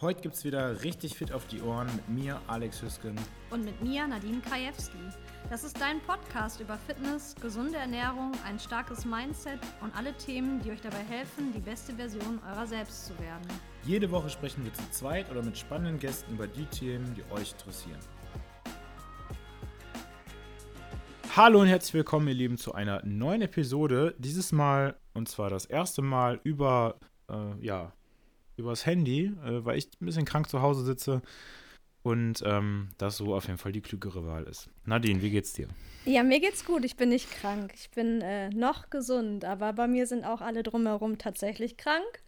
Heute 0.00 0.20
gibt 0.20 0.36
es 0.36 0.44
wieder 0.44 0.84
richtig 0.84 1.16
fit 1.16 1.32
auf 1.32 1.48
die 1.48 1.60
Ohren 1.60 1.88
mit 1.96 2.08
mir, 2.08 2.40
Alex 2.46 2.80
Hüsken. 2.80 3.16
Und 3.50 3.64
mit 3.64 3.82
mir, 3.82 4.06
Nadine 4.06 4.40
Krajewski. 4.40 4.96
Das 5.50 5.64
ist 5.64 5.80
dein 5.80 6.00
Podcast 6.02 6.60
über 6.60 6.78
Fitness, 6.78 7.34
gesunde 7.42 7.78
Ernährung, 7.78 8.30
ein 8.46 8.60
starkes 8.60 9.04
Mindset 9.04 9.58
und 9.80 9.92
alle 9.96 10.16
Themen, 10.16 10.60
die 10.62 10.70
euch 10.70 10.80
dabei 10.80 11.02
helfen, 11.08 11.52
die 11.52 11.58
beste 11.58 11.94
Version 11.94 12.38
eurer 12.48 12.64
selbst 12.64 13.06
zu 13.06 13.18
werden. 13.18 13.42
Jede 13.86 14.08
Woche 14.12 14.30
sprechen 14.30 14.64
wir 14.64 14.72
zu 14.72 14.88
zweit 14.92 15.28
oder 15.32 15.42
mit 15.42 15.58
spannenden 15.58 15.98
Gästen 15.98 16.34
über 16.34 16.46
die 16.46 16.66
Themen, 16.66 17.12
die 17.16 17.24
euch 17.34 17.50
interessieren. 17.50 17.98
Hallo 21.34 21.60
und 21.60 21.66
herzlich 21.66 21.94
willkommen, 21.94 22.28
ihr 22.28 22.34
Lieben, 22.34 22.56
zu 22.56 22.72
einer 22.72 23.04
neuen 23.04 23.42
Episode. 23.42 24.14
Dieses 24.18 24.52
Mal, 24.52 24.96
und 25.12 25.28
zwar 25.28 25.50
das 25.50 25.64
erste 25.64 26.02
Mal 26.02 26.38
über, 26.44 27.00
äh, 27.28 27.66
ja, 27.66 27.92
übers 28.58 28.86
Handy, 28.86 29.32
äh, 29.44 29.64
weil 29.64 29.78
ich 29.78 29.88
ein 30.00 30.06
bisschen 30.06 30.24
krank 30.24 30.48
zu 30.48 30.62
Hause 30.62 30.84
sitze 30.84 31.22
und 32.02 32.42
ähm, 32.46 32.88
das 32.98 33.16
so 33.16 33.34
auf 33.34 33.46
jeden 33.46 33.58
Fall 33.58 33.72
die 33.72 33.80
klügere 33.80 34.26
Wahl 34.26 34.44
ist. 34.44 34.70
Nadine, 34.84 35.20
wie 35.20 35.30
geht's 35.30 35.52
dir? 35.52 35.68
Ja, 36.04 36.22
mir 36.22 36.40
geht's 36.40 36.64
gut. 36.64 36.84
Ich 36.84 36.96
bin 36.96 37.10
nicht 37.10 37.30
krank. 37.30 37.72
Ich 37.74 37.90
bin 37.90 38.22
äh, 38.22 38.48
noch 38.50 38.88
gesund, 38.90 39.44
aber 39.44 39.72
bei 39.72 39.88
mir 39.88 40.06
sind 40.06 40.24
auch 40.24 40.40
alle 40.40 40.62
drumherum 40.62 41.18
tatsächlich 41.18 41.76
krank. 41.76 42.22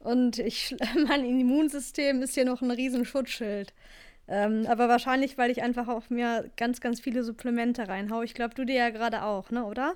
Und 0.00 0.38
ich, 0.38 0.74
mein 1.06 1.24
Immunsystem 1.24 2.22
ist 2.22 2.34
hier 2.34 2.44
noch 2.44 2.62
ein 2.62 2.70
riesen 2.70 3.04
Schutzschild. 3.04 3.72
Ähm, 4.26 4.66
aber 4.66 4.88
wahrscheinlich, 4.88 5.36
weil 5.38 5.50
ich 5.50 5.62
einfach 5.62 5.88
auf 5.88 6.08
mir 6.08 6.50
ganz, 6.56 6.80
ganz 6.80 7.00
viele 7.00 7.22
Supplemente 7.22 7.88
reinhaue. 7.88 8.24
Ich 8.24 8.34
glaube, 8.34 8.54
du 8.54 8.64
dir 8.64 8.76
ja 8.76 8.90
gerade 8.90 9.22
auch, 9.22 9.50
ne, 9.50 9.64
oder? 9.64 9.94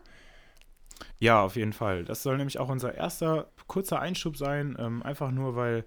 Ja, 1.18 1.42
auf 1.42 1.56
jeden 1.56 1.72
Fall. 1.72 2.04
Das 2.04 2.22
soll 2.22 2.36
nämlich 2.36 2.58
auch 2.58 2.68
unser 2.68 2.94
erster 2.94 3.48
kurzer 3.66 4.00
Einschub 4.00 4.36
sein. 4.36 4.76
Ähm, 4.78 5.02
einfach 5.02 5.30
nur, 5.30 5.56
weil 5.56 5.84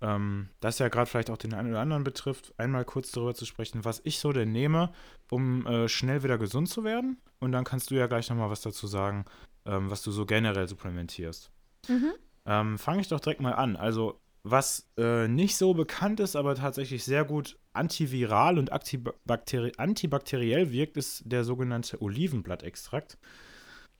ähm, 0.00 0.48
das 0.60 0.78
ja 0.78 0.88
gerade 0.88 1.08
vielleicht 1.08 1.30
auch 1.30 1.36
den 1.36 1.54
einen 1.54 1.70
oder 1.70 1.80
anderen 1.80 2.04
betrifft, 2.04 2.54
einmal 2.56 2.84
kurz 2.84 3.12
darüber 3.12 3.34
zu 3.34 3.44
sprechen, 3.44 3.84
was 3.84 4.00
ich 4.04 4.18
so 4.18 4.32
denn 4.32 4.52
nehme, 4.52 4.92
um 5.30 5.66
äh, 5.66 5.88
schnell 5.88 6.22
wieder 6.22 6.38
gesund 6.38 6.68
zu 6.68 6.84
werden. 6.84 7.20
Und 7.38 7.52
dann 7.52 7.64
kannst 7.64 7.90
du 7.90 7.94
ja 7.94 8.06
gleich 8.06 8.28
nochmal 8.30 8.50
was 8.50 8.62
dazu 8.62 8.86
sagen, 8.86 9.24
ähm, 9.66 9.90
was 9.90 10.02
du 10.02 10.10
so 10.10 10.24
generell 10.26 10.68
supplementierst. 10.68 11.50
Mhm. 11.88 12.12
Ähm, 12.46 12.78
Fange 12.78 13.00
ich 13.02 13.08
doch 13.08 13.20
direkt 13.20 13.40
mal 13.40 13.52
an. 13.52 13.76
Also, 13.76 14.20
was 14.42 14.88
äh, 14.96 15.28
nicht 15.28 15.56
so 15.56 15.74
bekannt 15.74 16.18
ist, 16.20 16.34
aber 16.34 16.54
tatsächlich 16.54 17.04
sehr 17.04 17.24
gut 17.24 17.58
antiviral 17.74 18.58
und 18.58 18.72
antibakteri 18.72 19.72
antibakteriell 19.76 20.72
wirkt, 20.72 20.96
ist 20.96 21.22
der 21.26 21.44
sogenannte 21.44 22.00
Olivenblattextrakt. 22.00 23.18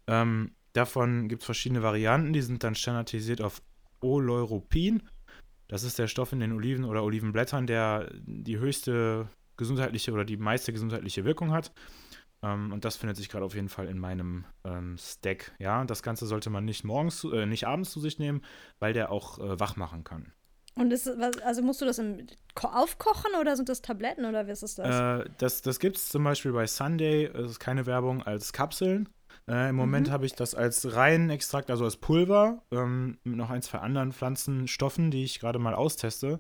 Ähm, 0.07 0.55
davon 0.73 1.29
gibt 1.29 1.43
es 1.43 1.47
verschiedene 1.47 1.83
Varianten, 1.83 2.33
die 2.33 2.43
sind 2.43 2.65
dann 2.65 2.75
standardisiert 2.75 3.41
auf 3.41 3.63
Oleuropin. 4.01 5.03
Das 5.69 5.85
ist 5.85 5.99
der 5.99 6.09
Stoff 6.09 6.33
in 6.33 6.41
den 6.41 6.53
Oliven 6.53 6.85
oder 6.85 7.05
Olivenblättern, 7.05 7.67
der 7.67 8.11
die 8.15 8.59
höchste 8.59 9.29
gesundheitliche 9.57 10.13
oder 10.13 10.25
die 10.25 10.37
meiste 10.37 10.73
gesundheitliche 10.73 11.25
Wirkung 11.25 11.53
hat. 11.53 11.73
Ähm, 12.43 12.73
und 12.73 12.85
das 12.85 12.97
findet 12.97 13.17
sich 13.17 13.29
gerade 13.29 13.45
auf 13.45 13.55
jeden 13.55 13.69
Fall 13.69 13.87
in 13.87 13.99
meinem 13.99 14.45
ähm, 14.65 14.97
Stack. 14.99 15.53
Ja, 15.59 15.85
das 15.85 16.03
Ganze 16.03 16.27
sollte 16.27 16.51
man 16.51 16.65
nicht 16.65 16.85
morgens, 16.85 17.25
äh, 17.25 17.47
nicht 17.47 17.67
abends 17.67 17.91
zu 17.91 18.01
sich 18.01 18.19
nehmen, 18.19 18.43
weil 18.79 18.93
der 18.93 19.13
auch 19.13 19.39
äh, 19.39 19.61
wach 19.61 19.77
machen 19.77 20.05
kann. 20.05 20.33
Und 20.77 20.93
ist, 20.93 21.09
also 21.09 21.63
musst 21.63 21.81
du 21.81 21.85
das 21.85 21.99
im, 21.99 22.27
aufkochen 22.55 23.33
oder 23.41 23.57
sind 23.57 23.69
das 23.69 23.83
Tabletten 23.83 24.25
oder 24.25 24.47
wie 24.47 24.53
ist 24.53 24.63
das? 24.63 24.79
Äh, 24.79 25.29
das 25.39 25.63
das 25.63 25.79
gibt 25.79 25.97
es 25.97 26.09
zum 26.09 26.25
Beispiel 26.25 26.53
bei 26.53 26.67
Sunday, 26.67 27.31
das 27.33 27.51
ist 27.51 27.61
keine 27.61 27.87
Werbung, 27.87 28.23
als 28.23 28.53
Kapseln. 28.53 29.09
Äh, 29.51 29.71
Im 29.71 29.77
Moment 29.77 30.07
mhm. 30.07 30.13
habe 30.13 30.27
ich 30.27 30.35
das 30.35 30.55
als 30.55 30.95
reinen 30.95 31.29
Extrakt, 31.29 31.71
also 31.71 31.85
als 31.85 31.97
Pulver, 31.97 32.63
ähm, 32.71 33.19
mit 33.25 33.37
noch 33.37 33.51
ein, 33.51 33.63
zwei 33.63 33.79
anderen 33.79 34.13
Pflanzenstoffen, 34.13 35.11
die 35.11 35.25
ich 35.25 35.41
gerade 35.41 35.59
mal 35.59 35.75
austeste. 35.75 36.39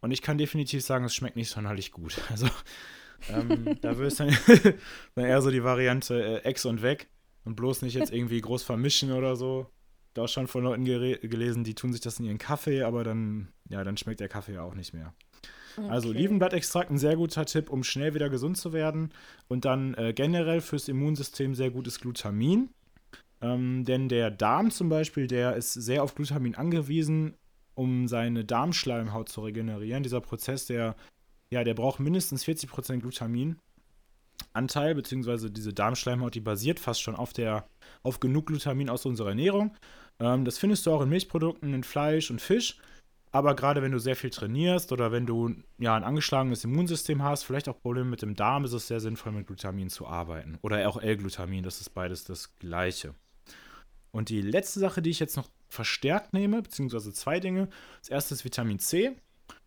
Und 0.00 0.10
ich 0.10 0.20
kann 0.20 0.36
definitiv 0.36 0.82
sagen, 0.82 1.04
es 1.04 1.14
schmeckt 1.14 1.36
nicht 1.36 1.50
sonderlich 1.50 1.92
gut. 1.92 2.20
Also 2.30 2.48
ähm, 3.28 3.78
da 3.82 3.98
wird 3.98 4.12
es 4.12 4.18
dann, 4.18 4.36
dann, 5.14 5.26
eher 5.26 5.42
so 5.42 5.50
die 5.50 5.62
Variante 5.62 6.42
äh, 6.42 6.48
Ex 6.48 6.64
und 6.64 6.82
weg 6.82 7.08
und 7.44 7.54
bloß 7.54 7.82
nicht 7.82 7.94
jetzt 7.94 8.12
irgendwie 8.12 8.40
groß 8.40 8.64
vermischen 8.64 9.12
oder 9.12 9.36
so. 9.36 9.70
Da 10.14 10.22
auch 10.22 10.28
schon 10.28 10.48
von 10.48 10.64
Leuten 10.64 10.84
gelesen, 10.84 11.62
die 11.62 11.76
tun 11.76 11.92
sich 11.92 12.00
das 12.00 12.18
in 12.18 12.24
ihren 12.24 12.38
Kaffee, 12.38 12.82
aber 12.82 13.04
dann, 13.04 13.52
ja, 13.68 13.84
dann 13.84 13.96
schmeckt 13.96 14.18
der 14.18 14.28
Kaffee 14.28 14.54
ja 14.54 14.62
auch 14.62 14.74
nicht 14.74 14.92
mehr. 14.92 15.14
Also 15.76 15.82
okay. 15.82 15.90
Also 15.90 16.08
Olivenblattextrakt 16.10 16.90
ein 16.90 16.98
sehr 16.98 17.16
guter 17.16 17.44
Tipp, 17.46 17.70
um 17.70 17.84
schnell 17.84 18.14
wieder 18.14 18.28
gesund 18.28 18.56
zu 18.56 18.72
werden. 18.72 19.12
Und 19.48 19.64
dann 19.64 19.94
äh, 19.94 20.12
generell 20.12 20.60
fürs 20.60 20.88
Immunsystem 20.88 21.54
sehr 21.54 21.70
gutes 21.70 22.00
Glutamin. 22.00 22.70
Ähm, 23.42 23.84
denn 23.84 24.08
der 24.08 24.30
Darm 24.30 24.70
zum 24.70 24.88
Beispiel, 24.88 25.26
der 25.26 25.56
ist 25.56 25.72
sehr 25.72 26.02
auf 26.02 26.14
Glutamin 26.14 26.54
angewiesen, 26.54 27.34
um 27.74 28.08
seine 28.08 28.44
Darmschleimhaut 28.44 29.28
zu 29.28 29.40
regenerieren. 29.40 30.02
Dieser 30.02 30.20
Prozess, 30.20 30.66
der, 30.66 30.96
ja, 31.50 31.64
der 31.64 31.74
braucht 31.74 32.00
mindestens 32.00 32.44
40% 32.44 32.98
Glutamin. 32.98 33.56
Anteil, 34.52 34.94
beziehungsweise 34.94 35.50
diese 35.50 35.72
Darmschleimhaut, 35.72 36.34
die 36.34 36.40
basiert 36.40 36.80
fast 36.80 37.02
schon 37.02 37.14
auf, 37.14 37.32
der, 37.32 37.66
auf 38.02 38.20
genug 38.20 38.46
Glutamin 38.46 38.90
aus 38.90 39.06
unserer 39.06 39.30
Ernährung. 39.30 39.76
Ähm, 40.18 40.44
das 40.44 40.58
findest 40.58 40.86
du 40.86 40.92
auch 40.92 41.02
in 41.02 41.08
Milchprodukten, 41.08 41.72
in 41.72 41.84
Fleisch 41.84 42.30
und 42.30 42.40
Fisch. 42.40 42.78
Aber 43.32 43.54
gerade 43.54 43.80
wenn 43.82 43.92
du 43.92 43.98
sehr 43.98 44.16
viel 44.16 44.30
trainierst 44.30 44.90
oder 44.92 45.12
wenn 45.12 45.24
du 45.24 45.54
ja 45.78 45.94
ein 45.94 46.02
angeschlagenes 46.04 46.64
Immunsystem 46.64 47.22
hast, 47.22 47.44
vielleicht 47.44 47.68
auch 47.68 47.80
Probleme 47.80 48.10
mit 48.10 48.22
dem 48.22 48.34
Darm, 48.34 48.64
ist 48.64 48.72
es 48.72 48.88
sehr 48.88 49.00
sinnvoll, 49.00 49.32
mit 49.32 49.46
Glutamin 49.46 49.88
zu 49.88 50.06
arbeiten. 50.06 50.58
Oder 50.62 50.88
auch 50.88 51.00
L-Glutamin, 51.00 51.62
das 51.62 51.80
ist 51.80 51.90
beides 51.90 52.24
das 52.24 52.56
gleiche. 52.58 53.14
Und 54.10 54.28
die 54.28 54.42
letzte 54.42 54.80
Sache, 54.80 55.02
die 55.02 55.10
ich 55.10 55.20
jetzt 55.20 55.36
noch 55.36 55.48
verstärkt 55.68 56.32
nehme, 56.32 56.62
beziehungsweise 56.62 57.12
zwei 57.12 57.38
Dinge. 57.38 57.68
Das 58.00 58.08
erste 58.08 58.34
ist 58.34 58.44
Vitamin 58.44 58.80
C. 58.80 59.16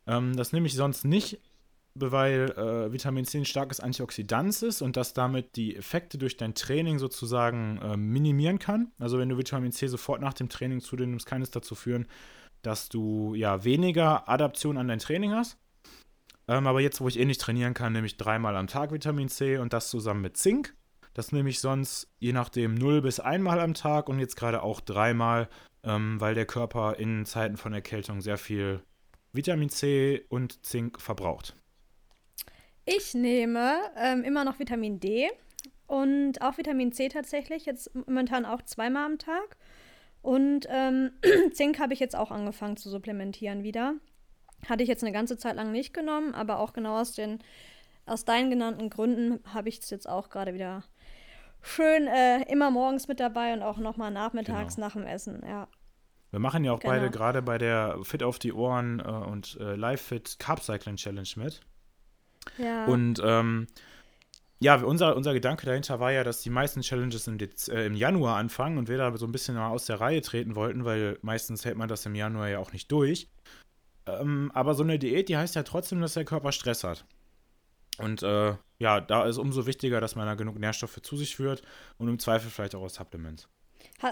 Ähm, 0.06 0.35
das 0.35 0.51
nehme 0.51 0.68
ich 0.68 0.74
sonst 0.74 1.06
nicht, 1.06 1.40
weil 1.95 2.51
äh, 2.51 2.91
Vitamin 2.91 3.24
C 3.24 3.38
ein 3.38 3.45
starkes 3.45 3.80
Antioxidant 3.80 4.62
ist 4.62 4.81
und 4.81 4.97
das 4.97 5.13
damit 5.13 5.56
die 5.56 5.75
Effekte 5.75 6.18
durch 6.18 6.35
dein 6.35 6.56
Training 6.56 7.00
sozusagen 7.00 7.78
äh, 7.78 7.95
minimieren 7.95 8.59
kann. 8.59 8.91
Also 9.00 9.18
wenn 9.18 9.30
du 9.30 9.38
Vitamin 9.38 9.72
C 9.72 9.88
sofort 9.88 10.19
nach 10.19 10.34
dem 10.34 10.50
Training 10.50 10.81
zu 10.81 10.97
dir 10.97 11.07
nimmst, 11.07 11.25
kann 11.25 11.41
es 11.41 11.51
dazu 11.51 11.75
führen, 11.75 12.07
dass 12.63 12.90
du 12.90 13.35
ja 13.35 13.63
weniger 13.63 14.28
Adaption 14.28 14.78
an 14.78 14.88
dein 14.88 15.00
Training 15.00 15.31
hast. 15.31 15.57
Ähm, 16.47 16.68
aber 16.68 16.81
jetzt, 16.81 17.00
wo 17.00 17.07
ich 17.07 17.19
eh 17.19 17.25
nicht 17.25 17.40
trainieren 17.40 17.74
kann, 17.74 17.94
nehme 17.94 18.07
ich 18.07 18.18
dreimal 18.18 18.57
am 18.57 18.68
Tag 18.68 18.91
Vitamin 18.91 19.29
C 19.29 19.57
und 19.57 19.72
das 19.72 19.90
zusammen 19.90 20.22
mit 20.22 20.38
Zink. 20.38 20.75
Das 21.13 21.31
nehme 21.31 21.50
ich 21.50 21.59
sonst 21.59 22.12
je 22.19 22.34
nachdem 22.34 22.74
0 22.74 23.01
bis 23.01 23.19
einmal 23.19 23.59
am 23.59 23.75
Tag 23.75 24.09
und 24.09 24.19
jetzt 24.19 24.35
gerade 24.35 24.63
auch 24.63 24.81
dreimal, 24.81 25.47
ähm, 25.84 26.19
weil 26.19 26.34
der 26.34 26.46
Körper 26.46 26.97
in 26.97 27.25
Zeiten 27.25 27.57
von 27.57 27.74
Erkältung 27.74 28.22
sehr 28.22 28.38
viel 28.38 28.81
Vitamin 29.31 29.69
C 29.69 30.25
und 30.30 30.66
Zink 30.66 31.00
verbraucht. 31.00 31.56
Ich 32.85 33.13
nehme 33.13 33.80
ähm, 33.95 34.24
immer 34.24 34.44
noch 34.44 34.59
Vitamin 34.59 35.00
D 35.00 35.30
und 35.88 36.41
auch 36.41 36.57
Vitamin 36.57 36.91
C 36.91 37.07
tatsächlich, 37.07 37.66
jetzt 37.66 37.94
momentan 37.95 38.45
auch 38.45 38.62
zweimal 38.63 39.06
am 39.06 39.19
Tag. 39.19 39.57
Und 40.24 40.66
ähm, 40.70 41.12
Zink 41.54 41.80
habe 41.80 41.94
ich 41.94 42.00
jetzt 42.00 42.16
auch 42.16 42.32
angefangen 42.32 42.78
zu 42.78 42.90
supplementieren 42.90 43.62
wieder. 43.62 43.96
Hatte 44.68 44.82
ich 44.82 44.90
jetzt 44.90 45.04
eine 45.04 45.12
ganze 45.12 45.38
Zeit 45.38 45.58
lang 45.58 45.72
nicht 45.72 45.94
genommen, 45.94 46.34
aber 46.34 46.58
auch 46.60 46.74
genau 46.74 47.00
aus 47.00 47.12
den 47.12 47.40
aus 48.06 48.26
deinen 48.26 48.50
genannten 48.50 48.90
Gründen 48.90 49.40
habe 49.54 49.70
ich 49.70 49.80
es 49.80 49.90
jetzt 49.90 50.10
auch 50.10 50.30
gerade 50.30 50.54
wieder 50.54 50.84
schön 51.62 52.08
äh, 52.08 52.42
immer 52.52 52.70
morgens 52.70 53.08
mit 53.08 53.20
dabei 53.20 53.54
und 53.54 53.62
auch 53.62 53.78
nochmal 53.78 54.12
nachmittags 54.12 54.76
genau. 54.76 54.88
nach 54.88 54.94
dem 54.94 55.06
Essen, 55.06 55.42
ja. 55.46 55.68
Wir 56.32 56.40
machen 56.40 56.66
ja 56.66 56.74
auch 56.74 56.80
genau. 56.80 56.94
beide 56.94 57.12
gerade 57.12 57.42
bei 57.42 57.58
der 57.58 58.00
Fit 58.04 58.24
auf 58.24 58.40
die 58.40 58.52
Ohren 58.52 59.00
äh, 59.00 59.04
und 59.04 59.58
äh, 59.62 59.76
Live 59.76 60.02
Fit 60.02 60.38
Carb 60.40 60.62
Cycling 60.62 60.98
Challenge 60.98 61.30
mit. 61.38 61.62
Ja. 62.58 62.86
Und 62.86 63.22
ähm, 63.24 63.68
ja, 64.63 64.75
unser, 64.75 65.18
unser 65.18 65.34
Gedanke 65.34 65.66
dahinter 65.66 66.00
war 66.00 66.13
ja, 66.13 66.24
dass 66.24 66.41
die 66.41 66.50
meisten 66.50 66.79
Challenges 66.79 67.28
im, 67.28 67.38
Dez 67.38 67.68
äh, 67.68 67.85
im 67.85 67.96
Januar 67.96 68.38
anfangen 68.38 68.78
und 68.78 68.88
wir 68.88 68.97
da 68.97 69.16
so 69.18 69.25
ein 69.25 69.31
bisschen 69.34 69.57
aus 69.57 69.88
der 69.88 70.00
Reihe 70.00 70.22
treten 70.22 70.56
wollten, 70.56 70.85
weil 70.85 71.19
meistens 71.22 71.66
hält 71.66 71.75
man 71.75 71.90
das 71.90 72.06
im 72.06 72.16
Januar 72.16 72.47
ja 72.47 72.59
auch 72.59 72.72
nicht 72.72 72.90
durch. 72.90 73.28
Ähm, 74.06 74.51
aber 74.53 74.74
so 74.74 74.84
eine 74.84 74.97
Diät, 74.97 75.28
die 75.28 75.35
heißt 75.35 75.56
ja 75.56 75.63
trotzdem, 75.63 76.00
dass 76.00 76.13
der 76.13 76.24
Körper 76.24 76.54
Stress 76.54 76.86
hat. 76.86 77.04
Und 77.98 78.24
äh, 78.24 78.56
ja, 78.80 79.01
da 79.01 79.25
ist 79.25 79.38
umso 79.38 79.68
wichtiger, 79.68 80.00
dass 80.00 80.15
man 80.15 80.27
da 80.27 80.36
genug 80.36 80.57
Nährstoffe 80.57 81.01
zu 81.01 81.18
sich 81.18 81.36
führt 81.36 81.62
und 81.98 82.07
im 82.07 82.18
Zweifel 82.18 82.50
vielleicht 82.50 82.74
auch 82.75 82.83
aus 82.83 82.95
Supplements. 82.95 83.50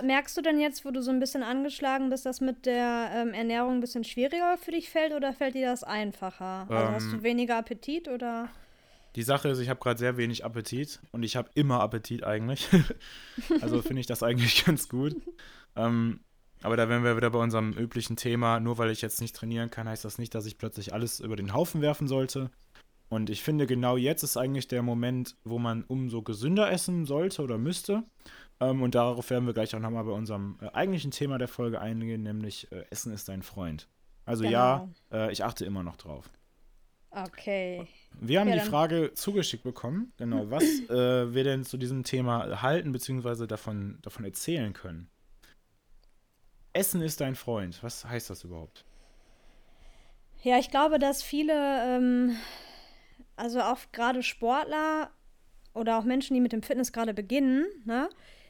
Merkst 0.04 0.36
du 0.36 0.42
denn 0.42 0.59
jetzt, 0.59 0.83
wo 0.83 0.92
du 0.92 1.01
so 1.01 1.12
ein 1.12 1.21
bisschen 1.21 1.44
angeschlagen 1.44 2.09
bist, 2.09 2.25
dass 2.25 2.42
mit 2.42 2.65
der 2.65 3.09
ähm, 3.13 3.33
Ernährung 3.33 3.75
ein 3.75 3.80
bisschen 3.80 4.04
schwieriger 4.04 4.57
für 4.57 4.71
dich 4.71 4.89
fällt 4.89 5.13
oder 5.13 5.31
fällt 5.31 5.56
dir 5.56 5.68
das 5.68 5.86
einfacher? 5.86 6.68
Also 6.69 6.88
ähm, 6.88 6.94
hast 6.94 7.12
du 7.12 7.15
ähm, 7.15 7.24
weniger 7.24 7.57
Appetit 7.57 8.09
oder? 8.09 8.50
Die 9.16 9.24
Sache 9.24 9.50
ist, 9.50 9.60
ich 9.60 9.69
habe 9.69 9.80
gerade 9.80 10.00
sehr 10.00 10.18
wenig 10.18 10.46
Appetit 10.46 11.02
und 11.12 11.24
ich 11.24 11.36
habe 11.36 11.50
immer 11.54 11.81
Appetit 11.81 12.24
eigentlich. 12.24 12.69
also 13.62 13.81
finde 13.81 14.00
ich 14.00 14.08
das 14.08 14.24
eigentlich 14.24 14.66
ganz 14.66 14.88
gut. 14.88 15.16
Ähm, 15.75 16.22
aber 16.63 16.78
da 16.78 16.88
wären 16.88 17.04
wir 17.04 17.18
wieder 17.18 17.31
bei 17.31 17.40
unserem 17.40 17.74
üblichen 17.74 18.16
Thema. 18.16 18.60
Nur 18.60 18.78
weil 18.78 18.92
ich 18.92 19.02
jetzt 19.02 19.19
nicht 19.19 19.36
trainieren 19.36 19.69
kann, 19.69 19.90
heißt 19.90 20.06
das 20.06 20.18
nicht, 20.18 20.34
dass 20.36 20.46
ich 20.46 20.58
plötzlich 20.58 20.94
alles 20.94 21.19
über 21.19 21.36
den 21.36 21.54
Haufen 21.54 21.81
werfen 21.81 22.08
sollte. 22.08 22.52
Und 23.10 23.30
ich 23.30 23.44
finde, 23.44 23.68
genau 23.68 23.98
jetzt 23.98 24.24
ist 24.24 24.38
eigentlich 24.38 24.69
der 24.69 24.84
Moment, 24.84 25.36
wo 25.44 25.60
man 25.60 25.84
umso 25.84 26.22
gesünder 26.22 26.72
essen 26.72 27.06
sollte 27.06 27.42
oder 27.42 27.57
müsste. 27.57 28.04
Ähm, 28.62 28.81
und 28.81 28.96
darauf 28.96 29.30
werden 29.30 29.46
wir 29.46 29.54
gleich 29.54 29.75
auch 29.75 29.80
nochmal 29.80 30.06
bei 30.06 30.12
unserem 30.12 30.57
äh, 30.62 30.69
eigentlichen 30.69 31.12
Thema 31.12 31.38
der 31.38 31.50
Folge 31.50 31.81
eingehen, 31.81 32.24
nämlich 32.24 32.72
äh, 32.72 32.86
Essen 32.90 33.12
ist 33.12 33.28
dein 33.28 33.42
Freund. 33.42 33.90
Also 34.24 34.44
Genau. 34.44 34.54
ja, 34.54 34.90
äh, 35.12 35.31
ich 35.31 35.44
achte 35.44 35.66
immer 35.66 35.84
noch 35.84 35.98
drauf. 35.98 36.30
Okay. 37.12 37.88
Wir 38.19 38.40
haben 38.40 38.50
Ja, 38.50 38.56
die 38.56 38.62
Frage 38.62 39.13
zugeschickt 39.13 39.63
bekommen, 39.63 40.13
genau, 40.18 40.50
was 40.50 40.63
äh, 40.90 41.34
wir 41.34 41.44
denn 41.44 41.66
zu 41.66 41.78
diesem 41.78 42.04
Thema 42.04 42.62
halten 42.62 42.92
bzw. 42.92 43.48
Davon, 43.48 44.00
davon 44.02 44.25
erzählen 44.25 44.74
können. 44.74 45.10
Essen 46.74 47.02
ist 47.02 47.19
dein 47.22 47.36
Freund. 47.36 47.84
Was 47.84 48.06
heißt 48.06 48.30
das 48.30 48.44
überhaupt? 48.44 48.86
Ja, 50.44 50.58
ich 50.58 50.72
glaube, 50.72 51.00
dass 51.00 51.22
viele, 51.22 51.54
ähm, 51.54 52.36
also 53.36 53.62
auch 53.62 53.80
gerade 53.92 54.24
Sportler 54.24 55.12
oder 55.74 55.98
auch 56.00 56.04
Menschen, 56.04 56.34
die 56.34 56.42
mit 56.42 56.52
dem 56.54 56.64
Fitness 56.64 56.92
gerade 56.92 57.14
beginnen, 57.14 57.66
ne? 57.86 58.10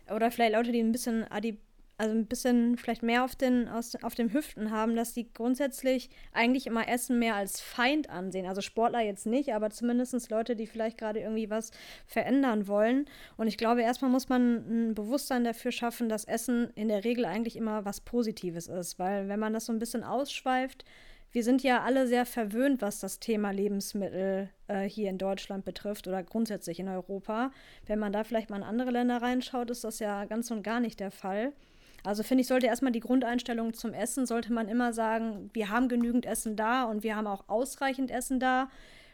Oder 0.10 0.32
vielleicht 0.32 0.54
Leute, 0.54 0.72
die 0.72 0.80
ein 0.80 0.92
bisschen 0.92 1.30
adi 1.32 1.60
also 2.02 2.16
ein 2.16 2.26
bisschen 2.26 2.78
vielleicht 2.78 3.04
mehr 3.04 3.24
auf 3.24 3.36
den, 3.36 3.68
aus, 3.68 3.96
auf 4.02 4.16
den 4.16 4.34
Hüften 4.34 4.72
haben, 4.72 4.96
dass 4.96 5.14
die 5.14 5.32
grundsätzlich 5.32 6.10
eigentlich 6.34 6.66
immer 6.66 6.88
Essen 6.88 7.20
mehr 7.20 7.36
als 7.36 7.62
Feind 7.62 8.10
ansehen. 8.10 8.48
Also 8.48 8.62
Sportler 8.62 9.02
jetzt 9.02 9.28
nicht, 9.28 9.54
aber 9.54 9.70
zumindest 9.70 10.32
Leute, 10.32 10.56
die 10.56 10.66
vielleicht 10.66 10.98
gerade 10.98 11.20
irgendwie 11.20 11.52
was 11.52 11.70
verändern 12.08 12.68
wollen. 12.68 13.06
Und 13.38 13.46
ich 13.46 13.56
glaube, 13.56 13.84
erstmal 13.84 14.10
muss 14.10 14.30
man 14.30 14.90
ein 14.90 14.96
Bewusstsein 14.96 15.44
dafür 15.44 15.72
schaffen, 15.72 16.10
dass 16.10 16.26
Essen 16.26 16.72
in 16.74 16.88
der 16.88 17.04
Regel 17.04 17.24
eigentlich 17.24 17.56
immer 17.56 17.86
was 17.86 18.02
Positives 18.02 18.66
ist. 18.66 18.98
Weil 18.98 19.28
wenn 19.28 19.40
man 19.40 19.54
das 19.54 19.68
so 19.68 19.72
ein 19.72 19.78
bisschen 19.78 20.04
ausschweift, 20.04 20.84
wir 21.32 21.44
sind 21.44 21.62
ja 21.62 21.84
alle 21.84 22.08
sehr 22.08 22.26
verwöhnt, 22.26 22.82
was 22.82 23.00
das 23.00 23.20
Thema 23.20 23.52
Lebensmittel 23.52 24.50
äh, 24.68 24.90
hier 24.90 25.12
in 25.12 25.20
Deutschland 25.20 25.66
betrifft 25.66 26.08
oder 26.08 26.24
grundsätzlich 26.24 26.80
in 26.80 26.90
Europa. 26.90 27.52
Wenn 27.86 28.00
man 28.00 28.12
da 28.12 28.24
vielleicht 28.24 28.50
mal 28.50 28.58
in 28.58 28.64
andere 28.64 28.90
Länder 28.90 29.22
reinschaut, 29.22 29.70
ist 29.70 29.84
das 29.84 30.00
ja 30.00 30.26
ganz 30.26 30.50
und 30.50 30.64
gar 30.64 30.80
nicht 30.80 31.00
der 31.00 31.12
Fall. 31.12 31.54
Also 32.04 32.24
finde 32.24 32.42
ich, 32.42 32.48
sollte 32.48 32.68
erstmal 32.68 32.92
die 32.92 33.00
Grundeinstellung 33.00 33.74
zum 33.74 33.94
Essen, 33.94 34.26
sollte 34.26 34.52
man 34.52 34.68
immer 34.68 34.94
sagen, 34.94 35.50
wir 35.54 35.70
haben 35.70 35.88
genügend 35.88 36.26
Essen 36.26 36.56
da 36.56 36.84
und 36.84 37.04
wir 37.04 37.16
haben 37.16 37.28
auch 37.28 37.48
ausreichend 37.48 38.10
Essen 38.12 38.40
da 38.40 38.70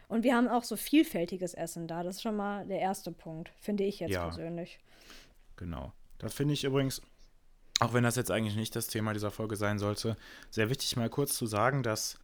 und 0.08 0.24
wir 0.24 0.34
haben 0.34 0.48
auch 0.48 0.64
so 0.64 0.76
vielfältiges 0.76 1.54
Essen 1.54 1.86
da. 1.86 2.02
Das 2.02 2.16
ist 2.16 2.22
schon 2.22 2.36
mal 2.36 2.66
der 2.66 2.80
erste 2.80 3.12
Punkt, 3.12 3.50
finde 3.60 3.84
ich 3.84 4.00
jetzt 4.00 4.12
Ja. 4.12 4.24
persönlich. 4.24 4.78
Genau. 5.56 5.92
Das 6.18 6.32
finde 6.34 6.54
ich 6.54 6.64
übrigens, 6.64 7.02
auch 7.80 7.92
wenn 7.92 8.04
das 8.04 8.16
jetzt 8.16 8.30
eigentlich 8.30 8.56
nicht 8.56 8.74
das 8.74 8.86
Thema 8.88 9.12
dieser 9.12 9.30
Folge 9.30 9.56
sein 9.56 9.78
sollte, 9.78 10.16
sehr 10.50 10.70
wichtig 10.70 10.96
mal 10.96 11.10
kurz 11.10 11.36
zu 11.36 11.46
sagen, 11.46 11.82
dass, 11.82 12.18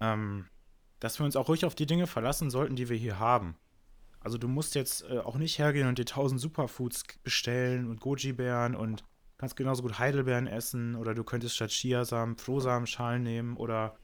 ähm, 0.00 0.46
dass 1.00 1.18
wir 1.18 1.24
uns 1.24 1.36
auch 1.36 1.48
ruhig 1.48 1.64
auf 1.64 1.74
die 1.74 1.86
Dinge 1.86 2.06
verlassen 2.06 2.50
sollten, 2.50 2.76
die 2.76 2.88
wir 2.88 2.96
hier 2.96 3.18
haben. 3.18 3.56
Also 4.20 4.38
du 4.38 4.46
musst 4.46 4.74
jetzt 4.74 5.02
äh, 5.10 5.18
auch 5.18 5.36
nicht 5.36 5.58
hergehen 5.58 5.88
und 5.88 5.98
dir 5.98 6.02
1000 6.02 6.40
Superfoods 6.40 7.02
bestellen 7.24 7.88
und 7.90 8.00
Goji-Beeren 8.00 8.76
und 8.76 9.02
kannst 9.42 9.56
genauso 9.56 9.82
gut 9.82 9.98
Heidelbeeren 9.98 10.46
essen 10.46 10.94
oder 10.94 11.14
du 11.14 11.24
könntest 11.24 11.56
statt 11.56 11.72
Chiasamen 11.72 12.36
Flohsamenschalen 12.36 13.24
nehmen 13.24 13.56
oder 13.56 13.96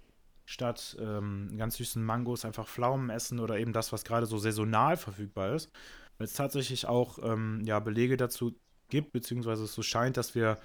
statt 0.47 0.97
ähm, 0.99 1.55
ganz 1.57 1.77
süßen 1.77 2.03
Mangos 2.03 2.45
einfach 2.45 2.67
Pflaumen 2.67 3.09
essen 3.09 3.39
oder 3.39 3.57
eben 3.57 3.73
das, 3.73 3.93
was 3.93 4.03
gerade 4.03 4.27
so 4.27 4.39
saisonal 4.39 4.97
verfügbar 4.97 5.55
ist. 5.55 5.71
Weil 6.17 6.25
es 6.25 6.33
tatsächlich 6.33 6.89
auch 6.89 7.21
ähm, 7.23 7.63
ja, 7.65 7.79
Belege 7.79 8.17
dazu 8.17 8.57
gibt, 8.89 9.13
beziehungsweise 9.13 9.63
es 9.63 9.75
so 9.75 9.83
scheint, 9.83 10.17
dass 10.17 10.35
wir 10.35 10.59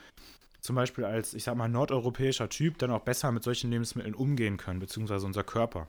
zum 0.59 0.75
Beispiel 0.75 1.05
als, 1.05 1.35
ich 1.35 1.43
sag 1.43 1.55
mal, 1.55 1.69
nordeuropäischer 1.69 2.49
Typ 2.49 2.79
dann 2.79 2.89
auch 2.89 3.01
besser 3.01 3.31
mit 3.31 3.43
solchen 3.43 3.69
Lebensmitteln 3.69 4.15
umgehen 4.15 4.57
können, 4.57 4.79
beziehungsweise 4.79 5.27
unser 5.27 5.43
Körper. 5.43 5.87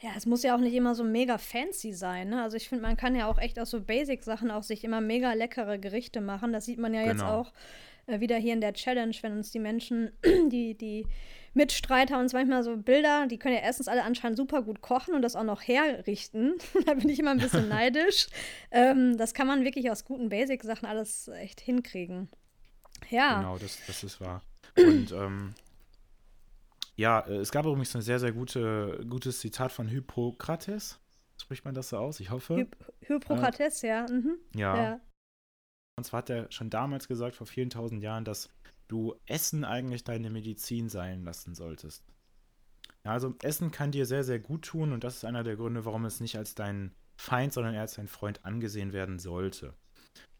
Ja, 0.00 0.10
es 0.16 0.26
muss 0.26 0.42
ja 0.42 0.54
auch 0.54 0.60
nicht 0.60 0.74
immer 0.74 0.94
so 0.94 1.04
mega 1.04 1.38
fancy 1.38 1.92
sein. 1.92 2.28
Ne? 2.30 2.42
Also 2.42 2.56
ich 2.56 2.68
finde, 2.68 2.82
man 2.82 2.96
kann 2.96 3.14
ja 3.14 3.26
auch 3.26 3.38
echt 3.38 3.58
aus 3.58 3.70
so 3.70 3.80
Basic-Sachen 3.80 4.50
auch 4.50 4.62
sich 4.62 4.84
immer 4.84 5.00
mega 5.00 5.32
leckere 5.32 5.78
Gerichte 5.78 6.20
machen. 6.20 6.52
Das 6.52 6.66
sieht 6.66 6.78
man 6.78 6.92
ja 6.92 7.02
jetzt 7.02 7.20
Genau. 7.20 7.40
auch 7.40 7.52
äh, 8.06 8.20
wieder 8.20 8.36
hier 8.36 8.52
in 8.52 8.60
der 8.60 8.74
Challenge, 8.74 9.14
wenn 9.22 9.32
uns 9.32 9.50
die 9.50 9.60
Menschen, 9.60 10.10
die, 10.50 10.74
die 10.76 11.06
Mitstreiter 11.54 12.18
uns 12.18 12.32
manchmal 12.32 12.64
so 12.64 12.76
Bilder, 12.76 13.26
die 13.28 13.38
können 13.38 13.54
ja 13.54 13.60
erstens 13.62 13.86
alle 13.88 14.02
anscheinend 14.02 14.36
super 14.36 14.62
gut 14.62 14.80
kochen 14.80 15.14
und 15.14 15.22
das 15.22 15.36
auch 15.36 15.44
noch 15.44 15.62
herrichten. 15.62 16.54
da 16.86 16.94
bin 16.94 17.08
ich 17.08 17.18
immer 17.20 17.30
ein 17.30 17.38
bisschen 17.38 17.68
neidisch. 17.70 18.26
Ähm, 18.72 19.16
das 19.16 19.32
kann 19.32 19.46
man 19.46 19.64
wirklich 19.64 19.90
aus 19.90 20.04
guten 20.04 20.28
Basic-Sachen 20.28 20.86
alles 20.86 21.28
echt 21.28 21.60
hinkriegen. 21.60 22.28
Ja. 23.10 23.38
Genau, 23.38 23.58
das, 23.58 23.78
das 23.86 24.02
ist 24.02 24.20
wahr. 24.20 24.42
Und 24.76 25.12
ähm, 25.12 25.54
ja, 26.96 27.20
äh, 27.20 27.36
es 27.36 27.50
gab 27.50 27.66
übrigens 27.66 27.94
ein 27.96 28.02
sehr, 28.02 28.20
sehr 28.20 28.32
gute, 28.32 29.04
gutes 29.08 29.40
Zitat 29.40 29.72
von 29.72 29.88
Hippokrates. 29.88 31.00
Spricht 31.40 31.64
man 31.64 31.74
das 31.74 31.88
so 31.88 31.98
aus? 31.98 32.20
Ich 32.20 32.30
hoffe. 32.30 32.56
Hy 32.56 32.66
Hippokrates, 33.00 33.82
ja. 33.82 34.06
Mhm. 34.08 34.38
ja. 34.54 34.76
ja. 34.76 35.00
Und 35.96 36.04
zwar 36.04 36.18
hat 36.18 36.30
er 36.30 36.50
schon 36.50 36.70
damals 36.70 37.08
gesagt, 37.08 37.36
vor 37.36 37.46
vielen 37.46 37.70
tausend 37.70 38.02
Jahren, 38.02 38.24
dass 38.24 38.48
du 38.88 39.14
Essen 39.26 39.64
eigentlich 39.64 40.04
deine 40.04 40.30
Medizin 40.30 40.88
sein 40.88 41.24
lassen 41.24 41.54
solltest. 41.54 42.04
Ja, 43.04 43.12
also 43.12 43.34
Essen 43.42 43.70
kann 43.70 43.92
dir 43.92 44.06
sehr, 44.06 44.24
sehr 44.24 44.38
gut 44.38 44.62
tun 44.62 44.92
und 44.92 45.04
das 45.04 45.16
ist 45.16 45.24
einer 45.24 45.44
der 45.44 45.56
Gründe, 45.56 45.84
warum 45.84 46.04
es 46.04 46.20
nicht 46.20 46.36
als 46.36 46.54
dein 46.54 46.94
Feind, 47.16 47.52
sondern 47.52 47.74
eher 47.74 47.82
als 47.82 47.94
dein 47.94 48.08
Freund 48.08 48.44
angesehen 48.44 48.92
werden 48.92 49.18
sollte. 49.18 49.74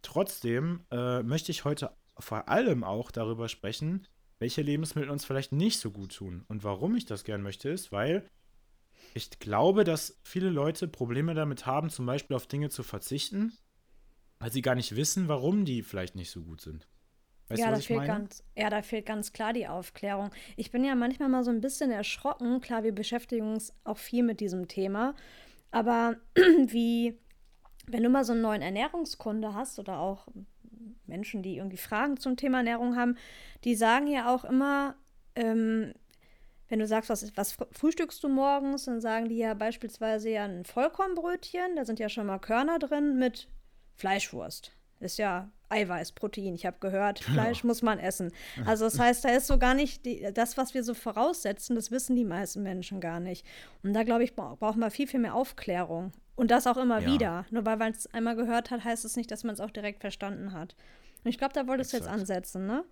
Trotzdem 0.02 0.80
äh, 0.90 1.22
möchte 1.22 1.52
ich 1.52 1.64
heute 1.64 1.96
vor 2.18 2.48
allem 2.48 2.84
auch 2.84 3.10
darüber 3.10 3.48
sprechen, 3.48 4.06
welche 4.44 4.60
Lebensmittel 4.60 5.08
uns 5.08 5.24
vielleicht 5.24 5.52
nicht 5.52 5.78
so 5.80 5.90
gut 5.90 6.14
tun. 6.14 6.44
Und 6.48 6.64
warum 6.64 6.94
ich 6.96 7.06
das 7.06 7.24
gern 7.24 7.40
möchte, 7.40 7.70
ist, 7.70 7.92
weil 7.92 8.28
ich 9.14 9.30
glaube, 9.38 9.84
dass 9.84 10.20
viele 10.22 10.50
Leute 10.50 10.86
Probleme 10.86 11.32
damit 11.32 11.64
haben, 11.64 11.88
zum 11.88 12.04
Beispiel 12.04 12.36
auf 12.36 12.46
Dinge 12.46 12.68
zu 12.68 12.82
verzichten, 12.82 13.54
weil 14.40 14.52
sie 14.52 14.60
gar 14.60 14.74
nicht 14.74 14.96
wissen, 14.96 15.28
warum 15.28 15.64
die 15.64 15.82
vielleicht 15.82 16.14
nicht 16.14 16.30
so 16.30 16.42
gut 16.42 16.60
sind. 16.60 16.86
Weißt 17.48 17.58
ja, 17.58 17.70
du, 17.70 17.76
da 17.76 17.80
fehlt 17.80 18.04
ganz, 18.04 18.44
ja, 18.54 18.68
da 18.68 18.82
fehlt 18.82 19.06
ganz 19.06 19.32
klar 19.32 19.54
die 19.54 19.66
Aufklärung. 19.66 20.30
Ich 20.56 20.70
bin 20.70 20.84
ja 20.84 20.94
manchmal 20.94 21.30
mal 21.30 21.42
so 21.42 21.50
ein 21.50 21.62
bisschen 21.62 21.90
erschrocken. 21.90 22.60
Klar, 22.60 22.82
wir 22.82 22.92
beschäftigen 22.92 23.50
uns 23.50 23.72
auch 23.82 23.96
viel 23.96 24.24
mit 24.24 24.40
diesem 24.40 24.68
Thema. 24.68 25.14
Aber 25.70 26.16
wie, 26.34 27.18
wenn 27.86 28.02
du 28.02 28.10
mal 28.10 28.24
so 28.24 28.34
einen 28.34 28.42
neuen 28.42 28.60
Ernährungskunde 28.60 29.54
hast 29.54 29.78
oder 29.78 30.00
auch 30.00 30.28
Menschen, 31.06 31.42
die 31.42 31.56
irgendwie 31.56 31.76
Fragen 31.76 32.16
zum 32.16 32.36
Thema 32.36 32.58
Ernährung 32.58 32.96
haben, 32.96 33.16
die 33.64 33.74
sagen 33.74 34.06
ja 34.06 34.34
auch 34.34 34.44
immer, 34.44 34.94
ähm, 35.34 35.92
wenn 36.68 36.78
du 36.78 36.86
sagst, 36.86 37.10
was, 37.10 37.36
was 37.36 37.58
fr- 37.58 37.68
frühstückst 37.72 38.22
du 38.24 38.28
morgens, 38.28 38.84
dann 38.86 39.00
sagen 39.00 39.28
die 39.28 39.36
ja 39.36 39.54
beispielsweise 39.54 40.30
ja 40.30 40.44
ein 40.44 40.64
Vollkornbrötchen, 40.64 41.76
da 41.76 41.84
sind 41.84 41.98
ja 41.98 42.08
schon 42.08 42.26
mal 42.26 42.38
Körner 42.38 42.78
drin 42.78 43.18
mit 43.18 43.48
Fleischwurst. 43.96 44.72
Ist 45.00 45.18
ja 45.18 45.50
Eiweiß, 45.68 46.12
Protein. 46.12 46.54
Ich 46.54 46.64
habe 46.66 46.78
gehört, 46.80 47.18
Fleisch 47.18 47.64
muss 47.64 47.82
man 47.82 47.98
essen. 47.98 48.32
Also 48.64 48.84
das 48.84 48.98
heißt, 48.98 49.24
da 49.24 49.30
ist 49.30 49.46
so 49.48 49.58
gar 49.58 49.74
nicht 49.74 50.06
die, 50.06 50.26
das, 50.32 50.56
was 50.56 50.72
wir 50.72 50.82
so 50.84 50.94
voraussetzen, 50.94 51.74
das 51.76 51.90
wissen 51.90 52.16
die 52.16 52.24
meisten 52.24 52.62
Menschen 52.62 53.00
gar 53.00 53.20
nicht. 53.20 53.44
Und 53.82 53.92
da 53.92 54.02
glaube 54.04 54.24
ich, 54.24 54.34
bra- 54.34 54.54
brauchen 54.54 54.80
wir 54.80 54.90
viel, 54.90 55.06
viel 55.08 55.20
mehr 55.20 55.34
Aufklärung. 55.34 56.12
Und 56.36 56.50
das 56.50 56.66
auch 56.66 56.76
immer 56.76 57.00
Ja. 57.00 57.12
wieder. 57.12 57.46
Nur 57.50 57.64
weil 57.64 57.76
man 57.76 57.92
es 57.92 58.06
einmal 58.12 58.36
gehört 58.36 58.70
hat, 58.70 58.84
heißt 58.84 59.04
es 59.04 59.16
nicht, 59.16 59.30
dass 59.30 59.44
man 59.44 59.54
es 59.54 59.60
auch 59.60 59.70
direkt 59.70 60.00
verstanden 60.00 60.52
hat. 60.52 60.74
Und 61.22 61.30
ich 61.30 61.38
glaube, 61.38 61.54
da 61.54 61.66
wolltest 61.66 61.92
du 61.92 61.98
jetzt 61.98 62.08
ansetzen, 62.08 62.66
ne? 62.66 62.84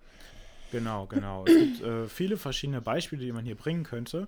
Genau, 0.71 1.05
genau. 1.05 1.45
Es 1.45 1.57
gibt 1.57 1.81
äh, 1.81 2.07
viele 2.07 2.37
verschiedene 2.37 2.81
Beispiele, 2.81 3.23
die 3.23 3.31
man 3.31 3.45
hier 3.45 3.55
bringen 3.55 3.83
könnte. 3.83 4.27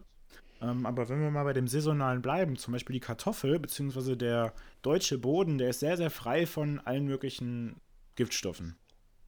Ähm, 0.61 0.85
aber 0.85 1.09
wenn 1.09 1.19
wir 1.21 1.31
mal 1.31 1.43
bei 1.43 1.53
dem 1.53 1.67
Saisonalen 1.67 2.21
bleiben, 2.21 2.55
zum 2.55 2.73
Beispiel 2.73 2.93
die 2.93 2.99
Kartoffel, 2.99 3.59
beziehungsweise 3.59 4.15
der 4.15 4.53
deutsche 4.81 5.17
Boden, 5.17 5.57
der 5.57 5.69
ist 5.69 5.79
sehr, 5.79 5.97
sehr 5.97 6.11
frei 6.11 6.45
von 6.45 6.79
allen 6.81 7.05
möglichen 7.05 7.77
Giftstoffen. 8.15 8.77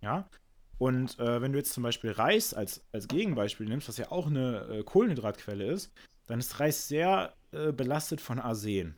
Ja? 0.01 0.29
Und 0.77 1.17
äh, 1.19 1.41
wenn 1.41 1.53
du 1.53 1.57
jetzt 1.57 1.73
zum 1.73 1.83
Beispiel 1.83 2.11
Reis 2.11 2.53
als, 2.53 2.85
als 2.91 3.07
Gegenbeispiel 3.07 3.67
nimmst, 3.67 3.89
was 3.89 3.97
ja 3.97 4.11
auch 4.11 4.27
eine 4.27 4.67
äh, 4.69 4.83
Kohlenhydratquelle 4.83 5.65
ist, 5.65 5.91
dann 6.27 6.39
ist 6.39 6.59
Reis 6.59 6.87
sehr 6.87 7.33
äh, 7.51 7.71
belastet 7.71 8.21
von 8.21 8.39
Arsen. 8.39 8.95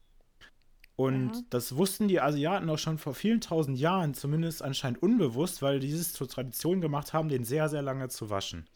Und 1.00 1.34
Ja. 1.34 1.42
das 1.52 1.78
wussten 1.78 2.10
die 2.10 2.20
Asiaten 2.20 2.70
auch 2.70 2.78
schon 2.78 2.98
vor 2.98 3.14
vielen 3.14 3.40
tausend 3.40 3.80
Jahren, 3.80 4.14
zumindest 4.14 4.62
anscheinend 4.62 5.02
unbewusst, 5.02 5.62
weil 5.62 5.80
die 5.80 5.88
dieses 5.88 6.12
zur 6.12 6.28
Tradition 6.28 6.82
gemacht 6.82 7.14
haben, 7.14 7.30
den 7.30 7.46
sehr, 7.46 7.70
sehr 7.70 7.82
lange 7.82 8.10
zu 8.10 8.30
waschen. 8.30 8.68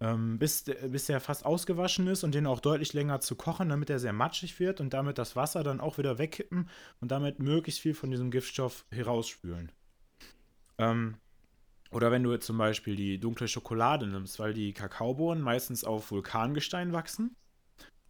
Ähm, 0.00 0.40
bis, 0.40 0.64
der- 0.64 0.88
bis 0.88 1.06
der 1.06 1.20
fast 1.20 1.46
ausgewaschen 1.46 2.08
ist 2.08 2.24
und 2.24 2.34
den 2.34 2.48
auch 2.48 2.58
deutlich 2.58 2.92
länger 2.92 3.20
zu 3.20 3.36
kochen, 3.36 3.68
damit 3.68 3.88
er 3.88 4.00
sehr 4.00 4.12
matschig 4.12 4.58
wird 4.58 4.80
und 4.80 4.92
damit 4.94 5.16
das 5.16 5.36
Wasser 5.36 5.62
dann 5.62 5.78
auch 5.80 5.96
wieder 5.96 6.18
wegkippen 6.18 6.68
und 7.00 7.10
damit 7.12 7.38
möglichst 7.38 7.80
viel 7.82 7.94
von 7.94 8.10
diesem 8.10 8.32
Giftstoff 8.32 8.84
herausspülen. 8.90 9.70
Ähm, 10.78 11.18
oder 11.92 12.10
wenn 12.10 12.24
du 12.24 12.32
jetzt 12.32 12.46
zum 12.46 12.58
Beispiel 12.58 12.96
die 12.96 13.20
dunkle 13.20 13.46
Schokolade 13.46 14.08
nimmst, 14.08 14.40
weil 14.40 14.54
die 14.54 14.72
Kakaobohnen 14.72 15.42
meistens 15.42 15.84
auf 15.84 16.10
Vulkangestein 16.10 16.92
wachsen 16.92 17.36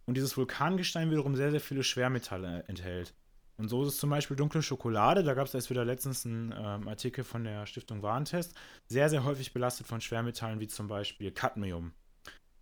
und 0.09 0.15
dieses 0.15 0.35
Vulkangestein 0.35 1.11
wiederum 1.11 1.35
sehr, 1.35 1.51
sehr 1.51 1.61
viele 1.61 1.83
Schwermetalle 1.83 2.63
enthält. 2.67 3.13
Und 3.57 3.67
so 3.67 3.83
ist 3.83 3.89
es 3.89 3.97
zum 3.97 4.09
Beispiel 4.09 4.35
dunkle 4.35 4.63
Schokolade, 4.63 5.23
da 5.23 5.35
gab 5.35 5.45
es 5.45 5.53
erst 5.53 5.69
wieder 5.69 5.85
letztens 5.85 6.25
einen 6.25 6.51
ähm, 6.51 6.87
Artikel 6.87 7.23
von 7.23 7.43
der 7.43 7.67
Stiftung 7.67 8.01
Warentest, 8.01 8.55
sehr, 8.87 9.07
sehr 9.09 9.23
häufig 9.23 9.53
belastet 9.53 9.85
von 9.85 10.01
Schwermetallen 10.01 10.59
wie 10.59 10.67
zum 10.67 10.87
Beispiel 10.87 11.31
Cadmium. 11.31 11.93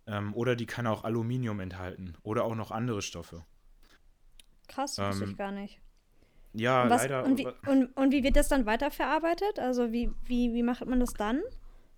Ähm, 0.06 0.34
oder 0.34 0.56
die 0.56 0.66
kann 0.66 0.86
auch 0.86 1.04
Aluminium 1.04 1.60
enthalten 1.60 2.16
oder 2.22 2.44
auch 2.44 2.54
noch 2.54 2.70
andere 2.70 3.00
Stoffe. 3.00 3.46
Krass, 4.66 4.98
wusste 4.98 5.24
Ähm, 5.24 5.30
ich 5.30 5.36
gar 5.38 5.52
nicht. 5.52 5.80
Ja, 6.52 6.82
Und, 6.82 6.90
was, 6.90 7.02
leider. 7.04 7.24
und, 7.24 7.38
wie, 7.38 7.48
und, 7.66 7.96
und 7.96 8.12
wie 8.12 8.22
wird 8.22 8.36
das 8.36 8.48
dann 8.48 8.66
weiterverarbeitet? 8.66 9.58
Also 9.58 9.90
wie, 9.90 10.10
wie, 10.22 10.52
wie 10.52 10.62
macht 10.62 10.84
man 10.84 11.00
das 11.00 11.14
dann 11.14 11.40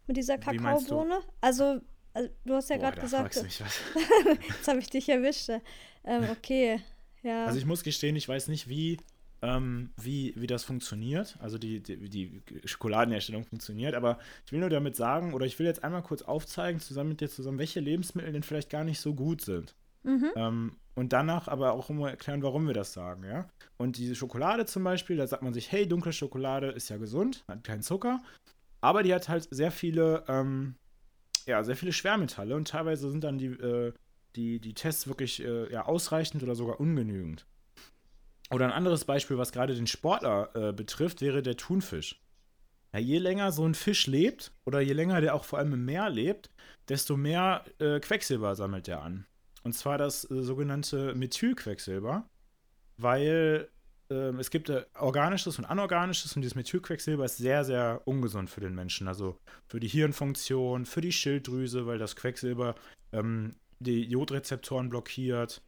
mit 0.07 0.17
dieser? 0.17 0.39
Kakaobohne? 0.39 1.19
Also 1.41 1.81
also 2.21 2.33
du 2.45 2.55
hast 2.55 2.71
ja 2.71 2.77
gerade 2.77 3.01
gesagt. 3.01 3.43
Mich 3.43 3.61
was. 3.61 3.81
Jetzt 4.49 4.69
habe 4.69 4.79
ich 4.79 4.91
dich 4.91 5.09
erwischt. 5.09 5.51
Ähm, 6.05 6.25
okay, 6.31 6.81
ja. 7.23 7.47
Also 7.47 7.59
ich 7.59 7.67
muss 7.67 7.83
gestehen, 7.83 8.17
ich 8.17 8.29
weiß 8.29 8.49
nicht, 8.49 8.69
wie, 8.69 8.99
ähm, 9.43 9.91
wie, 10.01 10.35
wie 10.37 10.47
das 10.47 10.65
funktioniert, 10.65 11.37
also 11.41 11.59
die, 11.59 11.81
die, 11.83 11.97
die 12.09 12.43
Schokoladenherstellung 12.65 13.45
funktioniert, 13.45 13.95
aber 13.95 14.19
ich 14.47 14.53
will 14.53 14.61
nur 14.61 14.71
damit 14.71 14.97
sagen, 14.97 15.35
oder 15.35 15.47
ich 15.47 15.59
will 15.59 15.67
jetzt 15.67 15.85
einmal 15.85 16.03
kurz 16.03 16.23
aufzeigen, 16.23 16.81
zusammen 16.81 17.11
mit 17.11 17.21
dir 17.21 17.29
zusammen, 17.29 17.59
welche 17.59 17.81
Lebensmittel 17.81 18.33
denn 18.33 18.43
vielleicht 18.43 18.71
gar 18.71 18.85
nicht 18.85 19.01
so 19.01 19.15
gut 19.15 19.43
sind. 19.43 19.75
mhm. 20.03 20.31
Ähm, 20.37 20.77
und 20.97 21.15
danach 21.15 21.49
aber 21.49 21.73
auch 21.73 21.89
immer 21.89 22.11
erklären, 22.11 22.43
warum 22.43 22.67
wir 22.67 22.75
das 22.75 22.93
sagen, 22.93 23.25
ja. 23.25 23.49
Und 23.79 23.97
diese 23.97 24.15
Schokolade 24.15 24.67
zum 24.67 24.85
Beispiel, 24.85 25.17
da 25.17 25.27
sagt 25.27 25.43
man 25.43 25.55
sich, 25.55 25.73
hey, 25.73 25.89
dunkle 25.89 26.13
Schokolade 26.13 26.67
ist 26.67 26.91
ja 26.91 26.99
gesund, 26.99 27.45
hat 27.49 27.65
keinen 27.65 27.83
Zucker, 27.83 28.21
aber 28.81 29.03
die 29.03 29.15
hat 29.15 29.29
halt 29.29 29.49
sehr 29.51 29.71
viele, 29.71 30.25
ähm, 30.29 30.75
ja, 31.51 31.63
sehr 31.63 31.77
viele 31.77 31.93
Schwermetalle 31.93 32.57
und 32.57 32.69
teilweise 32.69 33.11
sind 33.11 33.25
dann 33.25 33.39
die, 33.39 33.47
äh, 33.47 33.93
die, 34.37 34.61
die 34.61 34.75
Tests 34.75 35.07
wirklich 35.07 35.45
äh, 35.45 35.71
ja, 35.73 35.87
ausreichend 35.87 36.43
oder 36.43 36.55
sogar 36.55 36.81
ungenügend. 36.81 37.47
Oder 38.51 38.65
ein 38.65 38.73
anderes 38.73 39.05
Beispiel, 39.05 39.39
was 39.39 39.53
gerade 39.53 39.75
den 39.75 39.87
Sportler 39.87 40.51
äh, 40.55 40.73
betrifft, 40.73 41.21
wäre 41.21 41.43
der 41.43 41.57
Thunfisch. 41.57 42.21
Ja, 42.93 42.99
je 42.99 43.19
länger 43.19 43.53
so 43.53 43.65
ein 43.65 43.75
Fisch 43.75 44.07
lebt 44.09 44.53
oder 44.65 44.81
je 44.81 44.93
länger 44.93 45.21
der 45.21 45.35
auch 45.35 45.45
vor 45.45 45.59
allem 45.61 45.73
im 45.73 45.85
Meer 45.85 46.11
lebt, 46.11 46.51
desto 46.89 47.17
mehr 47.17 47.65
äh, 47.79 48.01
Quecksilber 48.01 48.57
sammelt 48.57 48.89
er 48.89 49.03
an. 49.03 49.27
Und 49.63 49.75
zwar 49.75 49.99
das 49.99 50.29
äh, 50.29 50.43
sogenannte 50.43 51.15
Methylquecksilber, 51.15 52.29
weil 52.97 53.69
es 54.11 54.51
gibt 54.51 54.69
äh, 54.69 54.85
organisches 54.99 55.59
und 55.59 55.65
anorganisches 55.65 56.35
und 56.35 56.43
dieses 56.43 56.57
Methylquecksilber 56.57 57.25
ist 57.25 57.37
sehr, 57.37 57.65
sehr 57.65 58.03
ungesund 58.05 58.51
für 58.51 58.61
den 58.61 58.75
Menschen. 58.75 59.09
Also 59.09 59.39
für 59.69 59.81
die 59.81 59.89
Hirnfunktion, 59.89 60.85
für 60.85 61.01
die 61.01 61.13
Schilddrüse, 61.13 61.87
weil 61.87 61.99
das 61.99 62.17
Quecksilber 62.17 62.75
ähm, 63.13 63.55
die 63.79 64.03
Jodrezeptoren 64.03 64.89
blockiert. 64.89 65.63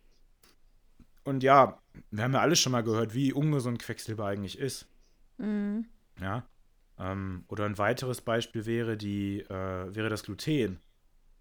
Und 1.24 1.42
ja, 1.42 1.78
wir 2.10 2.24
haben 2.24 2.32
ja 2.32 2.40
alle 2.40 2.56
schon 2.56 2.72
mal 2.72 2.82
gehört, 2.82 3.14
wie 3.14 3.32
ungesund 3.32 3.78
Quecksilber 3.78 4.26
eigentlich 4.26 4.58
ist. 4.58 4.88
Mhm. 5.38 5.86
Ja. 6.20 6.44
Ähm, 6.98 7.44
oder 7.48 7.64
ein 7.64 7.78
weiteres 7.78 8.20
Beispiel 8.20 8.66
wäre 8.66 8.96
die, 8.96 9.40
äh, 9.40 9.94
wäre 9.94 10.08
das 10.08 10.24
Gluten. 10.24 10.80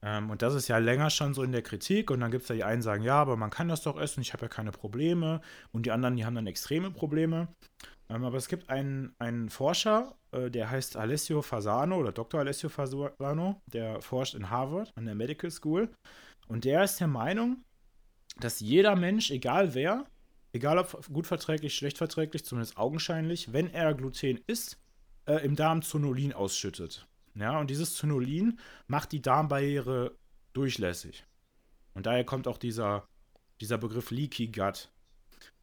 Ähm, 0.03 0.29
und 0.29 0.41
das 0.41 0.55
ist 0.55 0.67
ja 0.67 0.77
länger 0.77 1.09
schon 1.09 1.33
so 1.33 1.43
in 1.43 1.51
der 1.51 1.61
Kritik. 1.61 2.11
Und 2.11 2.21
dann 2.21 2.31
gibt 2.31 2.43
es 2.43 2.49
ja 2.49 2.55
die 2.55 2.63
einen, 2.63 2.81
sagen, 2.81 3.03
ja, 3.03 3.15
aber 3.15 3.37
man 3.37 3.49
kann 3.49 3.67
das 3.67 3.83
doch 3.83 3.99
essen, 3.99 4.21
ich 4.21 4.33
habe 4.33 4.43
ja 4.43 4.49
keine 4.49 4.71
Probleme. 4.71 5.41
Und 5.71 5.85
die 5.85 5.91
anderen, 5.91 6.15
die 6.15 6.25
haben 6.25 6.35
dann 6.35 6.47
extreme 6.47 6.91
Probleme. 6.91 7.47
Ähm, 8.09 8.23
aber 8.23 8.37
es 8.37 8.47
gibt 8.47 8.69
einen, 8.69 9.13
einen 9.19 9.49
Forscher, 9.49 10.15
äh, 10.31 10.49
der 10.49 10.69
heißt 10.69 10.97
Alessio 10.97 11.41
Fasano 11.41 11.97
oder 11.97 12.11
Dr. 12.11 12.39
Alessio 12.39 12.69
Fasano, 12.69 13.61
der 13.67 14.01
forscht 14.01 14.35
in 14.35 14.49
Harvard 14.49 14.91
an 14.95 15.05
der 15.05 15.15
Medical 15.15 15.51
School. 15.51 15.89
Und 16.47 16.65
der 16.65 16.83
ist 16.83 16.99
der 16.99 17.07
Meinung, 17.07 17.63
dass 18.39 18.59
jeder 18.59 18.95
Mensch, 18.95 19.31
egal 19.31 19.73
wer, 19.73 20.05
egal 20.51 20.77
ob 20.77 21.07
gut 21.13 21.27
verträglich, 21.27 21.75
schlecht 21.75 21.97
verträglich, 21.97 22.43
zumindest 22.43 22.77
augenscheinlich, 22.77 23.53
wenn 23.53 23.69
er 23.69 23.93
Gluten 23.93 24.39
isst, 24.47 24.77
äh, 25.25 25.45
im 25.45 25.55
Darm 25.55 25.81
Zonulin 25.81 26.33
ausschüttet. 26.33 27.07
Ja, 27.35 27.59
und 27.59 27.69
dieses 27.69 27.95
Zonulin 27.95 28.59
macht 28.87 29.11
die 29.11 29.21
Darmbarriere 29.21 30.15
durchlässig. 30.53 31.25
Und 31.93 32.05
daher 32.05 32.23
kommt 32.23 32.47
auch 32.47 32.57
dieser, 32.57 33.07
dieser 33.59 33.77
Begriff 33.77 34.11
Leaky 34.11 34.47
Gut. 34.47 34.89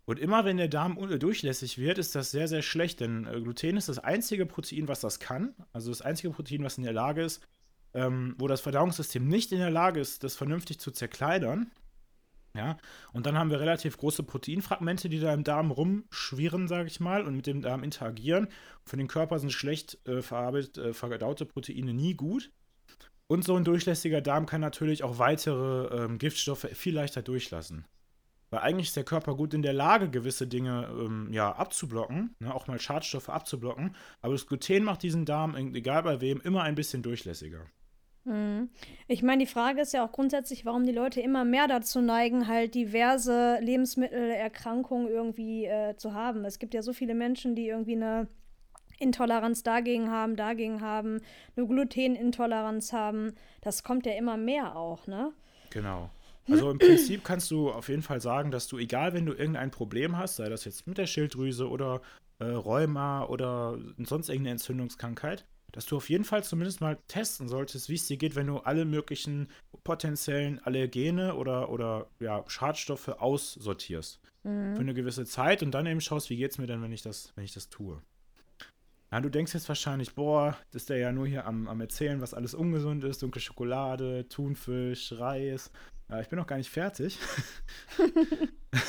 Und 0.04 0.18
immer 0.18 0.46
wenn 0.46 0.56
der 0.56 0.68
Darm 0.68 0.96
durchlässig 1.18 1.76
wird, 1.76 1.98
ist 1.98 2.14
das 2.14 2.30
sehr, 2.30 2.48
sehr 2.48 2.62
schlecht, 2.62 3.00
denn 3.00 3.26
äh, 3.26 3.40
Gluten 3.42 3.76
ist 3.76 3.90
das 3.90 3.98
einzige 3.98 4.46
Protein, 4.46 4.88
was 4.88 5.00
das 5.00 5.20
kann. 5.20 5.54
Also 5.74 5.90
das 5.90 6.00
einzige 6.00 6.30
Protein, 6.30 6.64
was 6.64 6.78
in 6.78 6.84
der 6.84 6.94
Lage 6.94 7.22
ist, 7.22 7.46
ähm, 7.92 8.34
wo 8.38 8.48
das 8.48 8.62
Verdauungssystem 8.62 9.28
nicht 9.28 9.52
in 9.52 9.58
der 9.58 9.70
Lage 9.70 10.00
ist, 10.00 10.24
das 10.24 10.34
vernünftig 10.34 10.78
zu 10.78 10.92
zerkleidern. 10.92 11.70
Ja, 12.58 12.76
und 13.12 13.24
dann 13.24 13.38
haben 13.38 13.50
wir 13.50 13.60
relativ 13.60 13.96
große 13.98 14.24
Proteinfragmente, 14.24 15.08
die 15.08 15.20
da 15.20 15.32
im 15.32 15.44
Darm 15.44 15.70
rumschwirren, 15.70 16.66
sage 16.66 16.88
ich 16.88 16.98
mal, 16.98 17.24
und 17.24 17.36
mit 17.36 17.46
dem 17.46 17.62
Darm 17.62 17.84
interagieren. 17.84 18.48
Für 18.84 18.96
den 18.96 19.06
Körper 19.06 19.38
sind 19.38 19.52
schlecht 19.52 19.96
äh, 20.08 20.22
verarbeitet, 20.22 20.76
äh, 20.76 20.92
verdaute 20.92 21.46
Proteine 21.46 21.94
nie 21.94 22.14
gut. 22.14 22.50
Und 23.28 23.44
so 23.44 23.54
ein 23.54 23.62
durchlässiger 23.62 24.20
Darm 24.22 24.46
kann 24.46 24.60
natürlich 24.60 25.04
auch 25.04 25.20
weitere 25.20 26.04
ähm, 26.04 26.18
Giftstoffe 26.18 26.66
viel 26.72 26.96
leichter 26.96 27.22
durchlassen. 27.22 27.84
Weil 28.50 28.60
eigentlich 28.60 28.88
ist 28.88 28.96
der 28.96 29.04
Körper 29.04 29.36
gut 29.36 29.54
in 29.54 29.62
der 29.62 29.72
Lage, 29.72 30.10
gewisse 30.10 30.48
Dinge 30.48 30.88
ähm, 30.90 31.32
ja, 31.32 31.52
abzublocken, 31.52 32.34
ne, 32.40 32.52
auch 32.52 32.66
mal 32.66 32.80
Schadstoffe 32.80 33.28
abzublocken. 33.28 33.94
Aber 34.20 34.32
das 34.32 34.48
Gluten 34.48 34.82
macht 34.82 35.04
diesen 35.04 35.26
Darm, 35.26 35.54
egal 35.54 36.02
bei 36.02 36.20
wem, 36.20 36.40
immer 36.40 36.64
ein 36.64 36.74
bisschen 36.74 37.04
durchlässiger. 37.04 37.66
Mhm. 38.24 38.68
Ich 39.06 39.22
meine, 39.22 39.44
die 39.44 39.50
Frage 39.50 39.80
ist 39.80 39.92
ja 39.92 40.04
auch 40.04 40.12
grundsätzlich, 40.12 40.64
warum 40.64 40.84
die 40.86 40.92
Leute 40.92 41.20
immer 41.20 41.44
mehr 41.44 41.66
dazu 41.66 42.00
neigen, 42.00 42.46
halt 42.46 42.74
diverse 42.74 43.58
Lebensmittelerkrankungen 43.60 45.08
irgendwie 45.08 45.66
äh, 45.66 45.96
zu 45.96 46.14
haben. 46.14 46.44
Es 46.44 46.58
gibt 46.58 46.74
ja 46.74 46.82
so 46.82 46.92
viele 46.92 47.14
Menschen, 47.14 47.54
die 47.54 47.68
irgendwie 47.68 47.96
eine 47.96 48.28
Intoleranz 48.98 49.62
dagegen 49.62 50.10
haben, 50.10 50.36
dagegen 50.36 50.80
haben, 50.80 51.20
eine 51.56 51.66
Glutenintoleranz 51.66 52.92
haben. 52.92 53.34
Das 53.60 53.82
kommt 53.82 54.06
ja 54.06 54.12
immer 54.12 54.36
mehr 54.36 54.76
auch, 54.76 55.06
ne? 55.06 55.32
Genau. 55.70 56.10
Also 56.50 56.70
im 56.70 56.78
Prinzip 56.78 57.24
kannst 57.24 57.50
du 57.50 57.70
auf 57.70 57.88
jeden 57.88 58.02
Fall 58.02 58.20
sagen, 58.20 58.50
dass 58.50 58.68
du, 58.68 58.78
egal 58.78 59.12
wenn 59.12 59.26
du 59.26 59.34
irgendein 59.34 59.70
Problem 59.70 60.16
hast, 60.16 60.36
sei 60.36 60.48
das 60.48 60.64
jetzt 60.64 60.86
mit 60.86 60.96
der 60.96 61.06
Schilddrüse 61.06 61.68
oder 61.68 62.00
äh, 62.38 62.44
Rheuma 62.44 63.24
oder 63.24 63.78
sonst 63.98 64.28
irgendeine 64.28 64.52
Entzündungskrankheit, 64.52 65.44
dass 65.72 65.86
du 65.86 65.96
auf 65.96 66.08
jeden 66.08 66.24
Fall 66.24 66.42
zumindest 66.44 66.80
mal 66.80 66.98
testen 67.08 67.48
solltest, 67.48 67.88
wie 67.88 67.94
es 67.94 68.06
dir 68.06 68.16
geht, 68.16 68.36
wenn 68.36 68.46
du 68.46 68.58
alle 68.58 68.84
möglichen 68.84 69.48
potenziellen 69.84 70.58
Allergene 70.60 71.34
oder, 71.34 71.70
oder 71.70 72.08
ja, 72.20 72.44
Schadstoffe 72.48 73.08
aussortierst. 73.08 74.20
Mhm. 74.44 74.74
Für 74.74 74.80
eine 74.80 74.94
gewisse 74.94 75.24
Zeit 75.24 75.62
und 75.62 75.72
dann 75.72 75.86
eben 75.86 76.00
schaust, 76.00 76.30
wie 76.30 76.36
geht 76.36 76.52
es 76.52 76.58
mir 76.58 76.66
denn, 76.66 76.82
wenn 76.82 76.92
ich 76.92 77.02
das, 77.02 77.32
wenn 77.36 77.44
ich 77.44 77.52
das 77.52 77.68
tue. 77.68 78.00
Ja, 79.10 79.20
du 79.20 79.30
denkst 79.30 79.54
jetzt 79.54 79.68
wahrscheinlich, 79.68 80.14
boah, 80.14 80.56
das 80.70 80.82
ist 80.82 80.90
der 80.90 80.98
ja 80.98 81.12
nur 81.12 81.26
hier 81.26 81.46
am, 81.46 81.66
am 81.66 81.80
Erzählen, 81.80 82.20
was 82.20 82.34
alles 82.34 82.54
ungesund 82.54 83.04
ist, 83.04 83.22
dunkle 83.22 83.40
Schokolade, 83.40 84.28
Thunfisch, 84.28 85.12
Reis. 85.12 85.70
Ja, 86.10 86.20
ich 86.20 86.28
bin 86.28 86.38
noch 86.38 86.46
gar 86.46 86.56
nicht 86.56 86.70
fertig. 86.70 87.18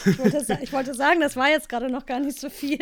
ich, 0.06 0.20
wollte, 0.20 0.58
ich, 0.62 0.72
wollte, 0.72 0.94
sagen, 0.94 1.20
das 1.20 1.36
war 1.36 1.50
jetzt 1.50 1.68
gerade 1.68 1.92
noch 1.92 2.06
gar 2.06 2.22
nicht 2.22 2.40
so 2.40 2.50
viel. 2.50 2.80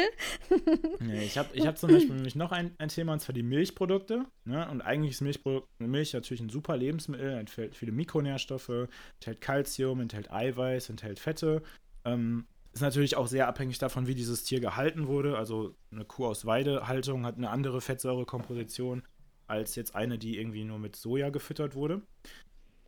nee, 1.00 1.24
ich 1.24 1.40
habe 1.40 1.50
ich 1.54 1.66
hab 1.66 1.78
zum 1.78 1.92
Beispiel 1.92 2.16
nämlich 2.16 2.36
noch 2.36 2.52
ein, 2.52 2.76
ein 2.78 2.90
Thema, 2.90 3.14
und 3.14 3.20
zwar 3.20 3.34
die 3.34 3.42
Milchprodukte. 3.42 4.26
Ne? 4.46 4.70
Und 4.70 4.82
eigentlich 4.82 5.14
ist 5.14 5.22
Milchprodukt, 5.22 5.68
Milch 5.80 6.14
natürlich 6.14 6.42
ein 6.42 6.50
super 6.50 6.78
Lebensmittel, 6.78 7.32
enthält 7.32 7.76
viele 7.76 7.92
Mikronährstoffe, 7.92 8.88
enthält 9.16 9.42
Kalzium, 9.42 10.02
enthält 10.02 10.32
Eiweiß, 10.32 10.90
enthält 10.90 11.18
Fette. 11.18 11.64
Ähm, 12.06 12.46
ist 12.74 12.82
natürlich 12.82 13.18
auch 13.18 13.26
sehr 13.26 13.48
abhängig 13.48 13.80
davon, 13.80 14.06
wie 14.06 14.14
dieses 14.14 14.44
Tier 14.44 14.60
gehalten 14.60 15.08
wurde. 15.08 15.36
Also 15.36 15.74
eine 15.92 16.06
Kuh 16.06 16.28
aus 16.28 16.46
Weidehaltung 16.46 17.26
hat 17.26 17.38
eine 17.38 17.50
andere 17.50 17.82
Fettsäurekomposition 17.82 19.02
als 19.48 19.76
jetzt 19.76 19.96
eine, 19.96 20.18
die 20.18 20.38
irgendwie 20.38 20.64
nur 20.64 20.78
mit 20.78 20.96
Soja 20.96 21.30
gefüttert 21.30 21.74
wurde. 21.74 22.02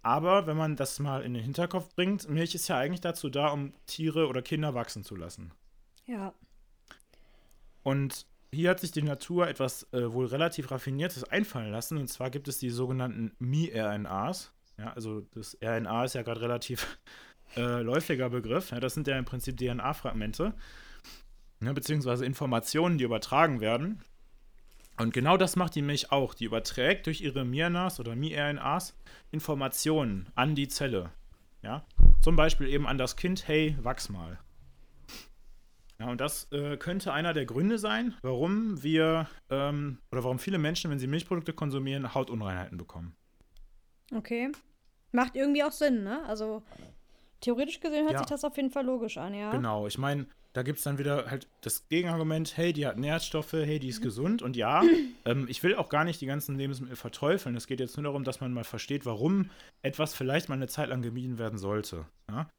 Aber 0.02 0.48
wenn 0.48 0.58
man 0.58 0.76
das 0.76 1.00
mal 1.00 1.24
in 1.24 1.34
den 1.34 1.44
Hinterkopf 1.44 1.94
bringt, 1.96 2.30
Milch 2.30 2.56
ist 2.56 2.68
ja 2.68 2.78
eigentlich 2.78 3.02
dazu 3.02 3.30
da, 3.30 3.50
um 3.50 3.74
Tiere 3.86 4.28
oder 4.28 4.42
Kinder 4.42 4.74
wachsen 4.74 5.04
zu 5.04 5.16
lassen. 5.16 5.52
Ja. 6.06 6.34
Und 7.84 8.26
hier 8.52 8.72
hat 8.72 8.80
sich 8.80 8.92
die 8.92 9.04
Natur 9.04 9.48
etwas 9.48 9.92
äh, 9.94 10.12
wohl 10.12 10.26
relativ 10.26 10.72
Raffiniertes 10.72 11.24
einfallen 11.26 11.72
lassen. 11.72 11.98
Und 11.98 12.08
zwar 12.08 12.30
gibt 12.30 12.48
es 12.48 12.58
die 12.58 12.70
sogenannten 12.70 13.32
Mi-RNAs. 13.40 14.52
Ja, 14.78 14.94
also 14.94 15.22
das 15.32 15.58
RNA 15.62 16.06
ist 16.06 16.16
ja 16.16 16.22
gerade 16.22 16.42
relativ 16.42 16.98
äh, 17.58 17.82
läufiger 17.82 18.30
Begriff. 18.30 18.72
Ja, 18.72 18.80
das 18.80 18.94
sind 18.94 19.08
ja 19.08 19.18
im 19.18 19.26
Prinzip 19.26 19.58
DNA-Fragmente, 19.58 20.54
ja, 21.62 21.74
beziehungsweise 21.74 22.26
Informationen, 22.26 22.98
die 22.98 23.04
übertragen 23.04 23.60
werden. 23.60 24.04
Und 25.00 25.14
genau 25.14 25.38
das 25.38 25.56
macht 25.56 25.76
die 25.76 25.82
Milch 25.82 26.12
auch. 26.12 26.34
Die 26.34 26.44
überträgt 26.44 27.08
durch 27.08 27.22
ihre 27.22 27.46
miRNAs 27.46 28.02
oder 28.02 28.16
miRNAs 28.16 28.98
Informationen 29.32 30.28
an 30.36 30.56
die 30.56 30.68
Zelle. 30.68 31.12
Ja? 31.62 31.86
Zum 32.22 32.36
Beispiel 32.36 32.68
eben 32.68 32.86
an 32.86 32.98
das 32.98 33.16
Kind, 33.16 33.48
hey, 33.48 33.78
wachs 33.82 34.10
mal. 34.10 34.40
Ja, 36.00 36.08
und 36.08 36.20
das 36.22 36.52
äh, 36.52 36.78
könnte 36.78 37.14
einer 37.14 37.34
der 37.34 37.46
Gründe 37.46 37.78
sein, 37.78 38.14
warum 38.22 38.84
wir 38.84 39.28
ähm, 39.50 40.00
oder 40.12 40.24
warum 40.24 40.40
viele 40.40 40.58
Menschen, 40.58 40.92
wenn 40.92 41.00
sie 41.00 41.08
Milchprodukte 41.08 41.54
konsumieren, 41.54 42.14
Hautunreinheiten 42.14 42.78
bekommen. 42.78 43.16
Okay. 44.14 44.52
Macht 45.12 45.36
irgendwie 45.36 45.64
auch 45.64 45.72
Sinn, 45.72 46.04
ne? 46.04 46.24
Also 46.26 46.64
theoretisch 47.42 47.80
gesehen 47.80 48.04
hört 48.04 48.14
ja. 48.14 48.20
sich 48.20 48.28
das 48.28 48.44
auf 48.44 48.56
jeden 48.58 48.70
Fall 48.70 48.86
logisch 48.86 49.18
an, 49.18 49.34
ja. 49.34 49.52
Genau, 49.52 49.88
ich 49.88 49.98
meine, 49.98 50.28
da 50.54 50.64
gibt 50.64 50.80
es 50.80 50.84
dann 50.84 50.98
wieder 50.98 51.30
halt 51.30 51.48
das 51.62 51.88
Gegenargument, 51.90 52.58
hey, 52.58 52.74
die 52.74 52.88
hat 52.88 52.98
Nährstoffe, 52.98 53.54
hey, 53.54 53.80
die 53.80 53.90
ist 53.90 54.00
mhm. 54.00 54.04
gesund. 54.04 54.42
Und 54.42 54.56
ja, 54.56 54.82
ähm, 55.26 55.46
ich 55.50 55.62
will 55.64 55.76
auch 55.76 55.90
gar 55.90 56.04
nicht 56.04 56.22
die 56.22 56.26
ganzen 56.26 56.58
Lebensmittel 56.58 56.96
verteufeln. 56.96 57.56
Es 57.56 57.68
geht 57.68 57.80
jetzt 57.80 57.98
nur 57.98 58.06
darum, 58.06 58.24
dass 58.24 58.42
man 58.42 58.54
mal 58.54 58.64
versteht, 58.64 59.06
warum 59.06 59.52
etwas 59.82 60.14
vielleicht 60.14 60.50
mal 60.50 60.56
eine 60.56 60.68
Zeit 60.68 60.90
lang 60.90 61.02
gemieden 61.02 61.38
werden 61.38 61.60
sollte. 61.60 62.06
Ja? 62.30 62.50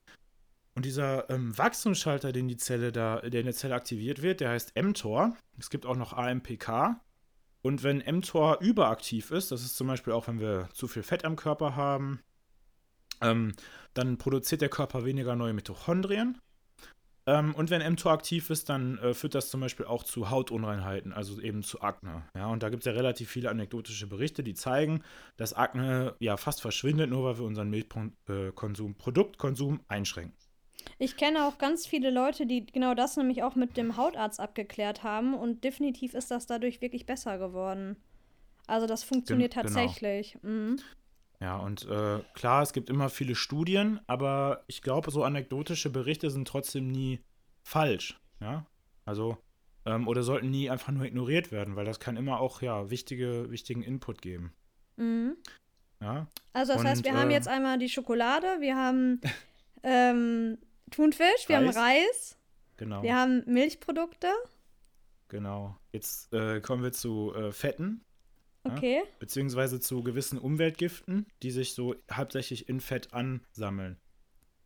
Und 0.74 0.84
dieser 0.84 1.28
ähm, 1.30 1.56
Wachstumsschalter, 1.58 2.32
den 2.32 2.48
die 2.48 2.56
Zelle 2.56 2.92
da, 2.92 3.20
der 3.20 3.40
in 3.40 3.46
der 3.46 3.54
Zelle 3.54 3.74
aktiviert 3.74 4.22
wird, 4.22 4.40
der 4.40 4.50
heißt 4.50 4.80
mTOR. 4.80 5.36
Es 5.58 5.68
gibt 5.68 5.84
auch 5.84 5.96
noch 5.96 6.12
AMPK. 6.12 7.00
Und 7.62 7.82
wenn 7.82 7.98
mTOR 7.98 8.60
überaktiv 8.60 9.32
ist, 9.32 9.50
das 9.50 9.62
ist 9.62 9.76
zum 9.76 9.88
Beispiel 9.88 10.12
auch, 10.12 10.28
wenn 10.28 10.40
wir 10.40 10.68
zu 10.72 10.88
viel 10.88 11.02
Fett 11.02 11.24
am 11.24 11.36
Körper 11.36 11.76
haben, 11.76 12.20
ähm, 13.20 13.52
dann 13.94 14.16
produziert 14.16 14.62
der 14.62 14.68
Körper 14.68 15.04
weniger 15.04 15.36
neue 15.36 15.52
Mitochondrien. 15.52 16.38
Ähm, 17.26 17.54
und 17.54 17.70
wenn 17.70 17.82
mTOR 17.92 18.12
aktiv 18.12 18.50
ist, 18.50 18.68
dann 18.68 18.98
äh, 18.98 19.14
führt 19.14 19.34
das 19.34 19.50
zum 19.50 19.60
Beispiel 19.60 19.86
auch 19.86 20.04
zu 20.04 20.30
Hautunreinheiten, 20.30 21.12
also 21.12 21.40
eben 21.40 21.62
zu 21.62 21.80
Akne. 21.82 22.22
Ja, 22.34 22.48
und 22.48 22.62
da 22.62 22.70
gibt 22.70 22.82
es 22.82 22.86
ja 22.86 22.92
relativ 22.92 23.30
viele 23.30 23.50
anekdotische 23.50 24.06
Berichte, 24.06 24.42
die 24.42 24.54
zeigen, 24.54 25.02
dass 25.36 25.52
Akne 25.52 26.14
ja 26.18 26.36
fast 26.36 26.60
verschwindet, 26.60 27.10
nur 27.10 27.24
weil 27.24 27.38
wir 27.38 27.44
unseren 27.44 27.70
Milchkonsum, 27.70 28.94
Produktkonsum 28.94 29.80
einschränken. 29.88 30.36
Ich 30.98 31.16
kenne 31.16 31.46
auch 31.46 31.58
ganz 31.58 31.86
viele 31.86 32.10
Leute, 32.10 32.46
die 32.46 32.64
genau 32.66 32.94
das 32.94 33.16
nämlich 33.16 33.42
auch 33.42 33.54
mit 33.54 33.76
dem 33.76 33.96
Hautarzt 33.96 34.40
abgeklärt 34.40 35.02
haben 35.02 35.34
und 35.34 35.62
definitiv 35.64 36.14
ist 36.14 36.30
das 36.30 36.46
dadurch 36.46 36.80
wirklich 36.80 37.06
besser 37.06 37.38
geworden. 37.38 37.96
Also 38.66 38.86
das 38.86 39.02
funktioniert 39.02 39.54
Gen 39.54 39.62
genau. 39.62 39.74
tatsächlich. 39.74 40.38
Genau. 40.40 40.54
Mhm. 40.54 40.76
Ja, 41.40 41.56
und 41.56 41.88
äh, 41.88 42.20
klar, 42.34 42.62
es 42.62 42.72
gibt 42.72 42.90
immer 42.90 43.08
viele 43.08 43.34
Studien, 43.34 44.00
aber 44.06 44.62
ich 44.66 44.82
glaube, 44.82 45.10
so 45.10 45.24
anekdotische 45.24 45.90
Berichte 45.90 46.30
sind 46.30 46.46
trotzdem 46.46 46.88
nie 46.88 47.20
falsch. 47.62 48.20
Ja, 48.40 48.66
also 49.06 49.38
ähm, 49.86 50.06
oder 50.06 50.22
sollten 50.22 50.50
nie 50.50 50.68
einfach 50.68 50.92
nur 50.92 51.04
ignoriert 51.04 51.50
werden, 51.50 51.76
weil 51.76 51.86
das 51.86 52.00
kann 52.00 52.16
immer 52.16 52.40
auch 52.40 52.60
ja 52.60 52.90
wichtige, 52.90 53.50
wichtigen 53.50 53.82
Input 53.82 54.20
geben. 54.20 54.52
Mhm. 54.96 55.36
Ja. 56.00 56.26
Also 56.52 56.72
das 56.72 56.82
und, 56.82 56.88
heißt, 56.88 57.04
wir 57.04 57.12
äh, 57.12 57.16
haben 57.16 57.30
jetzt 57.30 57.48
einmal 57.48 57.78
die 57.78 57.88
Schokolade, 57.88 58.60
wir 58.60 58.76
haben 58.76 59.20
ähm, 59.82 60.58
Thunfisch, 60.90 61.48
wir 61.48 61.56
haben 61.56 61.70
Reis. 61.70 62.36
Genau. 62.76 63.02
Wir 63.02 63.14
haben 63.14 63.42
Milchprodukte. 63.46 64.28
Genau. 65.28 65.76
Jetzt 65.92 66.32
äh, 66.32 66.60
kommen 66.60 66.82
wir 66.82 66.92
zu 66.92 67.32
äh, 67.34 67.52
Fetten. 67.52 68.04
Okay. 68.64 68.98
Ja? 68.98 69.02
Beziehungsweise 69.18 69.80
zu 69.80 70.02
gewissen 70.02 70.38
Umweltgiften, 70.38 71.26
die 71.42 71.50
sich 71.50 71.74
so 71.74 71.94
hauptsächlich 72.12 72.68
in 72.68 72.80
Fett 72.80 73.12
ansammeln. 73.12 73.98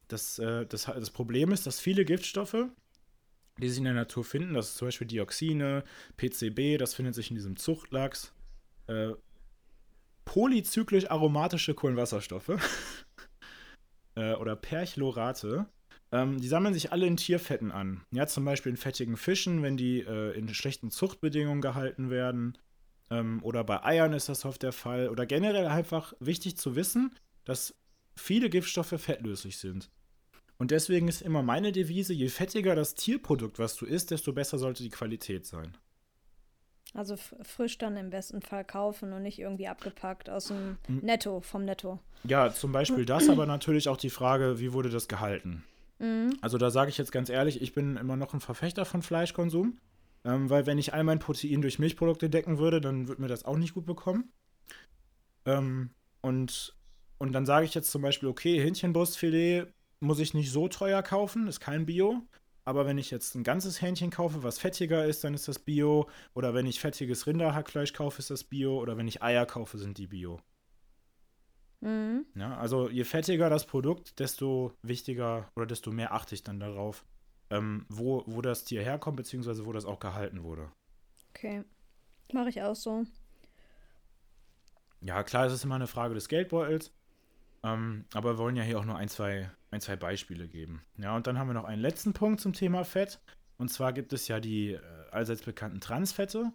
Das, 0.08 0.38
äh, 0.38 0.66
das, 0.66 0.84
das 0.84 1.10
Problem 1.10 1.52
ist, 1.52 1.66
dass 1.66 1.80
viele 1.80 2.04
Giftstoffe, 2.04 2.66
die 3.58 3.68
sich 3.68 3.78
in 3.78 3.84
der 3.84 3.94
Natur 3.94 4.24
finden, 4.24 4.54
das 4.54 4.70
ist 4.70 4.76
zum 4.76 4.88
Beispiel 4.88 5.06
Dioxine, 5.06 5.84
PCB, 6.16 6.78
das 6.78 6.94
findet 6.94 7.14
sich 7.14 7.30
in 7.30 7.36
diesem 7.36 7.56
Zuchtlachs, 7.56 8.34
äh, 8.88 9.12
polyzyklisch 10.24 11.10
aromatische 11.10 11.74
Kohlenwasserstoffe 11.74 12.58
äh, 14.16 14.34
oder 14.34 14.56
Perchlorate, 14.56 15.66
ähm, 16.12 16.40
die 16.40 16.48
sammeln 16.48 16.74
sich 16.74 16.92
alle 16.92 17.06
in 17.06 17.16
Tierfetten 17.16 17.72
an. 17.72 18.02
Ja, 18.10 18.26
zum 18.26 18.44
Beispiel 18.44 18.70
in 18.70 18.76
fettigen 18.76 19.16
Fischen, 19.16 19.62
wenn 19.62 19.76
die 19.76 20.00
äh, 20.00 20.36
in 20.36 20.52
schlechten 20.52 20.90
Zuchtbedingungen 20.90 21.60
gehalten 21.60 22.10
werden. 22.10 22.58
Ähm, 23.14 23.40
oder 23.42 23.64
bei 23.64 23.84
Eiern 23.84 24.12
ist 24.12 24.28
das 24.28 24.44
oft 24.44 24.62
der 24.62 24.72
Fall. 24.72 25.08
Oder 25.08 25.26
generell 25.26 25.66
einfach 25.66 26.14
wichtig 26.20 26.56
zu 26.56 26.76
wissen, 26.76 27.14
dass 27.44 27.74
viele 28.16 28.50
Giftstoffe 28.50 28.94
fettlöslich 28.98 29.58
sind. 29.58 29.90
Und 30.58 30.70
deswegen 30.70 31.08
ist 31.08 31.22
immer 31.22 31.42
meine 31.42 31.72
Devise, 31.72 32.12
je 32.12 32.28
fettiger 32.28 32.74
das 32.74 32.94
Tierprodukt, 32.94 33.58
was 33.58 33.76
du 33.76 33.86
isst, 33.86 34.10
desto 34.10 34.32
besser 34.32 34.58
sollte 34.58 34.82
die 34.82 34.90
Qualität 34.90 35.46
sein. 35.46 35.76
Also 36.94 37.16
frisch 37.16 37.76
dann 37.78 37.96
im 37.96 38.10
besten 38.10 38.40
Fall 38.40 38.64
kaufen 38.64 39.12
und 39.12 39.22
nicht 39.22 39.40
irgendwie 39.40 39.66
abgepackt 39.66 40.30
aus 40.30 40.46
dem 40.46 40.78
hm. 40.86 41.00
Netto, 41.02 41.40
vom 41.40 41.64
Netto. 41.64 41.98
Ja, 42.22 42.52
zum 42.52 42.70
Beispiel 42.70 43.04
das, 43.04 43.28
aber 43.28 43.46
natürlich 43.46 43.88
auch 43.88 43.96
die 43.96 44.10
Frage, 44.10 44.60
wie 44.60 44.72
wurde 44.72 44.90
das 44.90 45.08
gehalten? 45.08 45.64
Mhm. 45.98 46.38
Also 46.40 46.56
da 46.56 46.70
sage 46.70 46.90
ich 46.90 46.98
jetzt 46.98 47.10
ganz 47.10 47.30
ehrlich, 47.30 47.60
ich 47.60 47.72
bin 47.72 47.96
immer 47.96 48.16
noch 48.16 48.32
ein 48.32 48.40
Verfechter 48.40 48.84
von 48.84 49.02
Fleischkonsum, 49.02 49.78
ähm, 50.24 50.50
weil 50.50 50.66
wenn 50.66 50.78
ich 50.78 50.94
all 50.94 51.04
mein 51.04 51.18
Protein 51.18 51.62
durch 51.62 51.78
Milchprodukte 51.78 52.30
decken 52.30 52.58
würde, 52.58 52.80
dann 52.80 53.08
würde 53.08 53.22
mir 53.22 53.28
das 53.28 53.44
auch 53.44 53.56
nicht 53.56 53.74
gut 53.74 53.86
bekommen. 53.86 54.32
Ähm, 55.44 55.90
und, 56.22 56.74
und 57.18 57.32
dann 57.32 57.46
sage 57.46 57.66
ich 57.66 57.74
jetzt 57.74 57.90
zum 57.90 58.02
Beispiel, 58.02 58.28
okay, 58.28 58.60
Hähnchenbrustfilet 58.60 59.66
muss 60.00 60.18
ich 60.18 60.34
nicht 60.34 60.50
so 60.50 60.68
teuer 60.68 61.02
kaufen, 61.02 61.46
ist 61.46 61.60
kein 61.60 61.86
Bio. 61.86 62.22
Aber 62.64 62.86
wenn 62.86 62.96
ich 62.96 63.10
jetzt 63.10 63.34
ein 63.34 63.44
ganzes 63.44 63.82
Hähnchen 63.82 64.10
kaufe, 64.10 64.42
was 64.42 64.58
fettiger 64.58 65.04
ist, 65.04 65.22
dann 65.22 65.34
ist 65.34 65.48
das 65.48 65.58
Bio. 65.58 66.08
Oder 66.32 66.54
wenn 66.54 66.66
ich 66.66 66.80
fettiges 66.80 67.26
Rinderhackfleisch 67.26 67.92
kaufe, 67.92 68.20
ist 68.20 68.30
das 68.30 68.44
Bio. 68.44 68.80
Oder 68.80 68.96
wenn 68.96 69.06
ich 69.06 69.22
Eier 69.22 69.44
kaufe, 69.44 69.76
sind 69.76 69.98
die 69.98 70.06
Bio. 70.06 70.40
Mhm. 71.80 72.24
Ja, 72.34 72.56
also 72.56 72.88
je 72.88 73.04
fettiger 73.04 73.50
das 73.50 73.66
Produkt, 73.66 74.18
desto 74.18 74.72
wichtiger 74.80 75.50
oder 75.54 75.66
desto 75.66 75.92
mehr 75.92 76.14
achte 76.14 76.34
ich 76.34 76.42
dann 76.42 76.58
darauf, 76.58 77.04
ähm, 77.54 77.86
wo, 77.88 78.24
wo 78.26 78.42
das 78.42 78.64
Tier 78.64 78.82
herkommt, 78.82 79.16
beziehungsweise 79.16 79.64
wo 79.64 79.72
das 79.72 79.84
auch 79.84 80.00
gehalten 80.00 80.42
wurde. 80.42 80.70
Okay. 81.30 81.64
Mache 82.32 82.48
ich 82.48 82.62
auch 82.62 82.74
so. 82.74 83.04
Ja, 85.00 85.22
klar, 85.22 85.46
es 85.46 85.52
ist 85.52 85.64
immer 85.64 85.76
eine 85.76 85.86
Frage 85.86 86.14
des 86.14 86.28
Geldbeutels. 86.28 86.92
Ähm, 87.62 88.06
aber 88.12 88.34
wir 88.34 88.38
wollen 88.38 88.56
ja 88.56 88.62
hier 88.62 88.78
auch 88.78 88.84
nur 88.84 88.96
ein 88.96 89.08
zwei, 89.08 89.50
ein, 89.70 89.80
zwei 89.80 89.96
Beispiele 89.96 90.48
geben. 90.48 90.82
Ja, 90.96 91.14
und 91.14 91.26
dann 91.26 91.38
haben 91.38 91.48
wir 91.48 91.54
noch 91.54 91.64
einen 91.64 91.80
letzten 91.80 92.12
Punkt 92.12 92.40
zum 92.40 92.52
Thema 92.52 92.84
Fett. 92.84 93.20
Und 93.56 93.68
zwar 93.68 93.92
gibt 93.92 94.12
es 94.12 94.26
ja 94.28 94.40
die 94.40 94.72
äh, 94.72 94.80
allseits 95.10 95.42
bekannten 95.42 95.80
Transfette. 95.80 96.52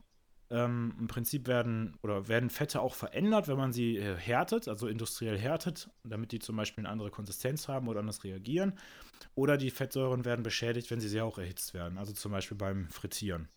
Ähm, 0.52 0.96
Im 1.00 1.08
Prinzip 1.08 1.48
werden 1.48 1.96
oder 2.02 2.28
werden 2.28 2.50
Fette 2.50 2.82
auch 2.82 2.96
verändert, 2.96 3.48
wenn 3.48 3.58
man 3.58 3.72
sie 3.72 3.98
äh, 3.98 4.16
härtet, 4.16 4.68
also 4.68 4.88
industriell 4.88 5.38
härtet, 5.38 5.90
damit 6.04 6.32
die 6.32 6.40
zum 6.40 6.56
Beispiel 6.56 6.84
eine 6.84 6.92
andere 6.92 7.12
Konsistenz 7.12 7.68
haben 7.68 7.88
oder 7.88 8.00
anders 8.00 8.24
reagieren. 8.24 8.74
Oder 9.36 9.58
die 9.58 9.70
Fettsäuren 9.70 10.26
werden 10.26 10.42
beschädigt, 10.42 10.90
wenn 10.90 11.00
sie 11.00 11.08
sehr 11.08 11.26
auch 11.26 11.38
erhitzt 11.38 11.74
werden, 11.74 11.98
also 11.98 12.14
zum 12.14 12.32
Beispiel 12.32 12.58
beim 12.58 12.90
Frittieren. 12.90 13.48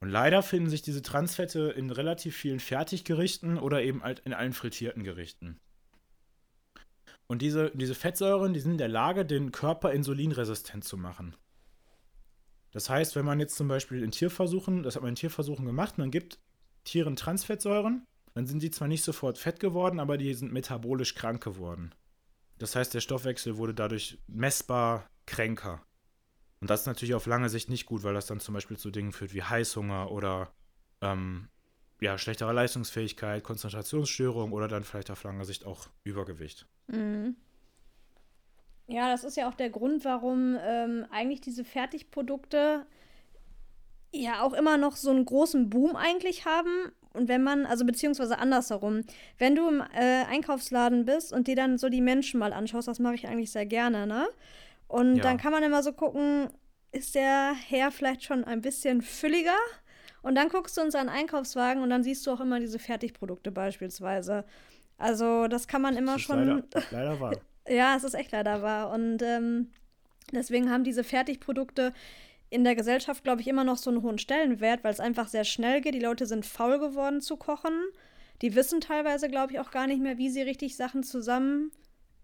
Und 0.00 0.08
leider 0.08 0.42
finden 0.42 0.70
sich 0.70 0.82
diese 0.82 1.02
Transfette 1.02 1.70
in 1.70 1.90
relativ 1.90 2.36
vielen 2.36 2.60
Fertiggerichten 2.60 3.58
oder 3.58 3.82
eben 3.82 4.02
halt 4.02 4.20
in 4.20 4.32
allen 4.32 4.52
frittierten 4.52 5.04
Gerichten. 5.04 5.60
Und 7.26 7.40
diese, 7.40 7.70
diese 7.74 7.94
Fettsäuren, 7.94 8.52
die 8.52 8.60
sind 8.60 8.72
in 8.72 8.78
der 8.78 8.88
Lage, 8.88 9.24
den 9.24 9.50
Körper 9.50 9.92
insulinresistent 9.92 10.84
zu 10.84 10.96
machen. 10.96 11.36
Das 12.74 12.90
heißt, 12.90 13.14
wenn 13.14 13.24
man 13.24 13.38
jetzt 13.38 13.54
zum 13.54 13.68
Beispiel 13.68 14.02
in 14.02 14.10
Tierversuchen, 14.10 14.82
das 14.82 14.96
hat 14.96 15.02
man 15.02 15.10
in 15.10 15.14
Tierversuchen 15.14 15.64
gemacht, 15.64 15.96
man 15.96 16.10
gibt 16.10 16.40
Tieren 16.82 17.14
Transfettsäuren, 17.14 18.04
dann 18.34 18.46
sind 18.46 18.64
die 18.64 18.70
zwar 18.72 18.88
nicht 18.88 19.04
sofort 19.04 19.38
fett 19.38 19.60
geworden, 19.60 20.00
aber 20.00 20.18
die 20.18 20.34
sind 20.34 20.52
metabolisch 20.52 21.14
krank 21.14 21.42
geworden. 21.42 21.94
Das 22.58 22.74
heißt, 22.74 22.92
der 22.92 23.00
Stoffwechsel 23.00 23.58
wurde 23.58 23.74
dadurch 23.74 24.18
messbar 24.26 25.08
kränker. 25.24 25.82
Und 26.60 26.68
das 26.68 26.80
ist 26.80 26.86
natürlich 26.86 27.14
auf 27.14 27.26
lange 27.26 27.48
Sicht 27.48 27.68
nicht 27.68 27.86
gut, 27.86 28.02
weil 28.02 28.14
das 28.14 28.26
dann 28.26 28.40
zum 28.40 28.54
Beispiel 28.54 28.76
zu 28.76 28.90
Dingen 28.90 29.12
führt 29.12 29.34
wie 29.34 29.44
Heißhunger 29.44 30.10
oder 30.10 30.52
ähm, 31.00 31.48
ja, 32.00 32.18
schlechtere 32.18 32.52
Leistungsfähigkeit, 32.52 33.44
Konzentrationsstörung 33.44 34.50
oder 34.50 34.66
dann 34.66 34.82
vielleicht 34.82 35.12
auf 35.12 35.22
lange 35.22 35.44
Sicht 35.44 35.64
auch 35.64 35.88
Übergewicht. 36.02 36.66
Mhm. 36.88 37.36
Ja, 38.86 39.10
das 39.10 39.24
ist 39.24 39.36
ja 39.36 39.48
auch 39.48 39.54
der 39.54 39.70
Grund, 39.70 40.04
warum 40.04 40.58
ähm, 40.62 41.06
eigentlich 41.10 41.40
diese 41.40 41.64
Fertigprodukte 41.64 42.86
ja 44.12 44.42
auch 44.42 44.52
immer 44.52 44.76
noch 44.76 44.96
so 44.96 45.10
einen 45.10 45.24
großen 45.24 45.70
Boom 45.70 45.96
eigentlich 45.96 46.44
haben. 46.44 46.92
Und 47.12 47.28
wenn 47.28 47.42
man, 47.42 47.64
also 47.64 47.84
beziehungsweise 47.84 48.38
andersherum, 48.38 49.02
wenn 49.38 49.54
du 49.54 49.68
im 49.68 49.80
äh, 49.80 50.24
Einkaufsladen 50.24 51.04
bist 51.04 51.32
und 51.32 51.46
dir 51.46 51.56
dann 51.56 51.78
so 51.78 51.88
die 51.88 52.00
Menschen 52.00 52.40
mal 52.40 52.52
anschaust, 52.52 52.88
das 52.88 52.98
mache 52.98 53.14
ich 53.14 53.26
eigentlich 53.26 53.52
sehr 53.52 53.66
gerne, 53.66 54.06
ne? 54.06 54.26
Und 54.88 55.16
ja. 55.16 55.22
dann 55.22 55.38
kann 55.38 55.52
man 55.52 55.62
immer 55.62 55.82
so 55.82 55.92
gucken, 55.92 56.48
ist 56.92 57.14
der 57.14 57.54
Herr 57.54 57.90
vielleicht 57.90 58.24
schon 58.24 58.44
ein 58.44 58.60
bisschen 58.60 59.00
fülliger? 59.00 59.56
Und 60.22 60.34
dann 60.34 60.48
guckst 60.48 60.76
du 60.76 60.82
in 60.82 60.90
seinen 60.90 61.08
Einkaufswagen 61.08 61.82
und 61.82 61.90
dann 61.90 62.02
siehst 62.02 62.26
du 62.26 62.30
auch 62.30 62.40
immer 62.40 62.60
diese 62.60 62.78
Fertigprodukte 62.78 63.50
beispielsweise. 63.50 64.44
Also 64.98 65.48
das 65.48 65.68
kann 65.68 65.82
man 65.82 65.96
immer 65.96 66.18
schon. 66.18 66.46
Leider, 66.46 66.82
leider 66.90 67.20
wahr. 67.20 67.36
Ja, 67.68 67.96
es 67.96 68.04
ist 68.04 68.14
echt 68.14 68.32
leider 68.32 68.62
wahr. 68.62 68.90
Und 68.90 69.22
ähm, 69.22 69.68
deswegen 70.32 70.70
haben 70.70 70.84
diese 70.84 71.04
Fertigprodukte 71.04 71.92
in 72.50 72.64
der 72.64 72.74
Gesellschaft, 72.74 73.24
glaube 73.24 73.40
ich, 73.40 73.48
immer 73.48 73.64
noch 73.64 73.78
so 73.78 73.90
einen 73.90 74.02
hohen 74.02 74.18
Stellenwert, 74.18 74.84
weil 74.84 74.92
es 74.92 75.00
einfach 75.00 75.28
sehr 75.28 75.44
schnell 75.44 75.80
geht. 75.80 75.94
Die 75.94 76.00
Leute 76.00 76.26
sind 76.26 76.46
faul 76.46 76.78
geworden 76.78 77.20
zu 77.20 77.36
kochen. 77.36 77.72
Die 78.42 78.54
wissen 78.54 78.80
teilweise, 78.80 79.28
glaube 79.28 79.52
ich, 79.52 79.60
auch 79.60 79.70
gar 79.70 79.86
nicht 79.86 80.00
mehr, 80.00 80.18
wie 80.18 80.30
sie 80.30 80.42
richtig 80.42 80.76
Sachen 80.76 81.02
zusammen 81.02 81.72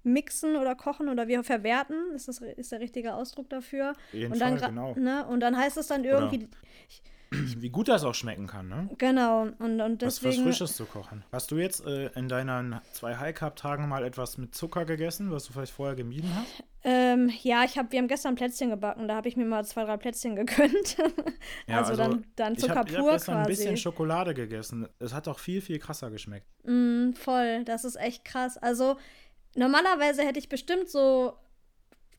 mixen 0.03 0.57
oder 0.57 0.75
kochen 0.75 1.09
oder 1.09 1.29
wie 1.29 1.43
verwerten, 1.43 2.13
ist 2.15 2.29
das 2.29 2.39
ist 2.39 2.73
der 2.73 2.81
richtige 2.81 3.15
Ausdruck 3.15 3.51
dafür. 3.51 3.95
Jeden 4.13 4.33
und 4.33 4.39
dann, 4.39 4.59
Fall, 4.59 4.69
genau. 4.71 4.95
Ne, 4.95 5.27
und 5.27 5.41
dann 5.41 5.57
heißt 5.57 5.77
es 5.77 5.89
dann 5.89 6.05
irgendwie, 6.05 6.49
ich, 6.89 7.03
wie 7.31 7.71
gut 7.71 7.89
das 7.89 8.03
auch 8.05 8.15
schmecken 8.15 8.49
kann, 8.49 8.69
ne? 8.69 8.89
Genau, 8.99 9.43
und, 9.59 9.81
und 9.81 10.03
deswegen. 10.03 10.31
Was, 10.31 10.39
was 10.39 10.45
Frisches 10.45 10.77
zu 10.77 10.85
kochen. 10.85 11.25
Hast 11.31 11.51
du 11.53 11.59
jetzt 11.59 11.87
äh, 11.87 12.07
in 12.17 12.29
deinen 12.29 12.81
zwei 12.93 13.17
High-Carb-Tagen 13.17 13.89
mal 13.89 14.05
etwas 14.05 14.37
mit 14.37 14.55
Zucker 14.55 14.85
gegessen, 14.85 15.31
was 15.31 15.45
du 15.45 15.53
vielleicht 15.53 15.73
vorher 15.73 15.95
gemieden 15.95 16.35
hast? 16.35 16.65
Ähm, 16.83 17.31
ja, 17.43 17.63
ich 17.65 17.79
hab, 17.79 17.93
wir 17.93 18.01
haben 18.01 18.09
gestern 18.09 18.35
Plätzchen 18.35 18.71
gebacken, 18.71 19.07
da 19.07 19.15
habe 19.15 19.29
ich 19.29 19.37
mir 19.37 19.45
mal 19.45 19.65
zwei, 19.65 19.85
drei 19.85 19.97
Plätzchen 19.97 20.35
gegönnt. 20.37 20.97
ja, 21.69 21.79
also, 21.79 21.93
also, 21.93 21.97
dann, 21.97 22.25
dann 22.35 22.57
Zucker 22.57 22.73
ich 22.73 22.79
hab, 22.79 22.87
pur 22.89 22.99
ich 22.99 23.05
hab 23.05 23.13
gestern 23.13 23.35
quasi. 23.35 23.47
ein 23.47 23.57
bisschen 23.57 23.77
Schokolade 23.77 24.35
gegessen. 24.35 24.89
Es 24.99 25.15
hat 25.15 25.29
auch 25.29 25.39
viel, 25.39 25.61
viel 25.61 25.79
krasser 25.79 26.11
geschmeckt. 26.11 26.47
Mm, 26.65 27.13
voll, 27.13 27.65
das 27.65 27.85
ist 27.85 27.97
echt 27.97 28.25
krass. 28.25 28.59
Also 28.59 28.97
normalerweise 29.55 30.23
hätte 30.23 30.39
ich 30.41 30.49
bestimmt 30.49 30.89
so 30.89 31.35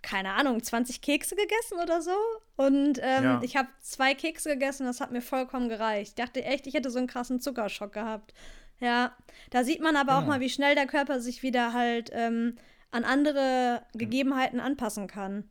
keine 0.02 0.34
Ahnung, 0.34 0.62
20 0.64 1.02
Kekse 1.02 1.36
gegessen 1.36 1.78
oder 1.82 2.02
so. 2.02 2.16
Und 2.58 3.00
ähm, 3.02 3.24
Ja. 3.24 3.42
ich 3.44 3.56
habe 3.56 3.68
zwei 3.82 4.14
Kekse 4.16 4.50
gegessen, 4.50 4.86
das 4.86 5.00
hat 5.02 5.12
mir 5.12 5.22
vollkommen 5.22 5.70
gereicht. 5.70 6.10
Ich 6.10 6.16
dachte 6.16 6.44
echt, 6.44 6.68
ich 6.68 6.74
hätte 6.74 6.90
so 6.90 6.98
einen 7.00 7.08
krassen 7.08 7.40
Zuckerschock 7.40 7.94
gehabt. 7.94 8.34
Ja, 8.80 9.16
da 9.52 9.64
sieht 9.64 9.80
man 9.82 9.96
aber 9.96 10.14
auch 10.16 10.20
Genau. 10.22 10.32
mal, 10.34 10.40
wie 10.40 10.50
schnell 10.50 10.74
der 10.76 10.88
Körper 10.88 11.20
sich 11.22 11.44
wieder 11.44 11.74
halt 11.74 12.10
ähm, 12.14 12.56
an 12.90 13.04
andere 13.04 13.84
Gegebenheiten 13.94 14.60
anpassen 14.60 15.08
kann. 15.08 15.48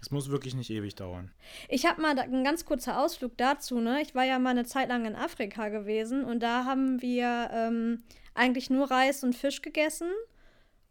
Es 0.00 0.10
muss 0.10 0.28
wirklich 0.30 0.54
nicht 0.56 0.70
ewig 0.70 0.96
dauern. 0.96 1.30
Ich 1.68 1.86
habe 1.86 2.02
mal 2.02 2.18
ein 2.18 2.42
ganz 2.42 2.64
kurzer 2.64 2.98
Ausflug 2.98 3.36
dazu, 3.38 3.78
ne? 3.78 4.02
Ich 4.02 4.16
war 4.16 4.24
ja 4.24 4.40
mal 4.40 4.50
eine 4.50 4.64
Zeit 4.64 4.88
lang 4.88 5.04
in 5.06 5.14
Afrika 5.14 5.68
gewesen 5.68 6.24
und 6.24 6.40
da 6.40 6.64
haben 6.64 7.00
wir 7.00 7.48
ähm, 7.52 8.02
eigentlich 8.34 8.68
nur 8.68 8.90
Reis 8.90 9.22
und 9.22 9.36
Fisch 9.36 9.62
gegessen. 9.62 10.10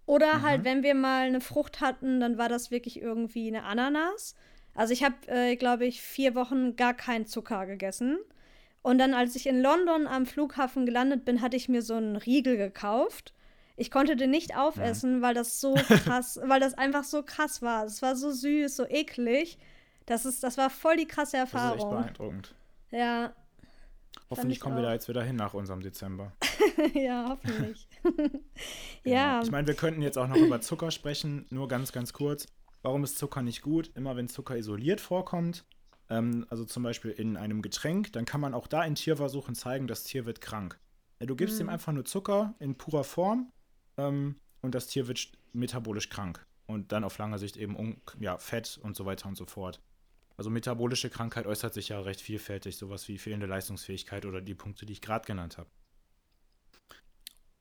Oder 0.05 0.41
halt, 0.41 0.63
wenn 0.63 0.83
wir 0.83 0.95
mal 0.95 1.27
eine 1.27 1.41
Frucht 1.41 1.79
hatten, 1.79 2.19
dann 2.19 2.37
war 2.37 2.49
das 2.49 2.71
wirklich 2.71 3.01
irgendwie 3.01 3.47
eine 3.47 3.63
Ananas. 3.63 4.35
Also 4.75 4.93
ich 4.93 5.03
habe, 5.03 5.15
äh, 5.27 5.55
glaube 5.55 5.85
ich, 5.85 6.01
vier 6.01 6.35
Wochen 6.35 6.75
gar 6.75 6.93
keinen 6.93 7.25
Zucker 7.27 7.65
gegessen. 7.65 8.17
Und 8.81 8.97
dann, 8.97 9.13
als 9.13 9.35
ich 9.35 9.47
in 9.47 9.61
London 9.61 10.07
am 10.07 10.25
Flughafen 10.25 10.85
gelandet 10.85 11.23
bin, 11.23 11.41
hatte 11.41 11.55
ich 11.55 11.69
mir 11.69 11.81
so 11.81 11.93
einen 11.95 12.15
Riegel 12.15 12.57
gekauft. 12.57 13.33
Ich 13.77 13.91
konnte 13.91 14.15
den 14.15 14.31
nicht 14.31 14.55
aufessen, 14.57 15.21
weil 15.21 15.33
das 15.33 15.61
so 15.61 15.73
krass, 16.03 16.39
weil 16.43 16.59
das 16.59 16.73
einfach 16.73 17.03
so 17.03 17.23
krass 17.23 17.61
war. 17.61 17.85
Es 17.85 18.01
war 18.01 18.15
so 18.15 18.31
süß, 18.31 18.75
so 18.75 18.85
eklig. 18.87 19.57
Das, 20.07 20.25
ist, 20.25 20.43
das 20.43 20.57
war 20.57 20.69
voll 20.69 20.97
die 20.97 21.07
krasse 21.07 21.37
Das 21.37 21.49
ist 21.49 21.53
echt 21.53 21.53
Erfahrung. 21.53 21.89
beeindruckend. 21.91 22.55
Ja, 22.89 23.33
Hoffentlich 24.29 24.57
ich 24.57 24.61
kommen 24.61 24.75
wir 24.75 24.83
auch. 24.83 24.87
da 24.87 24.93
jetzt 24.93 25.07
wieder 25.09 25.23
hin 25.23 25.35
nach 25.35 25.53
unserem 25.53 25.81
Dezember. 25.81 26.31
ja, 26.93 27.25
hoffentlich. 27.29 27.87
Genau. 29.03 29.15
ja, 29.15 29.41
Ich 29.41 29.49
meine, 29.49 29.65
wir 29.65 29.73
könnten 29.73 30.03
jetzt 30.03 30.17
auch 30.17 30.27
noch 30.27 30.35
über 30.35 30.61
Zucker 30.61 30.91
sprechen, 30.91 31.47
nur 31.49 31.67
ganz, 31.67 31.91
ganz 31.91 32.13
kurz. 32.13 32.45
Warum 32.83 33.03
ist 33.03 33.17
Zucker 33.17 33.41
nicht 33.41 33.61
gut? 33.63 33.91
Immer 33.95 34.15
wenn 34.15 34.27
Zucker 34.27 34.55
isoliert 34.55 35.01
vorkommt, 35.01 35.65
ähm, 36.09 36.45
also 36.49 36.65
zum 36.65 36.83
Beispiel 36.83 37.11
in 37.11 37.37
einem 37.37 37.61
Getränk, 37.61 38.13
dann 38.13 38.25
kann 38.25 38.41
man 38.41 38.53
auch 38.53 38.67
da 38.67 38.83
in 38.83 38.95
Tierversuchen 38.95 39.55
zeigen, 39.55 39.87
das 39.87 40.03
Tier 40.03 40.25
wird 40.25 40.41
krank. 40.41 40.79
Ja, 41.19 41.25
du 41.25 41.35
gibst 41.35 41.59
ihm 41.59 41.69
einfach 41.69 41.93
nur 41.93 42.05
Zucker 42.05 42.55
in 42.59 42.75
purer 42.75 43.03
Form 43.03 43.51
ähm, 43.97 44.35
und 44.61 44.75
das 44.75 44.87
Tier 44.87 45.07
wird 45.07 45.31
metabolisch 45.53 46.09
krank. 46.09 46.45
Und 46.65 46.91
dann 46.91 47.03
auf 47.03 47.17
lange 47.17 47.37
Sicht 47.37 47.57
eben 47.57 48.01
ja, 48.19 48.37
Fett 48.37 48.79
und 48.81 48.95
so 48.95 49.05
weiter 49.05 49.27
und 49.27 49.35
so 49.35 49.45
fort. 49.45 49.81
Also 50.37 50.49
metabolische 50.49 51.09
Krankheit 51.09 51.45
äußert 51.45 51.73
sich 51.73 51.89
ja 51.89 51.99
recht 51.99 52.21
vielfältig, 52.21 52.77
sowas 52.77 53.07
wie 53.07 53.17
fehlende 53.17 53.45
Leistungsfähigkeit 53.45 54.25
oder 54.25 54.41
die 54.41 54.55
Punkte, 54.55 54.85
die 54.85 54.93
ich 54.93 55.01
gerade 55.01 55.25
genannt 55.25 55.57
habe. 55.57 55.69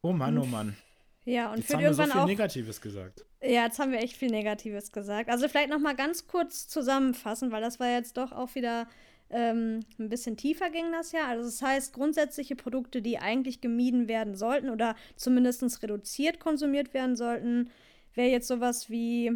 Oh 0.03 0.13
Mann, 0.13 0.39
oh 0.39 0.47
Mann. 0.47 0.77
ja, 1.25 1.51
und 1.51 1.59
Jetzt 1.59 1.69
für 1.69 1.75
haben 1.75 1.83
wir 1.83 1.95
so 1.95 2.03
viel 2.05 2.13
auch. 2.13 2.27
Negatives 2.27 2.81
gesagt. 2.81 3.25
Ja, 3.43 3.65
jetzt 3.65 3.79
haben 3.79 3.93
wir 3.93 4.01
echt 4.01 4.17
viel 4.17 4.31
Negatives 4.31 4.93
gesagt. 4.93 5.31
Also 5.31 5.49
vielleicht 5.49 5.71
noch 5.71 5.79
mal 5.79 5.95
ganz 5.95 6.27
kurz 6.27 6.69
zusammenfassen, 6.69 7.53
weil 7.53 7.63
das 7.63 7.81
war 7.81 7.89
jetzt 7.89 8.17
doch 8.17 8.33
auch 8.33 8.55
wieder 8.55 8.87
ähm, 9.31 9.81
ein 9.99 10.09
bisschen 10.09 10.37
tiefer 10.37 10.71
ging 10.71 10.91
das 10.93 11.13
ja. 11.13 11.29
Also 11.29 11.45
das 11.45 11.63
heißt, 11.63 11.93
grundsätzliche 11.93 12.57
Produkte, 12.57 13.01
die 13.01 13.19
eigentlich 13.19 13.61
gemieden 13.61 14.09
werden 14.09 14.35
sollten 14.35 14.71
oder 14.71 14.97
zumindest 15.17 15.83
reduziert 15.83 16.41
konsumiert 16.41 16.93
werden 16.95 17.17
sollten, 17.17 17.71
wäre 18.15 18.29
jetzt 18.29 18.49
sowas 18.49 18.91
wie 18.91 19.31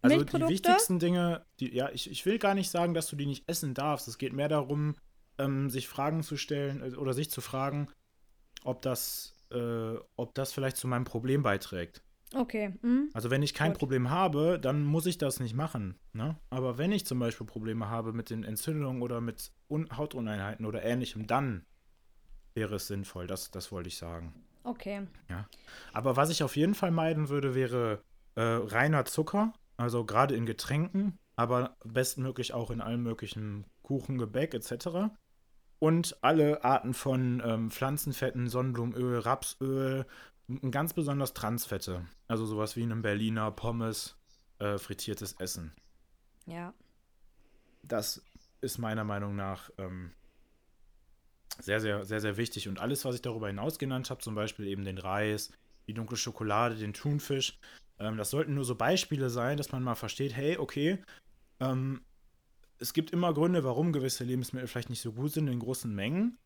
Also 0.00 0.24
die 0.24 0.48
wichtigsten 0.48 0.98
Dinge, 0.98 1.44
die, 1.60 1.74
ja, 1.74 1.90
ich, 1.90 2.10
ich 2.10 2.24
will 2.24 2.38
gar 2.38 2.54
nicht 2.54 2.70
sagen, 2.70 2.94
dass 2.94 3.08
du 3.08 3.16
die 3.16 3.26
nicht 3.26 3.48
essen 3.48 3.74
darfst. 3.74 4.08
Es 4.08 4.18
geht 4.18 4.32
mehr 4.32 4.48
darum, 4.48 4.96
ähm, 5.38 5.68
sich 5.68 5.88
Fragen 5.88 6.22
zu 6.22 6.36
stellen 6.36 6.82
äh, 6.82 6.96
oder 6.96 7.12
sich 7.12 7.30
zu 7.30 7.40
fragen, 7.42 7.88
ob 8.64 8.80
das, 8.80 9.34
äh, 9.50 9.94
ob 10.16 10.34
das 10.34 10.52
vielleicht 10.52 10.76
zu 10.76 10.88
meinem 10.88 11.04
Problem 11.04 11.42
beiträgt. 11.42 12.02
Okay. 12.34 12.74
hm? 12.82 13.10
Also 13.14 13.30
wenn 13.30 13.42
ich 13.42 13.54
kein 13.54 13.72
Gut. 13.72 13.78
Problem 13.78 14.10
habe, 14.10 14.58
dann 14.60 14.84
muss 14.84 15.06
ich 15.06 15.18
das 15.18 15.40
nicht 15.40 15.54
machen. 15.54 15.98
Ne? 16.12 16.36
Aber 16.50 16.76
wenn 16.78 16.92
ich 16.92 17.06
zum 17.06 17.18
Beispiel 17.18 17.46
Probleme 17.46 17.88
habe 17.88 18.12
mit 18.12 18.30
den 18.30 18.42
Entzündungen 18.42 19.02
oder 19.02 19.20
mit 19.20 19.52
Un 19.68 19.88
Hautuneinheiten 19.96 20.66
oder 20.66 20.82
ähnlichem, 20.82 21.26
dann 21.26 21.64
wäre 22.54 22.76
es 22.76 22.88
sinnvoll. 22.88 23.26
Das, 23.26 23.50
das 23.50 23.70
wollte 23.70 23.88
ich 23.88 23.96
sagen. 23.96 24.34
Okay. 24.64 25.06
Ja. 25.28 25.48
Aber 25.92 26.16
was 26.16 26.30
ich 26.30 26.42
auf 26.42 26.56
jeden 26.56 26.74
Fall 26.74 26.90
meiden 26.90 27.28
würde, 27.28 27.54
wäre 27.54 28.02
äh, 28.34 28.40
reiner 28.42 29.04
Zucker, 29.04 29.52
also 29.76 30.04
gerade 30.04 30.34
in 30.34 30.46
Getränken, 30.46 31.18
aber 31.36 31.76
bestmöglich 31.84 32.54
auch 32.54 32.70
in 32.70 32.80
allen 32.80 33.02
möglichen 33.02 33.66
Kuchen, 33.82 34.18
Gebäck 34.18 34.54
etc. 34.54 35.12
Und 35.78 36.16
alle 36.22 36.64
Arten 36.64 36.94
von 36.94 37.42
ähm, 37.44 37.70
Pflanzenfetten, 37.70 38.48
Sonnenblumenöl, 38.48 39.18
Rapsöl, 39.18 40.06
ganz 40.70 40.94
besonders 40.94 41.34
Transfette. 41.34 42.06
Also 42.28 42.46
sowas 42.46 42.76
wie 42.76 42.82
einem 42.82 43.02
Berliner 43.02 43.50
Pommes, 43.50 44.16
äh, 44.58 44.78
frittiertes 44.78 45.34
Essen. 45.34 45.72
Ja. 46.46 46.72
Das 47.82 48.22
ist 48.60 48.78
meiner 48.78 49.04
Meinung 49.04 49.36
nach 49.36 49.70
ähm, 49.78 50.12
sehr, 51.60 51.80
sehr, 51.80 52.04
sehr, 52.04 52.20
sehr 52.20 52.36
wichtig. 52.36 52.68
Und 52.68 52.80
alles, 52.80 53.04
was 53.04 53.16
ich 53.16 53.22
darüber 53.22 53.48
hinaus 53.48 53.78
genannt 53.78 54.10
habe, 54.10 54.20
zum 54.22 54.34
Beispiel 54.34 54.66
eben 54.66 54.84
den 54.84 54.98
Reis, 54.98 55.52
die 55.86 55.94
dunkle 55.94 56.16
Schokolade, 56.16 56.76
den 56.76 56.94
Thunfisch, 56.94 57.58
ähm, 57.98 58.16
das 58.16 58.30
sollten 58.30 58.54
nur 58.54 58.64
so 58.64 58.74
Beispiele 58.74 59.30
sein, 59.30 59.56
dass 59.56 59.72
man 59.72 59.82
mal 59.82 59.94
versteht, 59.94 60.34
hey, 60.34 60.58
okay, 60.58 61.02
ähm, 61.60 62.02
es 62.78 62.92
gibt 62.92 63.10
immer 63.10 63.32
Gründe, 63.32 63.64
warum 63.64 63.92
gewisse 63.92 64.24
Lebensmittel 64.24 64.68
vielleicht 64.68 64.90
nicht 64.90 65.02
so 65.02 65.12
gut 65.12 65.32
sind 65.32 65.48
in 65.48 65.58
großen 65.58 65.94
Mengen. 65.94 66.38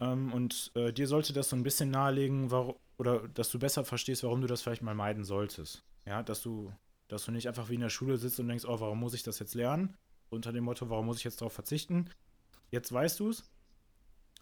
Ähm, 0.00 0.32
und 0.32 0.72
äh, 0.74 0.92
dir 0.92 1.06
sollte 1.06 1.32
das 1.32 1.48
so 1.50 1.56
ein 1.56 1.62
bisschen 1.62 1.90
nahelegen, 1.90 2.50
warum, 2.50 2.76
oder 2.98 3.28
dass 3.28 3.50
du 3.50 3.58
besser 3.58 3.84
verstehst, 3.84 4.24
warum 4.24 4.40
du 4.40 4.46
das 4.46 4.62
vielleicht 4.62 4.82
mal 4.82 4.94
meiden 4.94 5.24
solltest. 5.24 5.84
Ja, 6.06 6.22
dass 6.22 6.42
du, 6.42 6.72
dass 7.08 7.24
du 7.24 7.32
nicht 7.32 7.48
einfach 7.48 7.68
wie 7.68 7.74
in 7.74 7.80
der 7.80 7.88
Schule 7.88 8.16
sitzt 8.16 8.40
und 8.40 8.48
denkst, 8.48 8.64
oh, 8.66 8.80
warum 8.80 9.00
muss 9.00 9.14
ich 9.14 9.22
das 9.22 9.38
jetzt 9.38 9.54
lernen? 9.54 9.96
Unter 10.30 10.52
dem 10.52 10.64
Motto, 10.64 10.90
warum 10.90 11.06
muss 11.06 11.18
ich 11.18 11.24
jetzt 11.24 11.40
darauf 11.40 11.52
verzichten? 11.52 12.10
Jetzt 12.70 12.92
weißt 12.92 13.20
du 13.20 13.30
es. 13.30 13.44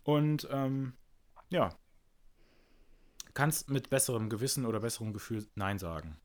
Und 0.05 0.49
ähm, 0.51 0.95
ja, 1.51 1.77
kannst 3.35 3.71
mit 3.71 3.91
besserem 3.91 4.29
Gewissen 4.29 4.67
oder 4.67 4.81
besserem 4.81 5.13
Gefühl 5.13 5.47
Nein 5.55 5.79
sagen. 5.79 6.19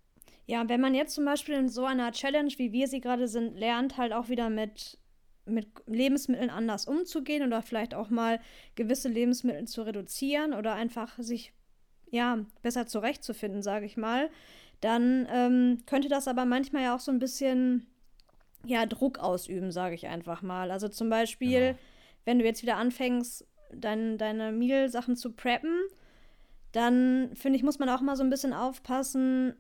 Ja, 0.47 0.67
wenn 0.69 0.79
man 0.81 0.95
jetzt 0.95 1.13
zum 1.13 1.25
Beispiel 1.25 1.55
in 1.55 1.67
so 1.69 1.86
einer 1.86 2.12
Challenge, 2.13 2.51
wie 2.57 2.71
wir 2.71 2.88
sie 2.88 3.01
gerade 3.01 3.27
sind, 3.27 3.57
lernt, 3.57 3.97
halt 3.97 4.13
auch 4.13 4.29
wieder 4.29 4.49
mit, 4.49 4.97
mit 5.45 5.67
Lebensmitteln 5.88 6.49
anders 6.49 6.88
umzugehen 6.88 7.45
oder 7.45 7.62
vielleicht 7.62 7.93
auch 7.93 8.10
mal 8.10 8.39
gewisse 8.75 9.10
Lebensmittel 9.10 9.67
zu 9.67 9.81
reduzieren 9.83 10.53
oder 10.53 10.73
einfach 10.73 11.17
sich 11.19 11.53
ja 12.10 12.45
besser 12.62 12.88
zurechtzufinden, 12.88 13.62
sage 13.62 13.86
ich 13.86 13.97
mal, 13.97 14.29
dann 14.79 15.27
ähm, 15.29 15.83
könnte 15.86 16.07
das 16.07 16.29
aber 16.29 16.45
manchmal 16.45 16.83
ja 16.83 16.95
auch 16.95 17.01
so 17.01 17.12
ein 17.12 17.19
bisschen 17.19 17.86
ja 18.65 18.86
Druck 18.86 19.19
ausüben, 19.19 19.71
sage 19.71 19.95
ich 19.95 20.07
einfach 20.07 20.41
mal. 20.41 20.71
Also 20.71 20.88
zum 20.88 21.10
Beispiel, 21.10 21.60
Genau. 21.60 21.77
wenn 22.23 22.39
du 22.39 22.45
jetzt 22.45 22.62
wieder 22.62 22.77
anfängst, 22.77 23.45
dein, 23.73 24.17
deine 24.17 24.53
Meal-Sachen 24.53 25.17
zu 25.17 25.33
preppen, 25.33 25.75
dann 26.71 27.31
finde 27.36 27.57
ich, 27.57 27.63
muss 27.63 27.79
man 27.79 27.89
auch 27.89 28.01
mal 28.01 28.15
so 28.15 28.23
ein 28.23 28.29
bisschen 28.29 28.53
aufpassen, 28.53 29.55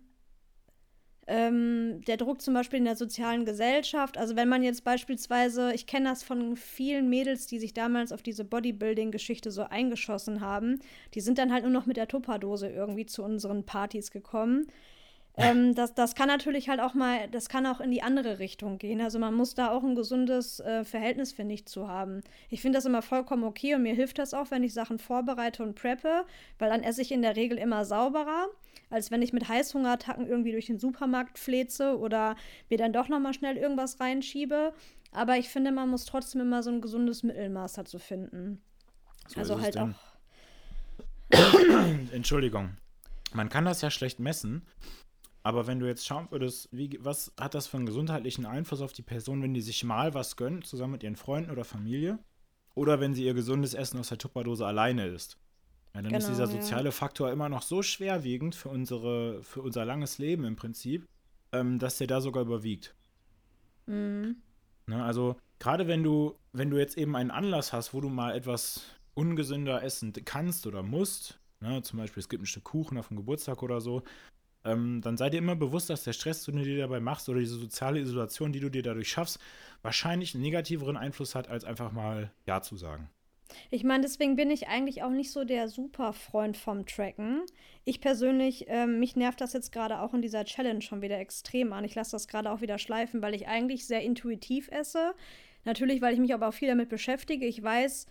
ähm, 1.27 2.01
der 2.07 2.17
Druck 2.17 2.41
zum 2.41 2.53
Beispiel 2.53 2.79
in 2.79 2.85
der 2.85 2.95
sozialen 2.95 3.45
Gesellschaft. 3.45 4.17
Also 4.17 4.35
wenn 4.35 4.47
man 4.47 4.63
jetzt 4.63 4.83
beispielsweise, 4.83 5.73
ich 5.73 5.85
kenne 5.85 6.09
das 6.09 6.23
von 6.23 6.55
vielen 6.55 7.09
Mädels, 7.09 7.47
die 7.47 7.59
sich 7.59 7.73
damals 7.73 8.11
auf 8.11 8.21
diese 8.21 8.45
Bodybuilding-Geschichte 8.45 9.51
so 9.51 9.63
eingeschossen 9.63 10.39
haben, 10.41 10.79
die 11.13 11.21
sind 11.21 11.37
dann 11.37 11.51
halt 11.51 11.63
nur 11.63 11.71
noch 11.73 11.85
mit 11.85 11.97
der 11.97 12.07
Tupperdose 12.07 12.69
irgendwie 12.69 13.05
zu 13.05 13.23
unseren 13.23 13.65
Partys 13.65 14.11
gekommen. 14.11 14.67
Ähm, 15.39 15.75
das, 15.75 15.93
das 15.93 16.15
kann 16.15 16.27
natürlich 16.27 16.67
halt 16.67 16.79
auch 16.79 16.95
mal, 16.95 17.27
das 17.29 17.47
kann 17.47 17.67
auch 17.67 17.79
in 17.79 17.91
die 17.91 18.01
andere 18.01 18.39
Richtung 18.39 18.79
gehen. 18.79 18.99
Also 19.01 19.19
man 19.19 19.35
muss 19.35 19.53
da 19.53 19.69
auch 19.69 19.83
ein 19.83 19.93
gesundes 19.93 20.59
äh, 20.59 20.83
Verhältnis, 20.83 21.31
finde 21.31 21.53
ich, 21.53 21.67
zu 21.67 21.87
haben. 21.87 22.21
Ich 22.49 22.61
finde 22.61 22.79
das 22.79 22.85
immer 22.85 23.03
vollkommen 23.03 23.43
okay 23.43 23.75
und 23.75 23.83
mir 23.83 23.93
hilft 23.93 24.17
das 24.17 24.33
auch, 24.33 24.49
wenn 24.49 24.63
ich 24.63 24.73
Sachen 24.73 24.97
vorbereite 24.97 25.61
und 25.61 25.75
preppe, 25.75 26.25
weil 26.57 26.71
dann 26.71 26.81
esse 26.81 27.03
ich 27.03 27.11
in 27.11 27.21
der 27.21 27.35
Regel 27.35 27.59
immer 27.59 27.85
sauberer, 27.85 28.47
als 28.89 29.11
wenn 29.11 29.21
ich 29.21 29.31
mit 29.31 29.47
Heißhungerattacken 29.47 30.27
irgendwie 30.27 30.53
durch 30.53 30.65
den 30.65 30.79
Supermarkt 30.79 31.37
fleze 31.37 31.99
oder 31.99 32.35
mir 32.69 32.79
dann 32.79 32.91
doch 32.91 33.07
nochmal 33.07 33.35
schnell 33.35 33.57
irgendwas 33.57 33.99
reinschiebe. 33.99 34.73
Aber 35.11 35.37
ich 35.37 35.49
finde, 35.49 35.71
man 35.71 35.89
muss 35.89 36.05
trotzdem 36.05 36.41
immer 36.41 36.63
so 36.63 36.71
ein 36.71 36.81
gesundes 36.81 37.21
Mittelmaß 37.21 37.73
dazu 37.73 37.99
finden. 37.99 38.59
So 39.27 39.39
also 39.39 39.61
halt 39.61 39.77
auch. 39.77 39.89
Entschuldigung. 42.11 42.77
Man 43.33 43.49
kann 43.49 43.65
das 43.65 43.81
ja 43.81 43.91
schlecht 43.91 44.19
messen, 44.19 44.65
aber 45.47 45.65
wenn 45.65 45.79
du 45.79 45.85
jetzt 45.87 46.05
schauen 46.05 46.27
würdest, 46.29 46.67
wie, 46.73 46.99
was 46.99 47.31
hat 47.39 47.53
das 47.53 47.67
für 47.67 47.77
einen 47.77 47.85
gesundheitlichen 47.85 48.45
Einfluss 48.45 48.81
auf 48.81 48.91
die 48.91 49.01
Person, 49.01 49.41
wenn 49.41 49.53
die 49.53 49.61
sich 49.61 49.81
mal 49.85 50.13
was 50.13 50.35
gönnt, 50.35 50.67
zusammen 50.67 50.91
mit 50.91 51.03
ihren 51.03 51.15
Freunden 51.15 51.51
oder 51.51 51.63
Familie? 51.63 52.19
Oder 52.75 52.99
wenn 52.99 53.13
sie 53.13 53.23
ihr 53.23 53.33
gesundes 53.33 53.73
Essen 53.73 53.97
aus 53.97 54.09
der 54.09 54.17
Tupperdose 54.17 54.67
alleine 54.67 55.07
isst? 55.07 55.37
Ja, 55.95 56.01
dann 56.01 56.13
ist 56.13 56.25
Genau, 56.25 56.37
dieser 56.37 56.51
ja. 56.53 56.61
soziale 56.61 56.91
Faktor 56.91 57.31
immer 57.31 57.47
noch 57.47 57.61
so 57.61 57.81
schwerwiegend 57.81 58.55
für, 58.55 58.67
unsere, 58.67 59.41
für 59.41 59.61
unser 59.61 59.85
langes 59.85 60.17
Leben 60.17 60.43
im 60.43 60.57
Prinzip, 60.57 61.07
ähm, 61.53 61.79
dass 61.79 61.97
der 61.97 62.07
da 62.07 62.19
sogar 62.19 62.43
überwiegt. 62.43 62.93
Mhm. 63.85 64.41
Ne, 64.87 65.01
also 65.01 65.37
gerade 65.59 65.87
wenn 65.87 66.03
du, 66.03 66.35
wenn 66.51 66.69
du 66.69 66.77
jetzt 66.77 66.97
eben 66.97 67.15
einen 67.15 67.31
Anlass 67.31 67.71
hast, 67.71 67.93
wo 67.93 68.01
du 68.01 68.09
mal 68.09 68.35
etwas 68.35 68.81
ungesünder 69.13 69.81
essen 69.81 70.11
kannst 70.25 70.67
oder 70.67 70.83
musst, 70.83 71.39
ne, 71.61 71.81
zum 71.83 71.99
Beispiel 71.99 72.19
es 72.19 72.27
gibt 72.27 72.43
ein 72.43 72.47
Stück 72.47 72.65
Kuchen 72.65 72.97
auf 72.97 73.07
dem 73.07 73.15
Geburtstag 73.15 73.63
oder 73.63 73.79
so, 73.79 74.03
ähm, 74.67 75.01
dann 75.01 75.17
sei 75.17 75.29
dir 75.29 75.37
immer 75.37 75.55
bewusst, 75.55 75.89
dass 75.89 76.03
der 76.03 76.13
Stress, 76.13 76.43
den 76.43 76.57
du 76.57 76.63
dir 76.63 76.77
dabei 76.77 76.99
machst 76.99 77.29
oder 77.29 77.39
diese 77.39 77.55
soziale 77.55 77.99
Isolation, 77.99 78.51
die 78.51 78.59
du 78.59 78.69
dir 78.69 78.83
dadurch 78.83 79.09
schaffst, 79.09 79.39
wahrscheinlich 79.81 80.33
einen 80.33 80.43
negativeren 80.43 80.97
Einfluss 80.97 81.35
hat, 81.35 81.49
als 81.49 81.63
einfach 81.63 81.91
mal 81.91 82.31
Ja 82.45 82.61
zu 82.61 82.75
sagen. 82.75 83.09
Ich 83.69 83.83
meine, 83.83 84.03
deswegen 84.03 84.35
bin 84.35 84.51
ich 84.51 84.67
eigentlich 84.67 85.03
auch 85.03 85.09
nicht 85.09 85.31
so 85.31 85.45
der 85.45 85.69
Superfreund 85.69 86.57
vom 86.57 86.85
Tracken. 86.85 87.43
Ich 87.85 88.01
persönlich, 88.01 88.65
ähm, 88.67 88.99
mich 88.99 89.15
nervt 89.15 89.39
das 89.39 89.53
jetzt 89.53 89.71
gerade 89.71 90.01
auch 90.01 90.13
in 90.13 90.21
dieser 90.21 90.43
Challenge 90.45 90.81
schon 90.81 91.01
wieder 91.01 91.17
extrem 91.17 91.71
an. 91.71 91.85
Ich 91.85 91.95
lasse 91.95 92.11
das 92.11 92.27
gerade 92.27 92.51
auch 92.51 92.61
wieder 92.61 92.77
schleifen, 92.77 93.21
weil 93.21 93.33
ich 93.33 93.47
eigentlich 93.47 93.87
sehr 93.87 94.01
intuitiv 94.01 94.69
esse. 94.69 95.13
Natürlich, 95.63 96.01
weil 96.01 96.13
ich 96.13 96.19
mich 96.19 96.33
aber 96.33 96.49
auch 96.49 96.53
viel 96.53 96.67
damit 96.67 96.89
beschäftige. 96.89 97.45
Ich 97.45 97.61
weiß, 97.63 98.07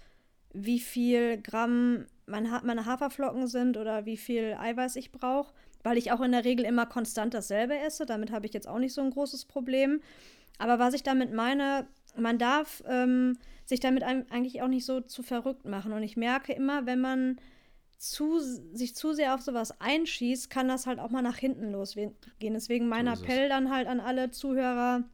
wie 0.52 0.80
viel 0.80 1.40
Gramm 1.40 2.06
meine 2.26 2.86
Haferflocken 2.86 3.46
sind 3.46 3.76
oder 3.76 4.06
wie 4.06 4.16
viel 4.16 4.56
Eiweiß 4.58 4.96
ich 4.96 5.12
brauche, 5.12 5.52
weil 5.86 5.98
ich 5.98 6.10
auch 6.10 6.20
in 6.20 6.32
der 6.32 6.44
Regel 6.44 6.64
immer 6.64 6.84
konstant 6.84 7.32
dasselbe 7.32 7.78
esse. 7.78 8.06
Damit 8.06 8.32
habe 8.32 8.44
ich 8.44 8.52
jetzt 8.52 8.66
auch 8.66 8.80
nicht 8.80 8.92
so 8.92 9.02
ein 9.02 9.10
großes 9.10 9.44
Problem. 9.44 10.00
Aber 10.58 10.80
was 10.80 10.94
ich 10.94 11.04
damit 11.04 11.32
meine, 11.32 11.86
man 12.16 12.38
darf 12.38 12.82
ähm, 12.88 13.38
sich 13.66 13.78
damit 13.78 14.02
eigentlich 14.02 14.62
auch 14.62 14.68
nicht 14.68 14.84
so 14.84 15.00
zu 15.00 15.22
verrückt 15.22 15.64
machen. 15.64 15.92
Und 15.92 16.02
ich 16.02 16.16
merke 16.16 16.52
immer, 16.52 16.86
wenn 16.86 17.00
man 17.00 17.36
zu, 17.98 18.40
sich 18.40 18.96
zu 18.96 19.12
sehr 19.12 19.32
auf 19.32 19.42
sowas 19.42 19.80
einschießt, 19.80 20.50
kann 20.50 20.66
das 20.66 20.88
halt 20.88 20.98
auch 20.98 21.10
mal 21.10 21.22
nach 21.22 21.36
hinten 21.36 21.70
losgehen. 21.70 22.16
Deswegen 22.40 22.88
mein 22.88 23.06
Appell 23.06 23.48
dann 23.48 23.70
halt 23.70 23.86
an 23.86 24.00
alle 24.00 24.32
Zuhörer, 24.32 25.04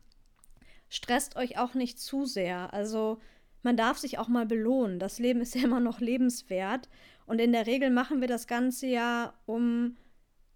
stresst 0.89 1.37
euch 1.37 1.59
auch 1.59 1.75
nicht 1.75 2.01
zu 2.01 2.25
sehr. 2.25 2.73
Also 2.73 3.19
man 3.63 3.77
darf 3.77 3.99
sich 3.99 4.19
auch 4.19 4.29
mal 4.29 4.47
belohnen. 4.47 4.99
Das 4.99 5.19
Leben 5.19 5.43
ist 5.43 5.55
ja 5.55 5.65
immer 5.65 5.81
noch 5.81 6.01
lebenswert. 6.01 6.89
Und 7.27 7.41
in 7.41 7.53
der 7.53 7.67
Regel 7.67 7.91
machen 7.91 8.23
wir 8.23 8.29
das 8.29 8.47
Ganze 8.47 8.87
ja, 8.87 9.35
um, 9.45 9.99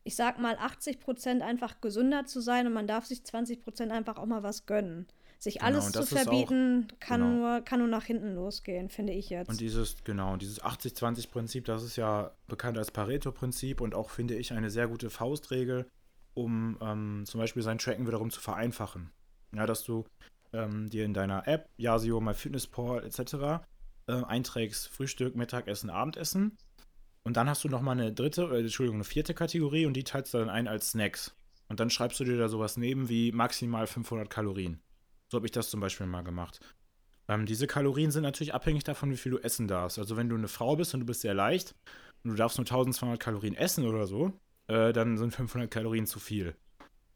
ich 0.06 0.14
sag 0.14 0.38
mal, 0.38 0.56
80 0.56 1.00
Prozent 1.00 1.42
einfach 1.42 1.80
gesünder 1.80 2.26
zu 2.26 2.40
sein 2.40 2.66
und 2.66 2.72
man 2.72 2.86
darf 2.86 3.06
sich 3.06 3.24
20 3.24 3.60
Prozent 3.60 3.90
einfach 3.90 4.18
auch 4.18 4.26
mal 4.26 4.44
was 4.44 4.64
gönnen. 4.64 5.06
Sich 5.38 5.54
genau, 5.54 5.66
alles 5.66 5.92
zu 5.92 6.06
verbieten, 6.06 6.86
auch, 6.90 7.00
kann, 7.00 7.20
genau. 7.20 7.34
nur, 7.34 7.60
kann 7.62 7.80
nur 7.80 7.88
nach 7.88 8.04
hinten 8.04 8.34
losgehen, 8.34 8.88
finde 8.88 9.12
ich 9.12 9.28
jetzt. 9.30 9.48
Und 9.48 9.60
dieses, 9.60 10.02
genau, 10.04 10.36
dieses 10.36 10.62
80-20-Prinzip, 10.62 11.64
das 11.64 11.82
ist 11.82 11.96
ja 11.96 12.30
bekannt 12.46 12.78
als 12.78 12.90
Pareto-Prinzip 12.90 13.80
und 13.80 13.94
auch, 13.94 14.10
finde 14.10 14.36
ich, 14.36 14.52
eine 14.52 14.70
sehr 14.70 14.86
gute 14.86 15.10
Faustregel, 15.10 15.86
um 16.34 16.78
ähm, 16.80 17.24
zum 17.26 17.40
Beispiel 17.40 17.62
sein 17.62 17.78
Tracken 17.78 18.06
wiederum 18.06 18.30
zu 18.30 18.40
vereinfachen. 18.40 19.10
Ja, 19.54 19.66
dass 19.66 19.82
du 19.82 20.04
ähm, 20.52 20.88
dir 20.88 21.04
in 21.04 21.14
deiner 21.14 21.46
App, 21.48 21.68
Yasio, 21.76 22.20
MyFitnessPal 22.20 23.04
etc. 23.04 23.66
Äh, 24.06 24.22
einträgst 24.24 24.88
Frühstück, 24.88 25.34
Mittagessen, 25.34 25.90
Abendessen. 25.90 26.56
Und 27.26 27.36
dann 27.36 27.50
hast 27.50 27.64
du 27.64 27.68
nochmal 27.68 27.98
eine 27.98 28.12
dritte, 28.12 28.42
äh, 28.52 28.60
Entschuldigung, 28.60 28.98
eine 28.98 29.04
vierte 29.04 29.34
Kategorie 29.34 29.84
und 29.84 29.94
die 29.94 30.04
teilst 30.04 30.32
du 30.32 30.38
dann 30.38 30.48
ein 30.48 30.68
als 30.68 30.92
Snacks. 30.92 31.34
Und 31.68 31.80
dann 31.80 31.90
schreibst 31.90 32.20
du 32.20 32.24
dir 32.24 32.38
da 32.38 32.48
sowas 32.48 32.76
neben 32.76 33.08
wie 33.08 33.32
maximal 33.32 33.88
500 33.88 34.30
Kalorien. 34.30 34.78
So 35.28 35.38
habe 35.38 35.46
ich 35.46 35.50
das 35.50 35.68
zum 35.68 35.80
Beispiel 35.80 36.06
mal 36.06 36.22
gemacht. 36.22 36.60
Ähm, 37.26 37.44
diese 37.44 37.66
Kalorien 37.66 38.12
sind 38.12 38.22
natürlich 38.22 38.54
abhängig 38.54 38.84
davon, 38.84 39.10
wie 39.10 39.16
viel 39.16 39.32
du 39.32 39.38
essen 39.38 39.66
darfst. 39.66 39.98
Also 39.98 40.16
wenn 40.16 40.28
du 40.28 40.36
eine 40.36 40.46
Frau 40.46 40.76
bist 40.76 40.94
und 40.94 41.00
du 41.00 41.06
bist 41.06 41.22
sehr 41.22 41.34
leicht 41.34 41.74
und 42.22 42.30
du 42.30 42.36
darfst 42.36 42.58
nur 42.58 42.64
1200 42.64 43.18
Kalorien 43.18 43.56
essen 43.56 43.88
oder 43.88 44.06
so, 44.06 44.32
äh, 44.68 44.92
dann 44.92 45.18
sind 45.18 45.34
500 45.34 45.68
Kalorien 45.68 46.06
zu 46.06 46.20
viel. 46.20 46.54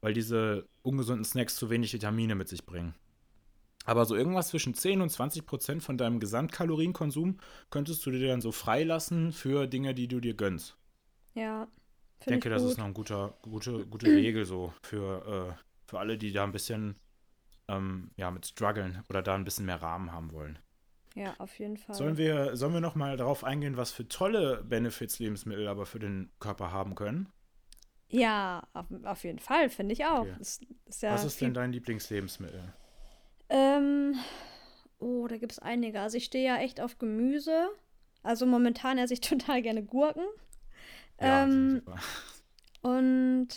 Weil 0.01 0.13
diese 0.13 0.67
ungesunden 0.83 1.25
Snacks 1.25 1.55
zu 1.55 1.71
wenig 1.71 1.93
Vitamine 1.93 2.35
mit 2.35 2.49
sich 2.49 2.67
bringen. 2.67 2.97
Aber 3.87 4.05
so 4.05 4.15
irgendwas 4.15 4.49
zwischen 4.49 4.75
10 4.75 5.01
und 5.01 5.11
20 5.11 5.47
Prozent 5.47 5.83
von 5.83 5.97
deinem 5.97 6.21
Gesamtkalorienkonsum 6.21 7.39
könntest 7.71 8.05
du 8.05 8.11
dir 8.11 8.29
dann 8.29 8.41
so 8.41 8.53
freilassen 8.53 9.33
für 9.33 9.67
Dinge, 9.67 9.95
die 9.95 10.07
du 10.07 10.21
dir 10.21 10.35
gönnst. 10.35 10.77
Ja. 11.35 11.67
Ich 12.21 12.27
denke, 12.27 12.49
ich 12.49 12.55
das 12.55 12.63
ist 12.63 12.77
noch 12.77 12.85
eine 12.85 12.95
gute, 12.95 13.35
gute, 13.43 13.87
gute 13.87 14.07
Regel 14.11 14.45
so 14.45 14.73
für, 14.83 15.57
äh, 15.57 15.63
für 15.87 15.99
alle, 15.99 16.19
die 16.19 16.33
da 16.33 16.45
ein 16.45 16.53
bisschen 16.53 16.97
ähm, 17.69 18.11
ja, 18.17 18.31
mit 18.31 18.47
strugglen 18.47 19.03
oder 19.09 19.23
da 19.23 19.35
ein 19.35 19.45
bisschen 19.45 19.67
mehr 19.67 19.81
Rahmen 19.81 20.13
haben 20.13 20.33
wollen. 20.33 20.59
Ja, 21.15 21.35
auf 21.39 21.59
jeden 21.59 21.77
Fall. 21.77 21.95
Sollen 21.95 22.19
wir, 22.19 22.57
sollen 22.57 22.73
wir 22.73 22.81
noch 22.81 22.95
mal 22.95 23.17
darauf 23.17 23.43
eingehen, 23.43 23.77
was 23.77 23.91
für 23.91 24.07
tolle 24.07 24.63
Benefits 24.63 25.19
Lebensmittel 25.19 25.67
aber 25.67 25.87
für 25.87 25.99
den 25.99 26.31
Körper 26.39 26.71
haben 26.71 26.95
können? 26.95 27.29
Ja, 28.09 28.67
auf, 28.73 28.87
auf 29.05 29.25
jeden 29.25 29.39
Fall, 29.39 29.71
finde 29.71 29.93
ich 29.93 30.05
auch. 30.05 30.21
Okay. 30.21 30.37
Ist, 30.41 30.67
ist 30.87 31.03
ja 31.03 31.13
was 31.13 31.25
ist 31.25 31.41
denn 31.41 31.55
dein 31.55 31.73
Lieblingslebensmittel? 31.73 32.73
Ähm, 33.51 34.15
oh, 34.99 35.27
da 35.27 35.37
gibt 35.37 35.53
es 35.53 35.59
einige. 35.59 36.01
Also 36.01 36.17
ich 36.17 36.25
stehe 36.25 36.47
ja 36.47 36.57
echt 36.59 36.81
auf 36.81 36.99
Gemüse. 36.99 37.69
Also 38.23 38.47
momentan 38.47 38.99
esse 38.99 39.15
ich 39.15 39.21
total 39.21 39.63
gerne 39.63 39.83
Gurken. 39.83 40.25
Ja, 41.21 41.45
ähm. 41.45 41.83
Und 42.83 43.49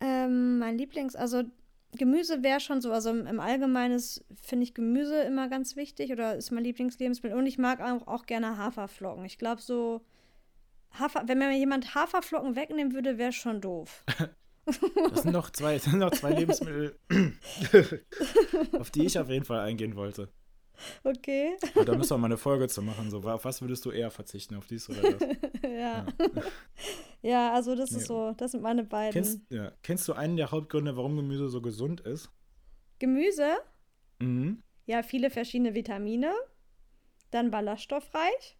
ähm, 0.00 0.58
mein 0.58 0.76
Lieblings, 0.76 1.16
also 1.16 1.44
Gemüse 1.92 2.42
wäre 2.42 2.60
schon 2.60 2.80
so, 2.80 2.92
also 2.92 3.10
im, 3.10 3.26
im 3.26 3.40
Allgemeinen 3.40 4.00
finde 4.34 4.64
ich 4.64 4.74
Gemüse 4.74 5.22
immer 5.22 5.48
ganz 5.48 5.76
wichtig 5.76 6.10
oder 6.12 6.36
ist 6.36 6.50
mein 6.50 6.64
Lieblingslebensmittel. 6.64 7.38
Und 7.38 7.46
ich 7.46 7.58
mag 7.58 7.80
auch, 7.80 8.06
auch 8.06 8.26
gerne 8.26 8.58
Haferflocken. 8.58 9.24
Ich 9.24 9.38
glaube, 9.38 9.62
so, 9.62 10.02
Hafer, 10.98 11.22
wenn 11.26 11.38
mir 11.38 11.52
jemand 11.56 11.94
Haferflocken 11.94 12.56
wegnehmen 12.56 12.92
würde, 12.92 13.16
wäre 13.16 13.32
schon 13.32 13.60
doof. 13.60 14.04
Das 14.64 15.22
sind 15.22 15.32
noch 15.32 15.50
zwei, 15.50 15.78
sind 15.80 15.98
noch 15.98 16.12
zwei 16.12 16.30
Lebensmittel, 16.30 16.96
auf 18.78 18.90
die 18.90 19.06
ich 19.06 19.18
auf 19.18 19.28
jeden 19.28 19.44
Fall 19.44 19.60
eingehen 19.60 19.96
wollte. 19.96 20.28
Okay. 21.04 21.56
Aber 21.74 21.84
da 21.84 21.96
müssen 21.96 22.10
wir 22.10 22.18
mal 22.18 22.26
eine 22.26 22.36
Folge 22.36 22.68
zu 22.68 22.82
machen. 22.82 23.10
So, 23.10 23.20
auf 23.22 23.44
was 23.44 23.60
würdest 23.60 23.84
du 23.84 23.90
eher 23.90 24.10
verzichten, 24.10 24.56
auf 24.56 24.66
dies 24.66 24.88
oder 24.88 25.12
das? 25.12 25.20
ja. 25.62 25.70
ja. 25.70 26.06
ja. 27.22 27.52
also 27.52 27.76
das 27.76 27.92
ist 27.92 28.06
so, 28.06 28.32
das 28.36 28.52
sind 28.52 28.62
meine 28.62 28.84
beiden. 28.84 29.12
Kennst, 29.12 29.40
ja. 29.50 29.72
Kennst 29.82 30.08
du 30.08 30.12
einen 30.12 30.36
der 30.36 30.50
Hauptgründe, 30.50 30.96
warum 30.96 31.16
Gemüse 31.16 31.48
so 31.48 31.60
gesund 31.60 32.00
ist? 32.00 32.30
Gemüse? 32.98 33.58
Mhm. 34.18 34.62
Ja, 34.86 35.02
viele 35.02 35.30
verschiedene 35.30 35.74
Vitamine. 35.74 36.32
Dann 37.30 37.50
ballaststoffreich. 37.50 38.58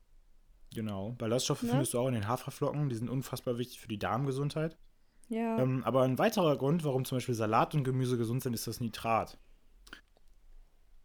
Genau. 0.75 1.13
Ballaststoffe 1.19 1.63
ne? 1.63 1.71
findest 1.71 1.95
du 1.95 1.99
auch 1.99 2.09
in 2.09 2.15
den 2.15 2.29
Haferflocken. 2.29 2.89
Die 2.89 2.95
sind 2.97 3.11
unfassbar 3.11 3.59
wichtig 3.59 3.81
für 3.81 3.89
die 3.89 3.99
Darmgesundheit. 3.99 4.77
Ja. 5.33 5.59
Ähm, 5.59 5.83
aber 5.85 6.03
ein 6.03 6.19
weiterer 6.19 6.59
Grund, 6.59 6.85
warum 6.85 7.07
zum 7.07 7.17
Beispiel 7.17 7.35
Salat 7.35 7.75
und 7.75 7.85
Gemüse 7.85 8.19
gesund 8.19 8.43
sind, 8.43 8.53
ist 8.53 8.67
das 8.67 8.81
Nitrat. 8.81 9.39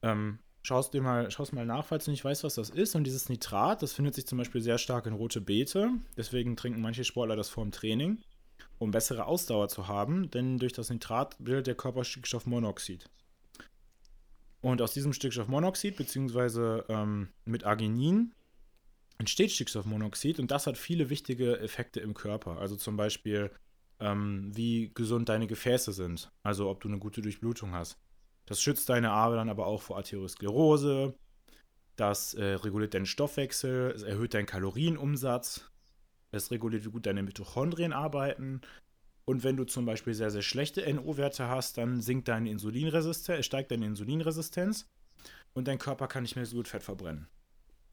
Ähm, 0.02 0.40
schaust 0.64 0.94
dir 0.94 1.02
mal, 1.02 1.32
schaust 1.32 1.54
mal 1.54 1.66
nach, 1.66 1.86
falls 1.86 2.06
du 2.06 2.12
nicht 2.12 2.26
weißt, 2.26 2.44
was 2.44 2.56
das 2.56 2.70
ist. 2.70 2.94
Und 2.96 3.06
dieses 3.06 3.30
Nitrat, 3.30 3.82
das 3.82 3.94
findet 3.94 4.16
sich 4.16 4.28
zum 4.28 4.38
Beispiel 4.38 4.60
sehr 4.60 4.78
stark 4.78 5.06
in 5.06 5.14
rote 5.14 5.40
Beete. 5.40 5.92
Deswegen 6.18 6.58
trinken 6.58 6.82
manche 6.82 7.06
Sportler 7.06 7.38
das 7.38 7.48
vor 7.48 7.64
dem 7.64 7.72
Training, 7.72 8.20
um 8.80 8.92
bessere 8.92 9.26
Ausdauer 9.26 9.70
zu 9.70 9.88
haben. 9.88 10.30
Denn 10.30 10.58
durch 10.58 10.74
das 10.74 10.90
Nitrat 10.90 11.38
bildet 11.40 11.68
der 11.68 11.76
Körper 11.76 12.04
Stickstoffmonoxid. 12.04 13.10
Und 14.60 14.82
aus 14.82 14.92
diesem 14.92 15.14
Stickstoffmonoxid, 15.14 15.96
beziehungsweise 15.96 16.84
ähm, 16.90 17.30
mit 17.46 17.64
Arginin, 17.64 18.34
entsteht 19.20 19.54
Stickstoffmonoxid 19.54 20.38
und 20.40 20.52
das 20.52 20.68
hat 20.68 20.78
viele 20.78 21.10
wichtige 21.10 21.60
Effekte 21.60 22.02
im 22.02 22.14
Körper. 22.14 22.58
Also 22.58 22.76
zum 22.76 22.98
Beispiel, 22.98 23.52
ähm, 24.00 24.52
wie 24.54 24.92
gesund 24.94 25.30
deine 25.30 25.48
Gefäße 25.48 25.92
sind. 25.92 26.32
Also 26.44 26.70
ob 26.70 26.82
du 26.82 26.88
eine 26.88 27.00
gute 27.00 27.22
Durchblutung 27.22 27.74
hast. 27.74 27.98
Das 28.46 28.62
schützt 28.62 28.90
deine 28.90 29.12
Adern 29.12 29.50
aber 29.50 29.68
auch 29.68 29.82
vor 29.82 29.98
Arteriosklerose. 29.98 31.16
Das 31.96 32.34
äh, 32.36 32.44
reguliert 32.44 32.94
deinen 32.94 33.08
Stoffwechsel, 33.08 33.92
es 33.92 34.04
erhöht 34.04 34.34
deinen 34.34 34.46
Kalorienumsatz, 34.46 35.72
es 36.32 36.52
reguliert, 36.52 36.86
wie 36.86 36.92
gut 36.92 37.08
deine 37.08 37.24
Mitochondrien 37.24 37.92
arbeiten. 37.92 38.62
Und 39.26 39.44
wenn 39.44 39.58
du 39.58 39.66
zum 39.66 39.86
Beispiel 39.86 40.14
sehr, 40.14 40.32
sehr 40.32 40.44
schlechte 40.44 40.82
NO-Werte 40.94 41.50
hast, 41.50 41.78
dann 41.78 42.00
sinkt 42.00 42.28
deine 42.28 42.50
Insulinresistenz, 42.50 43.46
steigt 43.46 43.72
deine 43.72 43.88
Insulinresistenz 43.88 44.88
und 45.54 45.68
dein 45.68 45.80
Körper 45.80 46.08
kann 46.08 46.22
nicht 46.22 46.36
mehr 46.36 46.46
so 46.46 46.56
gut 46.58 46.68
Fett 46.68 46.84
verbrennen. 46.84 47.28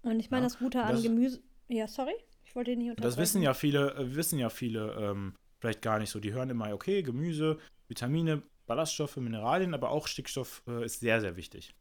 Und 0.02 0.20
ich 0.20 0.30
meine, 0.30 0.42
ja? 0.42 0.48
das 0.48 0.58
Gute 0.58 0.82
an 0.82 0.92
das, 0.92 1.02
Gemüse. 1.02 1.42
Ja, 1.68 1.88
sorry, 1.88 2.14
ich 2.44 2.54
wollte 2.54 2.76
nicht 2.76 2.90
unterbrechen. 2.90 3.10
Das 3.10 3.16
wissen 3.16 3.42
ja 3.42 3.54
viele, 3.54 3.94
äh, 3.94 4.14
wissen 4.14 4.38
ja 4.38 4.50
viele 4.50 4.92
ähm, 4.92 5.34
vielleicht 5.64 5.82
gar 5.82 5.98
nicht 5.98 6.10
so. 6.10 6.20
Die 6.20 6.34
hören 6.34 6.50
immer, 6.50 6.72
okay, 6.74 7.02
Gemüse, 7.02 7.58
Vitamine, 7.88 8.42
Ballaststoffe, 8.66 9.16
Mineralien, 9.16 9.72
aber 9.72 9.90
auch 9.90 10.06
Stickstoff 10.06 10.62
äh, 10.68 10.84
ist 10.84 11.00
sehr, 11.00 11.22
sehr 11.22 11.36
wichtig. 11.36 11.74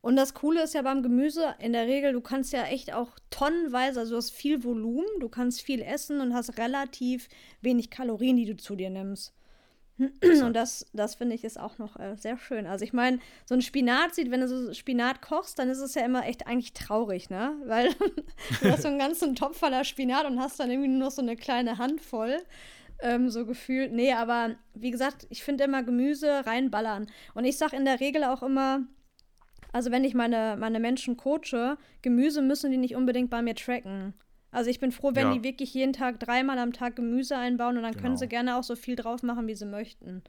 Und 0.00 0.16
das 0.16 0.34
Coole 0.34 0.62
ist 0.62 0.74
ja 0.74 0.82
beim 0.82 1.02
Gemüse, 1.02 1.54
in 1.58 1.72
der 1.72 1.86
Regel, 1.86 2.12
du 2.12 2.20
kannst 2.20 2.52
ja 2.52 2.64
echt 2.64 2.92
auch 2.92 3.10
tonnenweise, 3.30 4.00
also 4.00 4.12
du 4.12 4.16
hast 4.18 4.30
viel 4.30 4.62
Volumen, 4.62 5.20
du 5.20 5.28
kannst 5.28 5.62
viel 5.62 5.80
essen 5.80 6.20
und 6.20 6.34
hast 6.34 6.58
relativ 6.58 7.28
wenig 7.60 7.90
Kalorien, 7.90 8.36
die 8.36 8.46
du 8.46 8.56
zu 8.56 8.76
dir 8.76 8.90
nimmst. 8.90 9.32
Und 10.22 10.54
das, 10.54 10.86
das 10.92 11.14
finde 11.16 11.36
ich 11.36 11.44
ist 11.44 11.60
auch 11.60 11.78
noch 11.78 12.00
äh, 12.00 12.16
sehr 12.16 12.38
schön. 12.38 12.66
Also 12.66 12.84
ich 12.84 12.92
meine, 12.92 13.20
so 13.44 13.54
ein 13.54 13.62
Spinat 13.62 14.14
sieht, 14.14 14.30
wenn 14.30 14.40
du 14.40 14.48
so 14.48 14.72
Spinat 14.72 15.22
kochst, 15.22 15.58
dann 15.58 15.68
ist 15.68 15.78
es 15.78 15.94
ja 15.94 16.04
immer 16.04 16.26
echt 16.26 16.46
eigentlich 16.46 16.72
traurig, 16.72 17.30
ne? 17.30 17.54
Weil 17.66 17.90
du 18.62 18.70
hast 18.70 18.82
so 18.82 18.88
einen 18.88 18.98
ganzen 18.98 19.36
Topf 19.36 19.58
voller 19.58 19.84
Spinat 19.84 20.26
und 20.26 20.40
hast 20.40 20.58
dann 20.58 20.70
irgendwie 20.70 20.88
nur 20.88 21.06
noch 21.06 21.10
so 21.10 21.22
eine 21.22 21.36
kleine 21.36 21.78
Handvoll 21.78 22.38
ähm, 23.02 23.28
so 23.30 23.44
gefühlt. 23.46 23.92
Nee, 23.92 24.12
aber 24.12 24.56
wie 24.74 24.90
gesagt, 24.90 25.26
ich 25.30 25.42
finde 25.42 25.64
immer 25.64 25.82
Gemüse 25.82 26.46
reinballern. 26.46 27.06
Und 27.34 27.44
ich 27.44 27.58
sage 27.58 27.76
in 27.76 27.84
der 27.84 28.00
Regel 28.00 28.24
auch 28.24 28.42
immer, 28.42 28.80
also 29.72 29.90
wenn 29.90 30.04
ich 30.04 30.14
meine, 30.14 30.56
meine 30.58 30.80
Menschen 30.80 31.16
coache, 31.16 31.76
Gemüse 32.02 32.42
müssen 32.42 32.70
die 32.70 32.76
nicht 32.76 32.94
unbedingt 32.96 33.30
bei 33.30 33.42
mir 33.42 33.54
tracken. 33.54 34.14
Also 34.50 34.68
ich 34.70 34.80
bin 34.80 34.92
froh, 34.92 35.12
wenn 35.14 35.28
Ja. 35.28 35.34
die 35.34 35.44
wirklich 35.44 35.72
jeden 35.72 35.94
Tag 35.94 36.20
dreimal 36.20 36.58
am 36.58 36.72
Tag 36.74 36.96
Gemüse 36.96 37.36
einbauen 37.36 37.76
und 37.78 37.82
dann 37.84 37.92
können 37.94 38.04
Genau. 38.14 38.16
sie 38.16 38.28
gerne 38.28 38.56
auch 38.56 38.64
so 38.64 38.76
viel 38.76 38.96
drauf 38.96 39.22
machen, 39.22 39.46
wie 39.46 39.54
sie 39.54 39.64
möchten. 39.66 40.22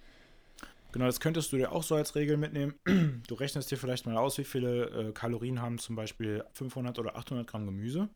Genau, 0.93 1.05
das 1.07 1.19
könntest 1.19 1.51
du 1.51 1.57
dir 1.57 1.71
auch 1.71 1.83
so 1.83 1.95
als 1.95 2.15
Regel 2.15 2.37
mitnehmen. 2.37 2.75
Du 3.27 3.35
rechnest 3.35 3.69
dir 3.71 3.77
vielleicht 3.77 4.05
mal 4.05 4.15
aus, 4.15 4.37
wie 4.37 4.43
viele 4.43 4.85
äh, 5.09 5.11
Kalorien 5.11 5.61
haben 5.61 5.77
zum 5.77 5.95
Beispiel 5.95 6.43
500 6.53 6.99
oder 6.99 7.15
800 7.17 7.47
Gramm 7.47 7.65
Gemüse. 7.65 8.09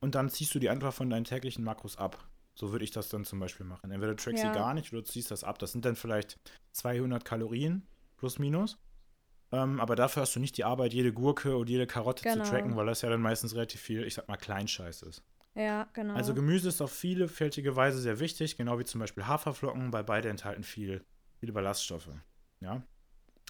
Und 0.00 0.14
dann 0.14 0.30
ziehst 0.30 0.54
du 0.54 0.58
die 0.58 0.70
einfach 0.70 0.92
von 0.94 1.10
deinen 1.10 1.24
täglichen 1.24 1.62
Makros 1.62 1.96
ab. 1.98 2.26
So 2.60 2.72
würde 2.72 2.84
ich 2.84 2.90
das 2.90 3.08
dann 3.08 3.24
zum 3.24 3.40
Beispiel 3.40 3.64
machen. 3.64 3.90
Entweder 3.90 4.14
du 4.14 4.22
trackst 4.22 4.44
Ja. 4.44 4.52
sie 4.52 4.58
gar 4.58 4.74
nicht 4.74 4.92
oder 4.92 5.00
du 5.00 5.08
ziehst 5.08 5.30
das 5.30 5.44
ab. 5.44 5.58
Das 5.58 5.72
sind 5.72 5.86
dann 5.86 5.96
vielleicht 5.96 6.36
200 6.72 7.24
Kalorien 7.24 7.86
plus 8.18 8.38
minus. 8.38 8.78
Ähm, 9.50 9.80
aber 9.80 9.96
dafür 9.96 10.22
hast 10.22 10.36
du 10.36 10.40
nicht 10.40 10.58
die 10.58 10.64
Arbeit, 10.64 10.92
jede 10.92 11.12
Gurke 11.12 11.56
und 11.56 11.70
jede 11.70 11.86
Karotte 11.86 12.22
Genau. 12.22 12.44
zu 12.44 12.50
tracken, 12.50 12.76
weil 12.76 12.84
das 12.84 13.00
ja 13.00 13.08
dann 13.08 13.22
meistens 13.22 13.54
relativ 13.54 13.80
viel, 13.80 14.04
ich 14.04 14.14
sag 14.14 14.28
mal, 14.28 14.36
Kleinscheiß 14.36 15.02
ist. 15.02 15.22
Ja, 15.54 15.88
genau. 15.94 16.14
Also 16.14 16.34
Gemüse 16.34 16.68
ist 16.68 16.80
auf 16.82 16.92
vielfältige 16.92 17.74
Weise 17.76 17.98
sehr 17.98 18.20
wichtig, 18.20 18.56
genau 18.58 18.78
wie 18.78 18.84
zum 18.84 19.00
Beispiel 19.00 19.26
Haferflocken, 19.26 19.92
weil 19.92 20.04
beide 20.04 20.28
enthalten 20.28 20.62
viel, 20.62 21.02
viele 21.38 21.52
Ballaststoffe. 21.52 22.10
Ja. 22.60 22.82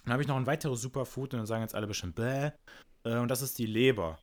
Dann 0.05 0.13
habe 0.13 0.23
ich 0.23 0.27
noch 0.27 0.37
ein 0.37 0.47
weiteres 0.47 0.81
Superfood 0.81 1.33
und 1.33 1.39
dann 1.39 1.45
sagen 1.47 1.61
jetzt 1.61 1.75
alle 1.75 1.85
bestimmt 1.85 2.15
bäh. 2.15 2.51
Äh, 3.03 3.17
und 3.17 3.27
das 3.29 3.41
ist 3.43 3.59
die 3.59 3.67
Leber. 3.67 4.17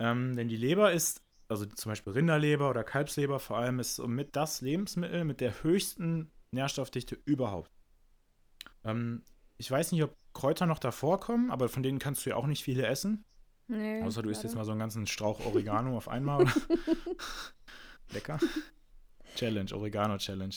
Ähm, 0.00 0.34
denn 0.36 0.48
die 0.48 0.56
Leber 0.56 0.92
ist, 0.92 1.22
also 1.54 1.66
zum 1.66 1.90
Beispiel 1.90 2.12
Rinderleber 2.12 2.68
oder 2.68 2.84
Kalbsleber 2.84 3.38
vor 3.38 3.58
allem, 3.58 3.78
ist 3.78 3.96
somit 3.96 4.34
das 4.36 4.60
Lebensmittel 4.60 5.24
mit 5.24 5.40
der 5.40 5.62
höchsten 5.62 6.30
Nährstoffdichte 6.50 7.16
überhaupt. 7.24 7.70
Ähm, 8.84 9.22
ich 9.56 9.70
weiß 9.70 9.92
nicht, 9.92 10.02
ob 10.02 10.16
Kräuter 10.32 10.66
noch 10.66 10.78
davor 10.78 11.20
kommen, 11.20 11.50
aber 11.50 11.68
von 11.68 11.82
denen 11.82 11.98
kannst 11.98 12.26
du 12.26 12.30
ja 12.30 12.36
auch 12.36 12.46
nicht 12.46 12.64
viele 12.64 12.86
essen. 12.86 13.24
nee, 13.68 14.02
Außer 14.02 14.22
du 14.22 14.30
isst 14.30 14.42
jetzt 14.42 14.56
mal 14.56 14.64
so 14.64 14.72
einen 14.72 14.80
ganzen 14.80 15.06
Strauch 15.06 15.44
Oregano 15.46 15.96
auf 15.96 16.08
einmal. 16.08 16.44
Lecker. 18.12 18.38
Challenge, 19.36 19.72
Oregano 19.72 20.18
Challenge. 20.18 20.54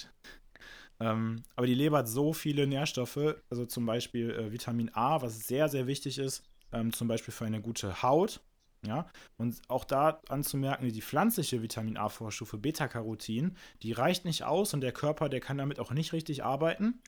Ähm, 0.99 1.43
aber 1.55 1.67
die 1.67 1.75
Leber 1.75 1.99
hat 1.99 2.09
so 2.09 2.33
viele 2.33 2.65
Nährstoffe, 2.65 3.35
also 3.49 3.65
zum 3.65 3.85
Beispiel 3.85 4.31
äh, 4.31 4.51
Vitamin 4.51 4.89
A, 4.93 5.21
was 5.21 5.47
sehr, 5.47 5.69
sehr 5.69 5.85
wichtig 5.85 6.17
ist, 6.17 6.43
ähm, 6.71 6.91
zum 6.91 7.07
Beispiel 7.07 7.33
für 7.33 7.45
eine 7.45 7.61
gute 7.61 8.01
Haut. 8.01 8.41
Ja, 8.87 9.05
und 9.37 9.61
auch 9.67 9.83
da 9.83 10.21
anzumerken, 10.29 10.87
die 10.87 11.01
pflanzliche 11.01 11.61
Vitamin 11.61 11.97
A-Vorstufe 11.97 12.57
Beta-Carotin, 12.57 13.57
die 13.83 13.91
reicht 13.91 14.23
nicht 14.23 14.45
aus 14.45 14.73
und 14.73 14.79
der 14.79 14.93
Körper, 14.93 15.27
der 15.27 15.41
kann 15.41 15.57
damit 15.57 15.79
auch 15.79 15.91
nicht 15.91 16.13
richtig 16.13 16.45
arbeiten. 16.45 17.01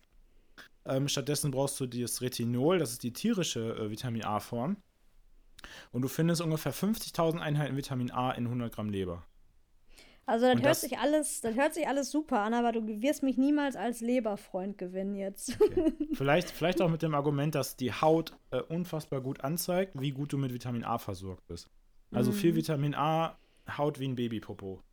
Ähm, 0.84 1.08
stattdessen 1.08 1.52
brauchst 1.52 1.80
du 1.80 1.88
das 1.88 2.22
Retinol, 2.22 2.80
das 2.80 2.92
ist 2.92 3.04
die 3.04 3.14
tierische 3.14 3.76
äh, 3.78 3.90
Vitamin 3.90 4.26
A-Form. 4.26 4.76
Und 5.92 6.02
du 6.02 6.10
findest 6.10 6.42
ungefähr 6.42 6.74
50.000 6.74 7.40
Einheiten 7.40 7.78
Vitamin 7.78 8.12
A 8.12 8.32
in 8.32 8.46
100 8.46 8.74
Gramm 8.74 8.90
Leber. 8.90 9.26
Also 10.30 10.46
das 10.46 10.58
Und 10.58 10.64
hört 10.64 10.76
sich 10.76 11.00
alles, 11.00 11.42
das 11.42 11.56
hört 11.56 11.74
sich 11.74 11.88
alles 11.88 12.12
super 12.12 12.42
an, 12.42 12.54
aber 12.54 12.72
du 12.72 12.86
wirst 13.02 13.24
mich 13.24 13.40
niemals 13.40 13.76
als 13.76 14.00
Leberfreund 14.00 14.78
gewinnen 14.78 15.16
jetzt. 15.16 15.58
Vielleicht, 16.14 16.52
vielleicht 16.52 16.82
auch 16.82 16.90
mit 16.90 17.02
dem 17.02 17.16
Argument, 17.16 17.56
dass 17.56 17.78
die 17.78 17.92
Haut 17.92 18.38
äh, 18.52 18.62
unfassbar 18.62 19.22
gut 19.22 19.44
anzeigt, 19.44 20.00
wie 20.00 20.12
gut 20.12 20.32
du 20.32 20.38
mit 20.38 20.54
Vitamin 20.54 20.84
A 20.84 21.00
versorgt 21.00 21.48
bist. 21.48 21.72
Also 22.12 22.32
viel 22.32 22.56
Vitamin 22.56 22.94
A, 22.94 23.40
Haut 23.76 24.00
wie 24.00 24.08
ein 24.08 24.16
Babypopo. 24.16 24.84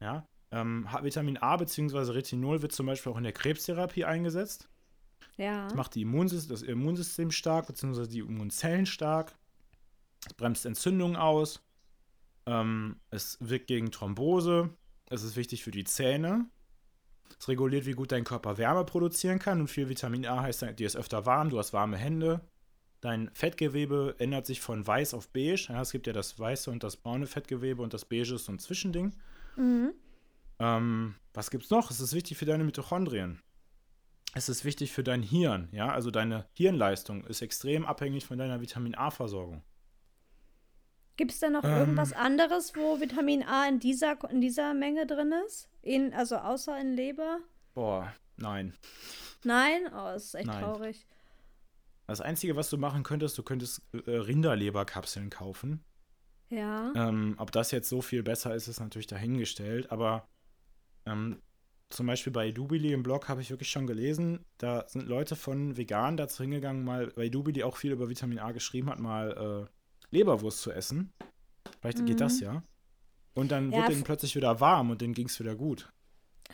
Ja. 0.00 0.28
Ähm, 0.50 0.86
Vitamin 1.00 1.38
A 1.38 1.56
bzw. 1.56 2.12
Retinol 2.12 2.60
wird 2.60 2.72
zum 2.72 2.84
Beispiel 2.84 3.12
auch 3.12 3.18
in 3.18 3.24
der 3.24 3.32
Krebstherapie 3.32 4.04
eingesetzt. 4.04 4.68
ja. 5.38 5.64
Das 5.64 5.74
macht 5.74 5.94
die 5.94 6.02
Immunsys 6.02 6.48
das 6.48 6.60
Immunsystem 6.60 7.30
stark, 7.30 7.66
beziehungsweise 7.66 8.10
die 8.10 8.18
Immunzellen 8.18 8.84
stark. 8.84 9.34
Es 10.26 10.34
bremst 10.34 10.66
Entzündungen 10.66 11.16
aus. 11.16 11.63
Ähm, 12.46 13.00
es 13.10 13.38
wirkt 13.40 13.66
gegen 13.66 13.90
Thrombose. 13.90 14.70
Es 15.06 15.22
ist 15.22 15.36
wichtig 15.36 15.64
für 15.64 15.70
die 15.70 15.84
Zähne. 15.84 16.46
Es 17.38 17.48
reguliert, 17.48 17.86
wie 17.86 17.92
gut 17.92 18.12
dein 18.12 18.24
Körper 18.24 18.58
Wärme 18.58 18.84
produzieren 18.84 19.38
kann. 19.38 19.60
Und 19.60 19.68
viel 19.68 19.88
Vitamin 19.88 20.26
A 20.26 20.42
heißt, 20.42 20.62
dir 20.78 20.86
ist 20.86 20.96
öfter 20.96 21.26
warm, 21.26 21.50
du 21.50 21.58
hast 21.58 21.72
warme 21.72 21.96
Hände. 21.96 22.40
Dein 23.00 23.30
Fettgewebe 23.34 24.14
ändert 24.18 24.46
sich 24.46 24.60
von 24.60 24.86
weiß 24.86 25.14
auf 25.14 25.28
beige. 25.28 25.66
Ja, 25.68 25.82
es 25.82 25.92
gibt 25.92 26.06
ja 26.06 26.12
das 26.12 26.38
weiße 26.38 26.70
und 26.70 26.82
das 26.82 26.96
braune 26.96 27.26
Fettgewebe 27.26 27.82
und 27.82 27.92
das 27.92 28.04
beige 28.04 28.34
ist 28.34 28.46
so 28.46 28.52
ein 28.52 28.58
Zwischending. 28.58 29.14
Mhm. 29.56 29.92
Ähm, 30.58 31.14
was 31.34 31.50
gibt's 31.50 31.70
noch? 31.70 31.90
Es 31.90 32.00
ist 32.00 32.14
wichtig 32.14 32.38
für 32.38 32.46
deine 32.46 32.64
Mitochondrien. 32.64 33.42
Es 34.34 34.48
ist 34.48 34.64
wichtig 34.64 34.92
für 34.92 35.04
dein 35.04 35.22
Hirn, 35.22 35.68
ja, 35.70 35.90
also 35.90 36.10
deine 36.10 36.46
Hirnleistung 36.54 37.24
ist 37.24 37.40
extrem 37.40 37.84
abhängig 37.86 38.26
von 38.26 38.36
deiner 38.36 38.60
Vitamin 38.60 38.96
A-Versorgung. 38.96 39.62
Gibt 41.16 41.30
es 41.30 41.38
da 41.40 41.50
noch 41.50 41.64
Ähm. 41.64 41.76
irgendwas 41.78 42.12
anderes, 42.12 42.74
wo 42.74 43.00
Vitamin 43.00 43.42
A 43.44 43.68
in 43.68 43.78
dieser, 43.78 44.18
in 44.30 44.40
dieser 44.40 44.74
Menge 44.74 45.06
drin 45.06 45.32
ist? 45.46 45.68
In, 45.82 46.12
also 46.12 46.36
außer 46.36 46.78
in 46.80 46.94
Leber? 46.94 47.38
Boah, 47.74 48.12
nein. 48.36 48.74
Nein? 49.44 49.86
Oh, 49.88 50.06
das 50.12 50.24
ist 50.26 50.34
echt 50.34 50.46
Nein. 50.46 50.62
traurig. 50.62 51.06
Das 52.06 52.20
Einzige, 52.20 52.56
was 52.56 52.70
du 52.70 52.76
machen 52.78 53.02
könntest, 53.02 53.38
du 53.38 53.42
könntest 53.42 53.82
äh, 53.92 54.10
Rinderleberkapseln 54.10 55.30
kaufen. 55.30 55.84
Ja. 56.50 56.92
Ähm, 56.94 57.34
ob 57.38 57.50
das 57.52 57.70
jetzt 57.70 57.88
so 57.88 58.02
viel 58.02 58.22
besser 58.22 58.54
ist, 58.54 58.68
ist 58.68 58.80
natürlich 58.80 59.06
dahingestellt, 59.06 59.90
aber 59.90 60.28
ähm, 61.06 61.40
zum 61.90 62.06
Beispiel 62.06 62.32
bei 62.32 62.50
Dubili 62.50 62.92
im 62.92 63.02
Blog 63.02 63.28
habe 63.28 63.40
ich 63.40 63.50
wirklich 63.50 63.70
schon 63.70 63.86
gelesen, 63.86 64.44
da 64.58 64.86
sind 64.88 65.06
Leute 65.06 65.36
von 65.36 65.76
vegan 65.76 66.16
dazu 66.16 66.42
hingegangen, 66.42 66.84
mal, 66.84 67.12
weil 67.16 67.30
Dubili 67.30 67.62
auch 67.62 67.76
viel 67.76 67.92
über 67.92 68.08
Vitamin 68.08 68.38
A 68.38 68.52
geschrieben 68.52 68.90
hat, 68.90 68.98
mal 68.98 69.66
äh, 69.68 69.70
Leberwurst 70.14 70.62
zu 70.62 70.72
essen. 70.72 71.12
Vielleicht 71.80 72.04
geht 72.06 72.20
das 72.20 72.40
ja. 72.40 72.64
Und 73.34 73.52
dann 73.52 73.70
Ja, 73.70 73.78
wurde 73.78 73.90
denen 73.92 74.04
plötzlich 74.04 74.36
wieder 74.36 74.60
warm 74.60 74.90
und 74.90 75.00
denen 75.02 75.14
ging 75.14 75.26
es 75.26 75.38
wieder 75.40 75.56
gut. 75.56 75.92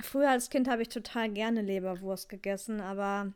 Früher 0.01 0.31
als 0.31 0.51
Kind 0.51 0.69
habe 0.69 0.83
ich 0.83 0.89
total 0.89 1.31
gerne 1.31 1.63
Leberwurst 1.63 2.29
gegessen, 2.29 2.81
aber 2.81 3.33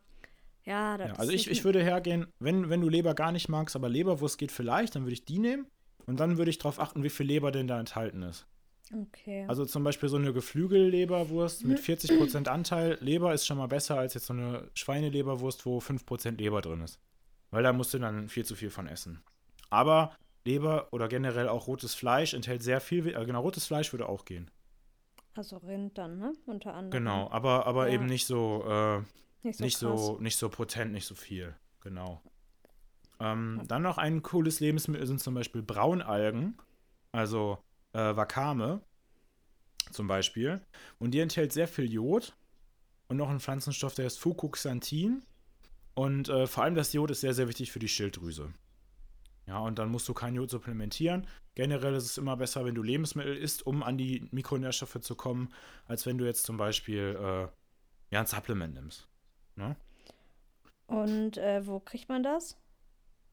ja, 0.65 0.97
das 0.99 1.11
Ja, 1.11 1.15
also 1.17 1.33
ist 1.33 1.47
ich, 1.47 1.51
ich 1.51 1.65
würde 1.65 1.83
hergehen, 1.83 2.27
wenn, 2.39 2.71
wenn 2.71 2.81
du 2.81 2.89
Leber 2.89 3.15
gar 3.15 3.33
nicht 3.33 3.49
magst, 3.49 3.77
aber 3.77 3.89
Leberwurst 3.89 4.39
geht 4.39 4.53
vielleicht, 4.53 4.95
dann 4.95 5.03
würde 5.05 5.13
ich 5.15 5.25
die 5.25 5.39
nehmen 5.39 5.67
und 6.07 6.21
dann 6.21 6.39
würde 6.39 6.51
ich 6.51 6.59
darauf 6.59 6.79
achten, 6.81 7.03
wie 7.03 7.11
viel 7.11 7.27
Leber 7.27 7.53
denn 7.53 7.67
da 7.67 7.79
enthalten 7.79 8.23
ist. 8.23 8.47
Okay. 8.93 9.49
Also 9.49 9.65
zum 9.65 9.83
Beispiel 9.85 10.09
so 10.09 10.17
eine 10.17 10.33
Geflügelleberwurst 10.33 11.65
mit 11.65 11.81
40% 11.81 12.49
Anteil 12.49 12.99
Leber 13.01 13.33
ist 13.35 13.47
schon 13.47 13.59
mal 13.59 13.67
besser 13.67 13.99
als 13.99 14.15
jetzt 14.15 14.27
so 14.27 14.33
eine 14.35 14.71
Schweineleberwurst, 14.75 15.67
wo 15.67 15.81
5% 15.81 16.37
Leber 16.37 16.61
drin 16.61 16.83
ist. 16.83 17.01
Weil 17.51 17.63
da 17.63 17.73
musst 17.73 17.95
du 17.95 17.99
dann 17.99 18.29
viel 18.29 18.45
zu 18.45 18.55
viel 18.57 18.71
von 18.71 18.87
essen. 18.87 19.23
Aber 19.71 20.15
Leber 20.45 20.89
oder 20.93 21.09
generell 21.09 21.49
auch 21.49 21.67
rotes 21.67 21.95
Fleisch 21.95 22.35
enthält 22.35 22.63
sehr 22.63 22.81
viel, 22.81 23.09
äh, 23.09 23.25
genau, 23.25 23.41
rotes 23.41 23.67
Fleisch 23.67 23.93
würde 23.93 24.09
auch 24.09 24.25
gehen. 24.25 24.51
also 25.37 25.57
Rind 25.59 25.99
dann, 25.99 26.19
ne? 26.19 26.33
Unter 26.47 26.75
anderem. 26.75 26.91
Genau, 27.05 27.29
aber, 27.31 27.67
aber 27.67 27.89
Ja. 27.89 27.95
eben 27.95 28.07
nicht 28.07 28.27
so, 28.27 28.65
äh, 28.69 28.99
Nicht 29.43 29.59
so 29.59 29.65
nicht, 29.65 29.77
so, 29.79 30.19
nicht 30.21 30.37
so 30.37 30.49
potent, 30.49 30.93
nicht 30.93 31.07
so 31.07 31.15
viel. 31.15 31.55
Genau. 31.81 32.23
Ähm, 33.21 33.63
dann 33.67 33.83
noch 33.83 33.99
ein 33.99 34.23
cooles 34.23 34.61
Lebensmittel 34.61 35.07
sind 35.07 35.21
zum 35.21 35.35
Beispiel 35.35 35.63
Braunalgen, 35.63 36.57
also 37.13 37.59
äh, 37.93 38.15
Wakame 38.17 38.81
zum 39.91 40.07
Beispiel. 40.09 40.61
Und 40.99 41.13
die 41.13 41.21
enthält 41.21 41.53
sehr 41.53 41.69
viel 41.69 41.91
Jod 41.93 42.37
und 43.09 43.17
noch 43.17 43.29
einen 43.31 43.41
Pflanzenstoff, 43.41 43.95
der 43.95 44.07
ist 44.07 44.19
Fucoxanthin. 44.19 45.25
Und 45.95 46.29
äh, 46.29 46.47
vor 46.47 46.65
allem 46.65 46.75
das 46.75 46.93
Jod 46.93 47.11
ist 47.11 47.21
sehr, 47.21 47.35
sehr 47.35 47.49
wichtig 47.49 47.71
für 47.71 47.79
die 47.79 47.89
Schilddrüse. 47.89 48.53
Ja, 49.47 49.59
und 49.59 49.79
dann 49.79 49.91
musst 49.91 50.09
du 50.09 50.15
kein 50.15 50.35
Jod 50.35 50.51
supplementieren. 50.51 51.27
Generell 51.55 51.95
ist 51.95 52.05
es 52.05 52.19
immer 52.19 52.37
besser, 52.37 52.65
wenn 52.65 52.75
du 52.75 52.83
Lebensmittel 52.83 53.37
isst, 53.37 53.67
um 53.67 53.83
an 53.83 53.99
die 53.99 54.27
Mikronährstoffe 54.31 55.01
zu 55.01 55.15
kommen, 55.15 55.51
als 55.87 56.07
wenn 56.07 56.17
du 56.19 56.25
jetzt 56.25 56.45
zum 56.45 56.57
Beispiel 56.57 57.17
äh, 57.19 57.49
ja, 58.15 58.21
ein 58.21 58.27
Supplement 58.27 58.75
nimmst. 58.75 59.07
Ne? 59.57 59.77
Und 60.87 61.37
äh, 61.39 61.67
wo 61.67 61.81
kriegt 61.81 62.09
man 62.09 62.23
das? 62.23 62.57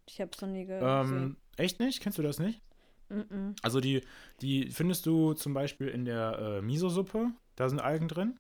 Ich 0.08 0.20
habe 0.20 0.32
es 0.34 0.42
noch 0.42 0.50
nie 0.50 0.66
gesehen. 0.66 0.88
Ähm, 0.88 1.38
echt 1.58 1.80
nicht? 1.80 2.02
Kennst 2.02 2.18
du 2.18 2.24
das 2.24 2.40
nicht? 2.40 2.62
Mm-mm. 3.10 3.56
Also 3.62 3.80
die, 3.80 4.02
die 4.42 4.70
findest 4.72 5.06
du 5.06 5.34
zum 5.34 5.54
Beispiel 5.54 5.88
in 5.88 6.06
der 6.06 6.38
äh, 6.40 6.62
Miso-Suppe. 6.62 7.32
Da 7.56 7.70
sind 7.70 7.80
Algen 7.80 8.08
drin, 8.08 8.40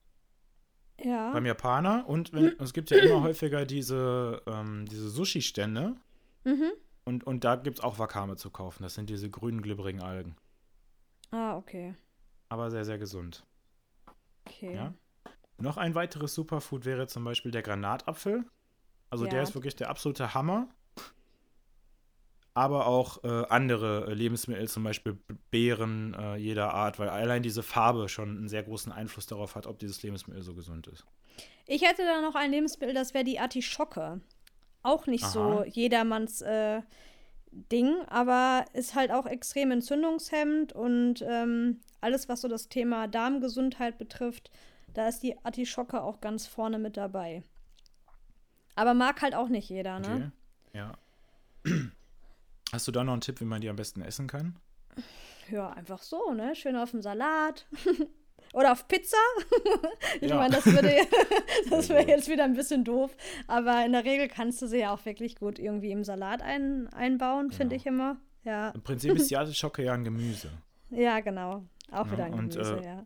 Ja. 1.01 1.31
beim 1.31 1.45
Japaner. 1.45 2.05
Und 2.07 2.33
wenn, 2.33 2.57
es 2.59 2.73
gibt 2.73 2.89
ja 2.89 2.97
immer 2.97 3.21
häufiger 3.23 3.65
diese, 3.65 4.41
ähm, 4.47 4.85
diese 4.89 5.09
Sushi-Stände. 5.09 5.95
Mhm. 6.43 6.71
Und, 7.11 7.25
und 7.25 7.43
da 7.43 7.57
gibt 7.57 7.79
es 7.79 7.83
auch 7.83 7.99
Wakame 7.99 8.37
zu 8.37 8.49
kaufen. 8.49 8.83
Das 8.83 8.93
sind 8.95 9.09
diese 9.09 9.29
grünen, 9.29 9.61
glibberigen 9.61 10.01
Algen. 10.01 10.37
Ah, 11.31 11.57
okay. 11.57 11.93
Aber 12.47 12.71
sehr, 12.71 12.85
sehr 12.85 12.97
gesund. 12.97 13.45
Okay. 14.47 14.75
Ja. 14.75 14.93
Noch 15.57 15.75
ein 15.75 15.93
weiteres 15.93 16.33
Superfood 16.33 16.85
wäre 16.85 17.07
zum 17.07 17.25
Beispiel 17.25 17.51
der 17.51 17.63
Granatapfel. 17.63 18.45
Also 19.09 19.25
der 19.25 19.39
Ja. 19.39 19.43
ist 19.43 19.55
wirklich 19.55 19.75
der 19.75 19.89
absolute 19.89 20.33
Hammer. 20.33 20.69
Aber 22.53 22.87
auch 22.87 23.23
äh, 23.25 23.45
andere 23.49 24.07
äh, 24.07 24.13
Lebensmittel, 24.13 24.69
zum 24.69 24.83
Beispiel 24.85 25.17
Beeren 25.51 26.13
äh, 26.13 26.37
jeder 26.37 26.73
Art, 26.73 26.97
weil 26.97 27.09
allein 27.09 27.43
diese 27.43 27.61
Farbe 27.61 28.07
schon 28.07 28.37
einen 28.37 28.47
sehr 28.47 28.63
großen 28.63 28.91
Einfluss 28.91 29.25
darauf 29.25 29.55
hat, 29.55 29.67
ob 29.67 29.79
dieses 29.79 30.01
Lebensmittel 30.01 30.43
so 30.43 30.53
gesund 30.53 30.87
ist. 30.87 31.05
Ich 31.67 31.81
hätte 31.81 32.03
da 32.05 32.21
noch 32.21 32.35
ein 32.35 32.51
Lebensmittel, 32.51 32.93
das 32.95 33.13
wäre 33.13 33.25
die 33.25 33.39
Artischocke. 33.39 34.21
Auch 34.83 35.05
nicht 35.05 35.25
so 35.25 35.59
Aha. 35.59 35.65
jedermanns 35.65 36.41
äh, 36.41 36.81
Ding, 37.51 37.95
aber 38.07 38.65
ist 38.73 38.95
halt 38.95 39.11
auch 39.11 39.25
extrem 39.25 39.71
entzündungshemmend 39.71 40.73
und 40.73 41.21
ähm, 41.27 41.81
alles, 41.99 42.29
was 42.29 42.41
so 42.41 42.47
das 42.47 42.69
Thema 42.69 43.07
Darmgesundheit 43.07 43.97
betrifft, 43.97 44.49
da 44.93 45.07
ist 45.07 45.21
die 45.21 45.37
Artischocke 45.43 46.01
auch 46.01 46.21
ganz 46.21 46.47
vorne 46.47 46.79
mit 46.79 46.97
dabei. 46.97 47.43
Aber 48.75 48.93
mag 48.93 49.21
halt 49.21 49.35
auch 49.35 49.49
nicht 49.49 49.69
jeder, 49.69 49.99
ne? 49.99 50.31
Okay. 50.73 50.77
Ja. 50.77 50.93
Hast 52.71 52.87
du 52.87 52.91
da 52.91 53.03
noch 53.03 53.13
einen 53.13 53.21
Tipp, 53.21 53.41
wie 53.41 53.45
man 53.45 53.61
die 53.61 53.69
am 53.69 53.75
besten 53.75 54.01
essen 54.01 54.27
kann? 54.27 54.55
Ja, 55.49 55.71
einfach 55.71 56.01
so, 56.01 56.31
ne? 56.33 56.55
Schön 56.55 56.77
auf 56.77 56.91
dem 56.91 57.01
Salat. 57.01 57.67
Oder 58.53 58.73
auf 58.73 58.87
Pizza. 58.87 59.17
ich 60.21 60.29
Ja. 60.29 60.35
meine, 60.37 60.55
das 60.55 60.65
würde 60.65 60.89
das 61.69 61.89
wäre 61.89 62.07
jetzt 62.07 62.27
wieder 62.29 62.43
ein 62.43 62.53
bisschen 62.53 62.83
doof. 62.83 63.15
Aber 63.47 63.85
in 63.85 63.93
der 63.93 64.03
Regel 64.03 64.27
kannst 64.27 64.61
du 64.61 64.67
sie 64.67 64.79
ja 64.79 64.93
auch 64.93 65.05
wirklich 65.05 65.35
gut 65.37 65.59
irgendwie 65.59 65.91
im 65.91 66.03
Salat 66.03 66.41
ein, 66.41 66.87
einbauen, 66.93 67.51
finde 67.51 67.75
ich 67.75 67.85
immer. 67.85 68.17
Ja. 68.43 68.69
Im 68.69 68.81
Prinzip 68.81 69.15
ist 69.15 69.29
die 69.29 69.37
Artischocke 69.37 69.83
ja 69.83 69.93
ein 69.93 70.03
Gemüse. 70.03 70.49
Ja, 70.89 71.19
genau. 71.21 71.63
Auch 71.91 72.07
Ja, 72.07 72.11
wieder 72.11 72.25
ein 72.25 72.33
und, 72.33 72.49
Gemüse, 72.53 72.77
äh, 72.77 72.85
ja. 72.85 73.05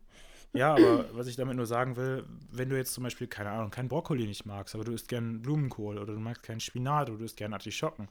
Ja, 0.54 0.72
aber 0.76 1.14
was 1.14 1.28
ich 1.28 1.36
damit 1.36 1.58
nur 1.58 1.66
sagen 1.66 1.98
will, 1.98 2.26
wenn 2.50 2.70
du 2.70 2.78
jetzt 2.78 2.94
zum 2.94 3.04
Beispiel, 3.04 3.28
keine 3.28 3.50
Ahnung, 3.52 3.72
kein 3.72 3.90
Brokkoli 3.90 4.26
nicht 4.26 4.46
magst, 4.46 4.74
aber 4.74 4.86
du 4.86 4.94
isst 4.94 5.10
gern 5.10 5.42
Blumenkohl 5.42 5.98
oder 5.98 6.14
du 6.14 6.20
magst 6.20 6.44
keinen 6.44 6.62
Spinat 6.62 7.10
oder 7.10 7.20
du 7.20 7.26
isst 7.26 7.36
gern 7.36 7.52
Artischocken, 7.52 8.08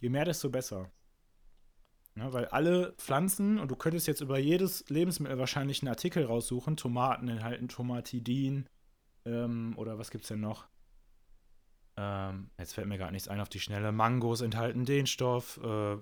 je 0.00 0.08
mehr, 0.08 0.24
desto 0.24 0.48
besser. 0.50 0.88
Ja, 2.16 2.32
weil 2.32 2.46
alle 2.46 2.92
Pflanzen, 2.98 3.58
und 3.58 3.70
du 3.70 3.76
könntest 3.76 4.06
jetzt 4.06 4.20
über 4.20 4.38
jedes 4.38 4.88
Lebensmittel 4.88 5.38
wahrscheinlich 5.38 5.82
einen 5.82 5.88
Artikel 5.88 6.24
raussuchen, 6.24 6.76
Tomaten 6.76 7.28
enthalten 7.28 7.68
Tomatidin, 7.68 8.68
ähm, 9.24 9.74
oder 9.76 9.98
was 9.98 10.10
gibt's 10.10 10.28
denn 10.28 10.40
noch? 10.40 10.66
Ähm, 11.96 12.50
jetzt 12.58 12.74
fällt 12.74 12.86
mir 12.86 12.98
gar 12.98 13.10
nichts 13.10 13.28
ein 13.28 13.40
auf 13.40 13.48
die 13.48 13.60
Schnelle. 13.60 13.90
Mangos 13.90 14.40
enthalten 14.42 14.84
den 14.84 15.06
Stoff, 15.06 15.58
äh, 15.62 15.96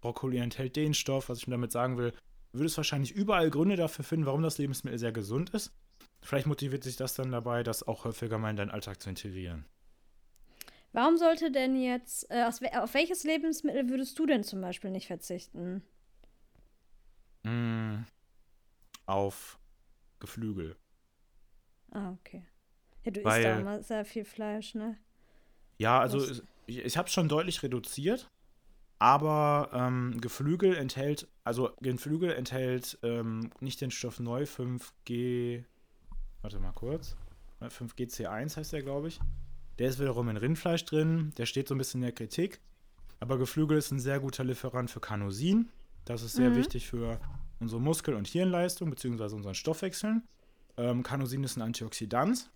Brokkoli 0.00 0.38
enthält 0.38 0.76
den 0.76 0.92
Stoff, 0.92 1.28
was 1.28 1.38
ich 1.38 1.46
damit 1.46 1.72
sagen 1.72 1.96
will 1.96 2.12
würdest 2.54 2.76
wahrscheinlich 2.76 3.12
überall 3.12 3.50
Gründe 3.50 3.76
dafür 3.76 4.04
finden, 4.04 4.26
warum 4.26 4.42
das 4.42 4.58
Lebensmittel 4.58 4.98
sehr 4.98 5.12
gesund 5.12 5.50
ist. 5.50 5.72
Vielleicht 6.22 6.46
motiviert 6.46 6.84
sich 6.84 6.96
das 6.96 7.14
dann 7.14 7.30
dabei, 7.30 7.62
das 7.62 7.86
auch 7.86 8.04
häufiger 8.04 8.38
mal 8.38 8.50
in 8.50 8.56
deinen 8.56 8.70
Alltag 8.70 9.02
zu 9.02 9.10
integrieren. 9.10 9.66
Warum 10.94 11.16
sollte 11.16 11.50
denn 11.50 11.74
jetzt, 11.74 12.30
äh, 12.30 12.44
aus, 12.44 12.60
auf 12.62 12.94
welches 12.94 13.24
Lebensmittel 13.24 13.88
würdest 13.88 14.16
du 14.16 14.26
denn 14.26 14.44
zum 14.44 14.60
Beispiel 14.60 14.90
nicht 14.92 15.08
verzichten? 15.08 15.82
Mm, 17.42 18.04
auf 19.04 19.58
Geflügel. 20.20 20.76
Ah, 21.90 22.12
okay. 22.12 22.46
Ja, 23.02 23.10
du 23.10 23.20
isst 23.20 23.26
Weil- 23.26 23.54
auch 23.54 23.58
immer 23.58 23.82
sehr 23.82 24.04
viel 24.04 24.24
Fleisch, 24.24 24.76
ne? 24.76 24.96
Ja, 25.78 25.98
also 25.98 26.18
Was? 26.18 26.44
ich, 26.66 26.78
ich 26.78 26.96
habe 26.96 27.08
es 27.08 27.12
schon 27.12 27.28
deutlich 27.28 27.60
reduziert, 27.64 28.30
aber 29.00 29.70
ähm, 29.72 30.20
Geflügel 30.20 30.76
enthält, 30.76 31.26
also 31.42 31.72
Geflügel 31.80 32.30
enthält 32.32 33.00
ähm, 33.02 33.50
nicht 33.58 33.80
den 33.80 33.90
Stoff 33.90 34.20
neu 34.20 34.44
5G, 34.44 35.64
warte 36.40 36.60
mal 36.60 36.70
kurz, 36.72 37.16
äh, 37.60 37.66
5GC1 37.66 38.56
heißt 38.56 38.72
der, 38.72 38.82
glaube 38.84 39.08
ich. 39.08 39.18
Der 39.78 39.88
ist 39.88 39.98
wiederum 39.98 40.28
in 40.28 40.36
Rindfleisch 40.36 40.84
drin, 40.84 41.32
der 41.36 41.46
steht 41.46 41.68
so 41.68 41.74
ein 41.74 41.78
bisschen 41.78 42.00
in 42.00 42.06
der 42.06 42.12
Kritik, 42.12 42.60
aber 43.20 43.38
Geflügel 43.38 43.78
ist 43.78 43.90
ein 43.90 43.98
sehr 43.98 44.20
guter 44.20 44.44
Lieferant 44.44 44.90
für 44.90 45.00
Carnosin. 45.00 45.68
Das 46.04 46.22
ist 46.22 46.34
sehr 46.34 46.50
Mhm. 46.50 46.56
wichtig 46.56 46.86
für 46.86 47.18
unsere 47.60 47.80
Muskel- 47.80 48.14
und 48.14 48.26
Hirnleistung, 48.28 48.90
beziehungsweise 48.90 49.34
unseren 49.34 49.54
Stoffwechsel. 49.54 50.22
Ähm, 50.76 51.02
Carnosin 51.02 51.42
ist 51.44 51.56
ein 51.56 51.62
Antioxidant, 51.62 52.50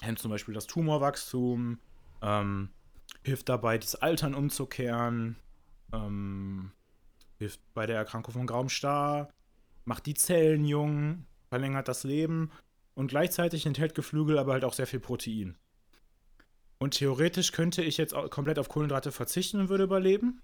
hemmt 0.00 0.18
zum 0.18 0.30
Beispiel 0.30 0.54
das 0.54 0.66
Tumorwachstum, 0.66 1.78
ähm, 2.22 2.70
hilft 3.22 3.48
dabei, 3.48 3.78
das 3.78 3.94
Altern 3.94 4.34
umzukehren, 4.34 5.36
ähm, 5.92 6.72
hilft 7.38 7.60
bei 7.74 7.86
der 7.86 7.96
Erkrankung 7.96 8.32
von 8.32 8.46
grauem 8.46 8.68
Star, 8.68 9.28
macht 9.84 10.06
die 10.06 10.14
Zellen 10.14 10.64
jung, 10.64 11.26
verlängert 11.48 11.88
das 11.88 12.02
Leben 12.04 12.50
und 12.94 13.08
gleichzeitig 13.08 13.66
enthält 13.66 13.94
Geflügel 13.94 14.38
aber 14.38 14.54
halt 14.54 14.64
auch 14.64 14.72
sehr 14.72 14.86
viel 14.86 15.00
Protein. 15.00 15.56
Und 16.78 16.92
theoretisch 16.98 17.52
könnte 17.52 17.82
ich 17.82 17.96
jetzt 17.96 18.14
komplett 18.30 18.58
auf 18.58 18.68
Kohlenhydrate 18.68 19.12
verzichten 19.12 19.60
und 19.60 19.68
würde 19.68 19.84
überleben. 19.84 20.42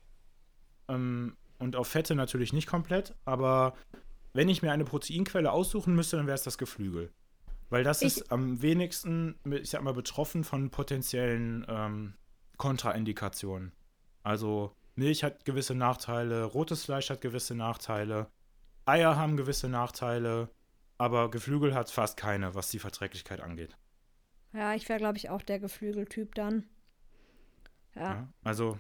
Ähm, 0.88 1.36
und 1.58 1.76
auf 1.76 1.88
Fette 1.88 2.14
natürlich 2.14 2.52
nicht 2.52 2.66
komplett, 2.66 3.14
aber 3.24 3.74
wenn 4.32 4.48
ich 4.48 4.62
mir 4.62 4.72
eine 4.72 4.84
Proteinquelle 4.84 5.52
aussuchen 5.52 5.94
müsste, 5.94 6.16
dann 6.16 6.26
wäre 6.26 6.34
es 6.34 6.42
das 6.42 6.58
Geflügel. 6.58 7.12
Weil 7.70 7.84
das 7.84 8.02
Ich- 8.02 8.16
ist 8.18 8.32
am 8.32 8.62
wenigsten, 8.62 9.36
ich 9.44 9.70
sag 9.70 9.82
mal, 9.82 9.94
betroffen 9.94 10.42
von 10.44 10.70
potenziellen 10.70 11.64
ähm, 11.68 12.14
Kontraindikationen. 12.56 13.72
Also 14.22 14.74
Milch 14.94 15.22
hat 15.24 15.44
gewisse 15.44 15.74
Nachteile, 15.74 16.44
rotes 16.44 16.84
Fleisch 16.84 17.10
hat 17.10 17.20
gewisse 17.20 17.54
Nachteile, 17.54 18.28
Eier 18.84 19.16
haben 19.16 19.36
gewisse 19.36 19.68
Nachteile, 19.68 20.48
aber 20.98 21.30
Geflügel 21.30 21.74
hat 21.74 21.90
fast 21.90 22.16
keine, 22.16 22.54
was 22.54 22.70
die 22.70 22.78
Verträglichkeit 22.78 23.40
angeht. 23.40 23.76
Ja, 24.52 24.74
ich 24.74 24.88
wäre, 24.88 24.98
glaube 24.98 25.18
ich, 25.18 25.30
auch 25.30 25.42
der 25.42 25.58
Geflügeltyp 25.58 26.34
dann. 26.34 26.64
Ja. 27.94 28.02
Ja, 28.02 28.28
also 28.44 28.78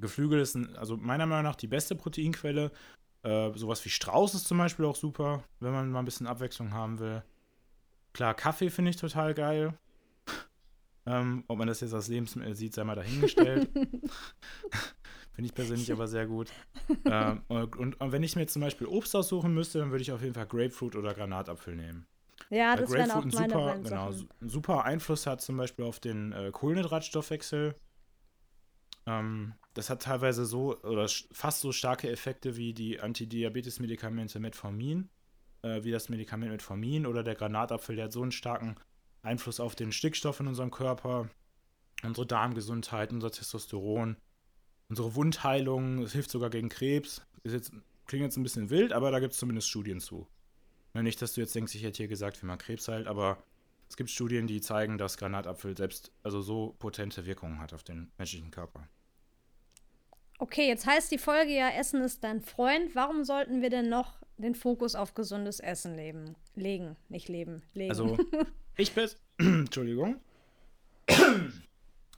Geflügel 0.00 0.40
ist 0.40 0.54
ein, 0.54 0.76
also 0.76 0.96
meiner 0.96 1.26
Meinung 1.26 1.44
nach 1.44 1.56
die 1.56 1.66
beste 1.66 1.94
Proteinquelle. 1.94 2.70
Äh, 3.22 3.52
sowas 3.54 3.84
wie 3.84 3.88
Strauß 3.88 4.34
ist 4.34 4.46
zum 4.46 4.58
Beispiel 4.58 4.84
auch 4.84 4.96
super, 4.96 5.42
wenn 5.60 5.72
man 5.72 5.90
mal 5.90 6.00
ein 6.00 6.04
bisschen 6.04 6.26
Abwechslung 6.26 6.72
haben 6.72 6.98
will. 6.98 7.22
Klar, 8.12 8.34
Kaffee 8.34 8.70
finde 8.70 8.90
ich 8.90 8.96
total 8.96 9.34
geil. 9.34 9.74
Ähm, 11.08 11.44
ob 11.46 11.58
man 11.58 11.68
das 11.68 11.82
jetzt 11.82 11.94
als 11.94 12.08
Lebensmittel 12.08 12.56
sieht, 12.56 12.74
sei 12.74 12.82
mal 12.82 12.96
dahingestellt. 12.96 13.70
finde 15.32 15.46
ich 15.46 15.54
persönlich 15.54 15.92
aber 15.92 16.08
sehr 16.08 16.26
gut. 16.26 16.50
Ähm, 17.04 17.42
und, 17.46 17.76
und, 17.76 18.00
und 18.00 18.10
wenn 18.10 18.24
ich 18.24 18.34
mir 18.34 18.48
zum 18.48 18.60
Beispiel 18.60 18.88
Obst 18.88 19.14
aussuchen 19.14 19.54
müsste, 19.54 19.78
dann 19.78 19.92
würde 19.92 20.02
ich 20.02 20.10
auf 20.10 20.20
jeden 20.20 20.34
Fall 20.34 20.48
Grapefruit 20.48 20.96
oder 20.96 21.14
Granatapfel 21.14 21.76
nehmen. 21.76 22.08
Ja, 22.50 22.76
das 22.76 22.90
wären 22.90 23.10
auch 23.10 23.24
meine 23.24 23.30
super, 23.30 23.66
beiden 23.66 23.84
genau, 23.84 24.12
Sachen. 24.12 24.28
super 24.40 24.84
Einfluss 24.84 25.26
hat 25.26 25.40
zum 25.40 25.56
Beispiel 25.56 25.84
auf 25.84 25.98
den 26.00 26.32
äh, 26.32 26.50
Kohlenhydratstoffwechsel. 26.52 27.74
Ähm, 29.06 29.54
das 29.74 29.90
hat 29.90 30.02
teilweise 30.02 30.46
so 30.46 30.80
oder 30.82 31.08
fast 31.32 31.60
so 31.60 31.72
starke 31.72 32.10
Effekte 32.10 32.56
wie 32.56 32.72
die 32.72 33.00
Antidiabetes-Medikamente 33.00 34.38
Metformin, 34.40 35.10
äh, 35.62 35.82
wie 35.82 35.90
das 35.90 36.08
Medikament 36.08 36.52
Metformin 36.52 37.06
oder 37.06 37.22
der 37.22 37.34
Granatapfel, 37.34 37.96
der 37.96 38.06
hat 38.06 38.12
so 38.12 38.22
einen 38.22 38.32
starken 38.32 38.76
Einfluss 39.22 39.60
auf 39.60 39.74
den 39.74 39.92
Stickstoff 39.92 40.40
in 40.40 40.46
unserem 40.46 40.70
Körper, 40.70 41.28
unsere 42.02 42.26
Darmgesundheit, 42.26 43.12
unser 43.12 43.30
Testosteron, 43.30 44.16
unsere 44.88 45.14
Wundheilung, 45.14 46.02
es 46.02 46.12
hilft 46.12 46.30
sogar 46.30 46.50
gegen 46.50 46.68
Krebs. 46.68 47.26
Ist 47.42 47.52
jetzt, 47.52 47.72
klingt 48.06 48.24
jetzt 48.24 48.36
ein 48.36 48.42
bisschen 48.42 48.70
wild, 48.70 48.92
aber 48.92 49.10
da 49.10 49.18
gibt 49.18 49.32
es 49.32 49.38
zumindest 49.38 49.68
Studien 49.68 50.00
zu. 50.00 50.28
Na, 50.96 51.02
Nicht, 51.02 51.20
dass 51.20 51.34
du 51.34 51.42
jetzt 51.42 51.54
denkst, 51.54 51.74
ich 51.74 51.82
hätte 51.82 51.98
hier 51.98 52.08
gesagt, 52.08 52.42
wie 52.42 52.46
man 52.46 52.56
Krebs 52.56 52.88
heilt, 52.88 53.06
aber 53.06 53.36
es 53.86 53.98
gibt 53.98 54.08
Studien, 54.08 54.46
die 54.46 54.62
zeigen, 54.62 54.96
dass 54.96 55.18
Granatapfel 55.18 55.76
selbst 55.76 56.10
also 56.22 56.40
so 56.40 56.74
potente 56.78 57.26
Wirkungen 57.26 57.60
hat 57.60 57.74
auf 57.74 57.84
den 57.84 58.10
menschlichen 58.16 58.50
Körper. 58.50 58.88
Okay, 60.38 60.66
jetzt 60.66 60.86
heißt 60.86 61.12
die 61.12 61.18
Folge 61.18 61.52
ja, 61.52 61.68
Essen 61.68 62.00
ist 62.00 62.24
dein 62.24 62.40
Freund. 62.40 62.94
Warum 62.94 63.24
sollten 63.24 63.60
wir 63.60 63.68
denn 63.68 63.90
noch 63.90 64.22
den 64.38 64.54
Fokus 64.54 64.94
auf 64.94 65.12
gesundes 65.12 65.60
Essen 65.60 65.96
leben? 65.96 66.34
Legen, 66.54 66.96
nicht 67.10 67.28
leben, 67.28 67.62
legen. 67.74 67.90
Also, 67.90 68.16
ich 68.78 68.92
bin. 68.94 69.10
Entschuldigung. 69.38 70.16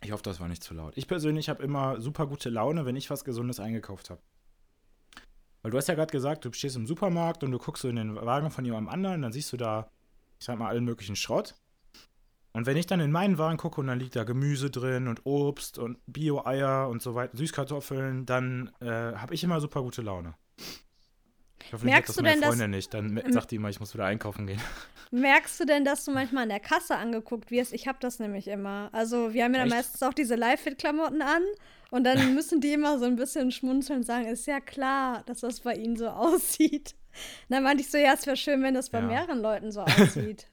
Ich 0.05 0.13
hoffe, 0.13 0.23
das 0.23 0.39
war 0.39 0.47
nicht 0.47 0.63
zu 0.63 0.73
laut. 0.75 0.97
Ich 0.97 1.09
persönlich 1.09 1.49
habe 1.49 1.65
immer 1.65 2.01
super 2.01 2.29
gute 2.29 2.49
Laune, 2.49 2.87
wenn 2.87 2.95
ich 2.95 3.11
was 3.11 3.25
Gesundes 3.25 3.59
eingekauft 3.59 4.11
habe. 4.11 4.21
Weil 5.63 5.71
du 5.71 5.77
hast 5.77 5.89
ja 5.89 5.95
gerade 5.95 6.13
gesagt, 6.13 6.45
du 6.45 6.53
stehst 6.53 6.77
im 6.77 6.87
Supermarkt 6.87 7.43
und 7.43 7.51
du 7.51 7.59
guckst 7.59 7.83
so 7.83 7.89
in 7.89 7.97
den 7.97 8.15
Wagen 8.15 8.51
von 8.51 8.65
jemandem 8.65 8.93
anderen, 8.93 9.23
dann 9.23 9.33
siehst 9.33 9.53
du 9.53 9.57
da, 9.57 9.91
ich 10.39 10.47
sag 10.47 10.59
mal, 10.59 10.69
allen 10.69 10.85
möglichen 10.85 11.17
Schrott. 11.17 11.55
Und 12.53 12.67
wenn 12.67 12.77
ich 12.77 12.87
dann 12.87 13.01
in 13.01 13.13
meinen 13.13 13.39
Wagen 13.39 13.59
gucke 13.59 13.81
und 13.81 13.87
dann 13.89 14.01
liegt 14.01 14.17
da 14.17 14.25
Gemüse 14.25 14.71
drin 14.71 15.07
und 15.07 15.27
Obst 15.27 15.79
und 15.79 15.99
Bio-Eier 16.07 16.89
und 16.89 17.03
so 17.03 17.15
weiter, 17.15 17.37
Süßkartoffeln, 17.37 18.27
dann 18.27 18.73
äh, 18.81 18.87
habe 18.87 19.35
ich 19.35 19.45
immer 19.45 19.61
super 19.61 19.83
gute 19.83 20.03
Laune. 20.03 20.35
Ich 21.65 21.73
hoffe, 21.73 21.85
Merkst 21.85 22.11
das 22.11 22.17
du 22.17 22.23
meine 22.23 22.35
denn, 22.35 22.41
dass- 22.43 22.49
Freundin 22.51 22.71
nicht. 22.71 22.95
Dann 22.95 23.23
sagt 23.33 23.51
die 23.51 23.57
immer, 23.57 23.69
ich 23.69 23.81
muss 23.81 23.93
wieder 23.95 24.05
einkaufen 24.07 24.47
gehen. 24.47 24.61
Merkst 25.11 25.59
du 25.61 25.65
denn, 25.65 25.85
dass 25.85 26.05
du 26.05 26.13
manchmal 26.13 26.45
an 26.45 26.49
der 26.51 26.61
Kasse 26.61 26.97
angeguckt 26.97 27.51
wirst? 27.51 27.73
Ich 27.73 27.89
habe 27.89 27.99
das 28.01 28.19
nämlich 28.19 28.47
immer. 28.49 28.89
Also, 28.93 29.33
wir 29.35 29.45
haben 29.45 29.55
ja 29.55 29.61
dann 29.61 29.69
meistens 29.71 30.03
auch 30.03 30.13
diese 30.15 30.35
Live-Fit-Klamotten 30.35 31.23
an 31.23 31.43
und 31.91 32.05
dann 32.05 32.19
müssen 32.35 32.61
die 32.61 32.73
immer 32.73 32.99
so 32.99 33.05
ein 33.07 33.17
bisschen 33.17 33.51
schmunzeln 33.51 34.01
und 34.01 34.05
sagen, 34.05 34.27
ist 34.27 34.47
ja 34.47 34.61
klar, 34.61 35.23
dass 35.27 35.41
das 35.41 35.61
bei 35.61 35.75
ihnen 35.75 35.97
so 35.97 36.09
aussieht. 36.09 36.95
Dann 37.49 37.63
meinte 37.65 37.83
ich 37.83 37.91
so, 37.91 37.99
ja, 37.99 38.13
es 38.15 38.27
wäre 38.27 38.37
schön, 38.37 38.63
wenn 38.63 38.75
das 38.75 38.91
bei 38.91 39.01
Ja. 39.01 39.07
mehreren 39.07 39.41
Leuten 39.41 39.73
so 39.73 39.81
aussieht. 39.83 40.47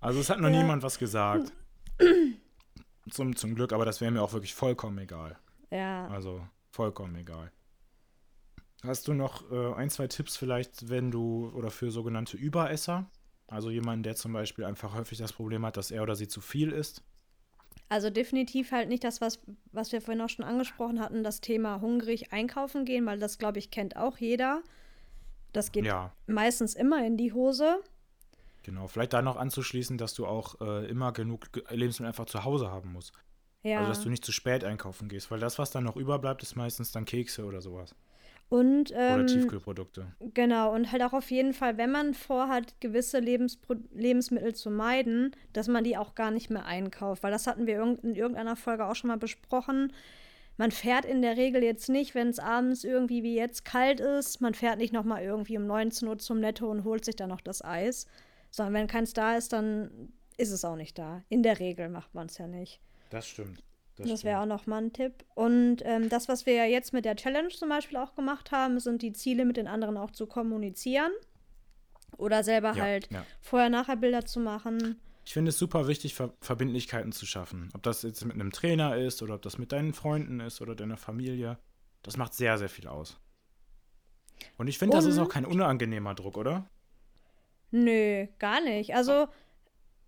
Also 0.00 0.20
es 0.20 0.28
hat 0.28 0.38
noch 0.40 0.50
Ja. 0.50 0.58
niemand 0.60 0.82
was 0.82 0.98
gesagt. 0.98 1.52
Zum, 3.10 3.36
zum 3.36 3.54
Glück, 3.54 3.72
aber 3.72 3.84
das 3.84 4.00
wäre 4.00 4.10
mir 4.10 4.22
auch 4.22 4.32
wirklich 4.32 4.54
vollkommen 4.54 4.96
egal. 4.98 5.36
ja. 5.70 6.06
Also 6.08 6.40
vollkommen 6.70 7.14
egal. 7.16 7.52
Hast 8.84 9.08
du 9.08 9.14
noch 9.14 9.50
äh, 9.50 9.74
ein, 9.74 9.88
zwei 9.90 10.06
Tipps 10.08 10.36
vielleicht, 10.36 10.88
wenn 10.88 11.10
du 11.10 11.50
oder 11.54 11.70
für 11.70 11.90
sogenannte 11.90 12.36
Überesser? 12.36 13.06
Also 13.46 13.70
jemanden, 13.70 14.02
der 14.02 14.14
zum 14.16 14.32
Beispiel 14.32 14.64
einfach 14.64 14.94
häufig 14.94 15.18
das 15.18 15.32
Problem 15.32 15.64
hat, 15.64 15.76
dass 15.76 15.90
er 15.90 16.02
oder 16.02 16.16
sie 16.16 16.28
zu 16.28 16.40
viel 16.40 16.70
isst. 16.72 17.02
Also 17.88 18.10
definitiv 18.10 18.72
halt 18.72 18.88
nicht 18.88 19.04
das, 19.04 19.20
was, 19.20 19.40
was 19.72 19.92
wir 19.92 20.00
vorhin 20.00 20.20
auch 20.22 20.28
schon 20.28 20.44
angesprochen 20.44 21.00
hatten, 21.00 21.22
das 21.22 21.40
Thema 21.40 21.80
hungrig 21.80 22.32
einkaufen 22.32 22.84
gehen, 22.84 23.06
weil 23.06 23.18
das, 23.18 23.38
glaube 23.38 23.58
ich, 23.58 23.70
kennt 23.70 23.96
auch 23.96 24.18
jeder. 24.18 24.62
Das 25.52 25.70
geht 25.70 25.84
Ja. 25.84 26.12
meistens 26.26 26.74
immer 26.74 27.06
in 27.06 27.16
die 27.16 27.32
Hose. 27.32 27.80
Genau, 28.64 28.88
vielleicht 28.88 29.12
da 29.12 29.20
noch 29.22 29.36
anzuschließen, 29.36 29.98
dass 29.98 30.14
du 30.14 30.26
auch 30.26 30.60
äh, 30.60 30.86
immer 30.88 31.12
genug 31.12 31.52
Ge- 31.52 31.62
Lebensmittel 31.70 32.08
einfach 32.08 32.24
zu 32.26 32.44
Hause 32.44 32.70
haben 32.70 32.92
musst. 32.92 33.12
Ja. 33.62 33.78
Also, 33.78 33.90
dass 33.90 34.02
du 34.02 34.08
nicht 34.08 34.24
zu 34.24 34.32
spät 34.32 34.64
einkaufen 34.64 35.08
gehst, 35.08 35.30
weil 35.30 35.40
das, 35.40 35.58
was 35.58 35.70
dann 35.70 35.84
noch 35.84 35.96
überbleibt, 35.96 36.42
ist 36.42 36.56
meistens 36.56 36.90
dann 36.92 37.04
Kekse 37.04 37.44
oder 37.44 37.60
sowas. 37.60 37.94
Und 38.48 38.92
Oder 38.92 39.20
ähm, 39.20 39.26
Tiefkühlprodukte. 39.26 40.06
Genau, 40.34 40.72
und 40.72 40.92
halt 40.92 41.02
auch 41.02 41.12
auf 41.12 41.30
jeden 41.30 41.54
Fall, 41.54 41.76
wenn 41.76 41.90
man 41.90 42.14
vorhat, 42.14 42.80
gewisse 42.80 43.18
Lebenspro 43.18 43.74
Lebensmittel 43.92 44.54
zu 44.54 44.70
meiden, 44.70 45.34
dass 45.52 45.68
man 45.68 45.84
die 45.84 45.96
auch 45.96 46.14
gar 46.14 46.30
nicht 46.30 46.50
mehr 46.50 46.66
einkauft. 46.66 47.22
Weil 47.22 47.32
das 47.32 47.46
hatten 47.46 47.66
wir 47.66 47.80
in 48.02 48.14
irgendeiner 48.14 48.56
Folge 48.56 48.86
auch 48.86 48.94
schon 48.94 49.08
mal 49.08 49.18
besprochen. 49.18 49.92
Man 50.56 50.70
fährt 50.70 51.04
in 51.04 51.20
der 51.20 51.36
Regel 51.36 51.64
jetzt 51.64 51.88
nicht, 51.88 52.14
wenn 52.14 52.28
es 52.28 52.38
abends 52.38 52.84
irgendwie 52.84 53.24
wie 53.24 53.34
jetzt 53.34 53.64
kalt 53.64 53.98
ist, 53.98 54.40
man 54.40 54.54
fährt 54.54 54.78
nicht 54.78 54.92
nochmal 54.92 55.22
irgendwie 55.24 55.56
um 55.56 55.66
19 55.66 56.06
Uhr 56.06 56.18
zum 56.18 56.38
Netto 56.38 56.70
und 56.70 56.84
holt 56.84 57.04
sich 57.04 57.16
dann 57.16 57.30
noch 57.30 57.40
das 57.40 57.64
Eis. 57.64 58.06
Sondern 58.50 58.74
wenn 58.74 58.86
keins 58.86 59.14
da 59.14 59.36
ist, 59.36 59.52
dann 59.52 60.12
ist 60.36 60.52
es 60.52 60.64
auch 60.64 60.76
nicht 60.76 60.96
da. 60.96 61.22
In 61.28 61.42
der 61.42 61.58
Regel 61.58 61.88
macht 61.88 62.14
man 62.14 62.26
es 62.26 62.38
ja 62.38 62.46
nicht. 62.46 62.80
Das 63.10 63.26
stimmt. 63.26 63.64
Das, 63.96 64.24
wäre 64.24 64.40
auch 64.40 64.46
noch 64.46 64.66
mal 64.66 64.82
ein 64.82 64.92
Tipp. 64.92 65.24
Und 65.34 65.78
ähm, 65.84 66.08
das, 66.08 66.28
was 66.28 66.46
wir 66.46 66.54
ja 66.54 66.64
jetzt 66.64 66.92
mit 66.92 67.04
der 67.04 67.14
Challenge 67.16 67.48
zum 67.48 67.68
Beispiel 67.68 67.96
auch 67.96 68.14
gemacht 68.14 68.50
haben, 68.50 68.80
sind 68.80 69.02
die 69.02 69.12
Ziele 69.12 69.44
mit 69.44 69.56
den 69.56 69.68
anderen 69.68 69.96
auch 69.96 70.10
zu 70.10 70.26
kommunizieren. 70.26 71.12
Oder 72.16 72.42
selber 72.42 72.74
Ja, 72.74 72.82
halt 72.82 73.10
ja. 73.10 73.24
Vorher-Nachher-Bilder 73.40 74.24
zu 74.24 74.40
machen. 74.40 75.00
Ich 75.24 75.32
finde 75.32 75.50
es 75.50 75.58
super 75.58 75.86
wichtig, 75.88 76.14
Ver 76.14 76.34
Verbindlichkeiten 76.40 77.12
zu 77.12 77.24
schaffen. 77.26 77.70
Ob 77.74 77.82
das 77.82 78.02
jetzt 78.02 78.24
mit 78.24 78.34
einem 78.34 78.52
Trainer 78.52 78.96
ist 78.96 79.22
oder 79.22 79.34
ob 79.34 79.42
das 79.42 79.58
mit 79.58 79.72
deinen 79.72 79.94
Freunden 79.94 80.40
ist 80.40 80.60
oder 80.60 80.74
deiner 80.74 80.96
Familie. 80.96 81.58
Das 82.02 82.16
macht 82.16 82.34
sehr, 82.34 82.58
sehr 82.58 82.68
viel 82.68 82.88
aus. 82.88 83.18
Und 84.58 84.66
ich 84.66 84.78
finde, 84.78 84.96
das 84.96 85.06
ist 85.06 85.18
auch 85.18 85.28
kein 85.28 85.46
unangenehmer 85.46 86.14
Druck, 86.14 86.36
oder? 86.36 86.68
Nö, 87.70 88.26
gar 88.38 88.60
nicht. 88.60 88.94
Also, 88.94 89.28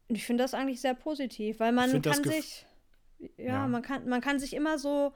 ich 0.08 0.24
finde 0.24 0.44
das 0.44 0.54
eigentlich 0.54 0.80
sehr 0.80 0.94
positiv, 0.94 1.60
weil 1.60 1.72
man 1.72 2.02
das 2.02 2.22
kann 2.22 2.32
sich, 2.32 2.66
ja, 3.18 3.28
Ja. 3.44 3.66
Man, 3.66 3.82
kann, 3.82 4.08
man 4.08 4.20
kann 4.20 4.38
sich 4.38 4.54
immer 4.54 4.78
so, 4.78 5.12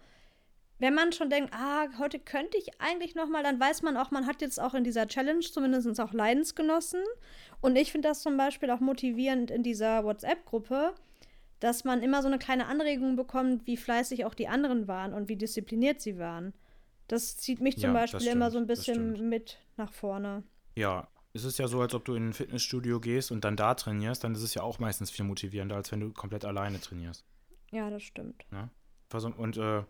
wenn 0.78 0.94
man 0.94 1.12
schon 1.12 1.28
denkt, 1.30 1.52
ah, 1.52 1.86
heute 1.98 2.18
könnte 2.18 2.56
ich 2.56 2.80
eigentlich 2.80 3.14
noch 3.14 3.28
mal, 3.28 3.42
dann 3.42 3.60
weiß 3.60 3.82
man 3.82 3.96
auch, 3.96 4.10
man 4.10 4.26
hat 4.26 4.40
jetzt 4.40 4.60
auch 4.60 4.74
in 4.74 4.84
dieser 4.84 5.06
Challenge 5.06 5.40
zumindest 5.40 6.00
auch 6.00 6.12
Leidensgenossen. 6.12 7.02
Und 7.60 7.76
ich 7.76 7.92
finde 7.92 8.08
das 8.08 8.22
zum 8.22 8.36
Beispiel 8.36 8.70
auch 8.70 8.80
motivierend 8.80 9.50
in 9.50 9.62
dieser 9.62 10.04
WhatsApp-Gruppe, 10.04 10.94
dass 11.60 11.84
man 11.84 12.02
immer 12.02 12.22
so 12.22 12.28
eine 12.28 12.38
kleine 12.38 12.66
Anregung 12.66 13.16
bekommt, 13.16 13.66
wie 13.66 13.76
fleißig 13.76 14.24
auch 14.24 14.34
die 14.34 14.48
anderen 14.48 14.88
waren 14.88 15.12
und 15.12 15.28
wie 15.28 15.36
diszipliniert 15.36 16.00
sie 16.00 16.18
waren. 16.18 16.54
Das 17.08 17.36
zieht 17.36 17.60
mich 17.60 17.74
zum 17.76 17.92
Ja, 17.92 18.00
Beispiel 18.00 18.26
immer 18.28 18.50
so 18.50 18.56
ein 18.58 18.64
stimmt, 18.64 18.66
bisschen 18.68 19.14
stimmt. 19.16 19.28
mit 19.28 19.58
nach 19.76 19.92
vorne. 19.92 20.42
Ja. 20.76 21.08
Es 21.32 21.44
ist 21.44 21.60
ja 21.60 21.68
so, 21.68 21.80
als 21.80 21.94
ob 21.94 22.04
du 22.04 22.14
in 22.14 22.30
ein 22.30 22.32
Fitnessstudio 22.32 22.98
gehst 22.98 23.30
und 23.30 23.44
dann 23.44 23.54
da 23.54 23.74
trainierst, 23.74 24.24
dann 24.24 24.34
ist 24.34 24.42
es 24.42 24.54
ja 24.54 24.62
auch 24.62 24.80
meistens 24.80 25.12
viel 25.12 25.24
motivierender, 25.24 25.76
als 25.76 25.92
wenn 25.92 26.00
du 26.00 26.12
komplett 26.12 26.44
alleine 26.44 26.80
trainierst. 26.80 27.24
Ja, 27.70 27.90
das 27.90 28.02
stimmt. 28.02 28.44
Versuch- 29.08 29.36
Und 29.36 29.56
äh, 29.56 29.82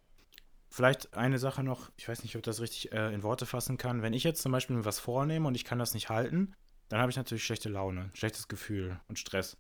vielleicht 0.69 1.15
eine 1.15 1.39
Sache 1.39 1.63
noch, 1.63 1.91
ich 1.97 2.09
weiß 2.09 2.23
nicht, 2.23 2.35
ob 2.37 2.41
ich 2.41 2.45
das 2.45 2.61
richtig 2.61 2.93
äh, 2.93 3.13
in 3.13 3.23
Worte 3.23 3.47
fassen 3.47 3.77
kann. 3.77 4.03
Wenn 4.03 4.13
ich 4.13 4.25
jetzt 4.25 4.43
zum 4.43 4.53
Beispiel 4.53 4.77
mir 4.77 4.85
was 4.85 4.99
vornehme 4.99 5.47
und 5.49 5.55
ich 5.55 5.65
kann 5.65 5.79
das 5.79 5.95
nicht 5.95 6.09
halten, 6.09 6.55
dann 6.89 7.01
habe 7.01 7.11
ich 7.11 7.17
natürlich 7.17 7.45
schlechte 7.45 7.69
Laune, 7.69 8.11
schlechtes 8.15 8.49
Gefühl 8.49 8.99
und 9.09 9.19
Stress. 9.19 9.57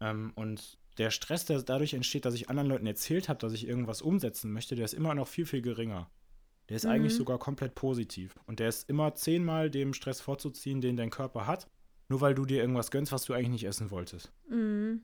Ähm, 0.00 0.32
und 0.34 0.78
der 0.98 1.10
Stress, 1.10 1.44
der 1.46 1.62
dadurch 1.62 1.94
entsteht, 1.94 2.24
dass 2.24 2.34
ich 2.34 2.48
anderen 2.50 2.68
Leuten 2.68 2.86
erzählt 2.86 3.28
habe, 3.28 3.38
dass 3.38 3.52
ich 3.52 3.66
irgendwas 3.66 4.02
umsetzen 4.02 4.52
möchte, 4.52 4.74
der 4.74 4.84
ist 4.84 4.94
immer 4.94 5.14
noch 5.14 5.28
viel, 5.28 5.46
viel 5.46 5.62
geringer. 5.62 6.10
Der 6.68 6.76
ist 6.76 6.84
Mhm. 6.84 6.90
eigentlich 6.90 7.14
sogar 7.14 7.38
komplett 7.38 7.74
positiv. 7.74 8.34
Und 8.46 8.60
der 8.60 8.68
ist 8.68 8.88
immer 8.88 9.14
zehnmal 9.14 9.70
dem 9.70 9.92
Stress 9.94 10.20
vorzuziehen, 10.20 10.80
den 10.80 10.96
dein 10.96 11.10
Körper 11.10 11.46
hat, 11.46 11.68
nur 12.08 12.20
weil 12.20 12.34
du 12.34 12.44
dir 12.44 12.60
irgendwas 12.60 12.90
gönnst, 12.90 13.12
was 13.12 13.24
du 13.24 13.32
eigentlich 13.34 13.48
nicht 13.50 13.64
essen 13.64 13.90
wolltest. 13.90 14.32
Mhm. 14.48 15.02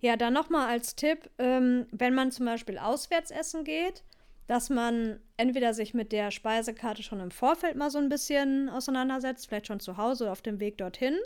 Ja, 0.00 0.16
dann 0.16 0.32
nochmal 0.32 0.68
als 0.68 0.96
Tipp, 0.96 1.30
ähm, 1.38 1.86
wenn 1.90 2.14
man 2.14 2.30
zum 2.30 2.46
Beispiel 2.46 2.78
auswärts 2.78 3.30
essen 3.30 3.64
geht, 3.64 4.02
dass 4.46 4.68
man 4.68 5.20
entweder 5.36 5.72
sich 5.72 5.94
mit 5.94 6.12
der 6.12 6.30
Speisekarte 6.30 7.02
schon 7.02 7.20
im 7.20 7.30
Vorfeld 7.30 7.76
mal 7.76 7.90
so 7.90 7.98
ein 7.98 8.08
bisschen 8.10 8.68
auseinandersetzt, 8.68 9.46
vielleicht 9.48 9.68
schon 9.68 9.80
zu 9.80 9.96
Hause 9.96 10.24
oder 10.24 10.32
auf 10.32 10.42
dem 10.42 10.60
Weg 10.60 10.78
dorthin. 10.78 11.16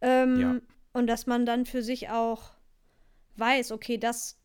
Ähm, 0.00 0.40
Ja. 0.40 0.60
Und 0.92 1.06
dass 1.06 1.26
man 1.26 1.46
dann 1.46 1.64
für 1.64 1.82
sich 1.82 2.10
auch 2.10 2.52
weiß, 3.36 3.72
okay, 3.72 3.96
das, 3.98 4.38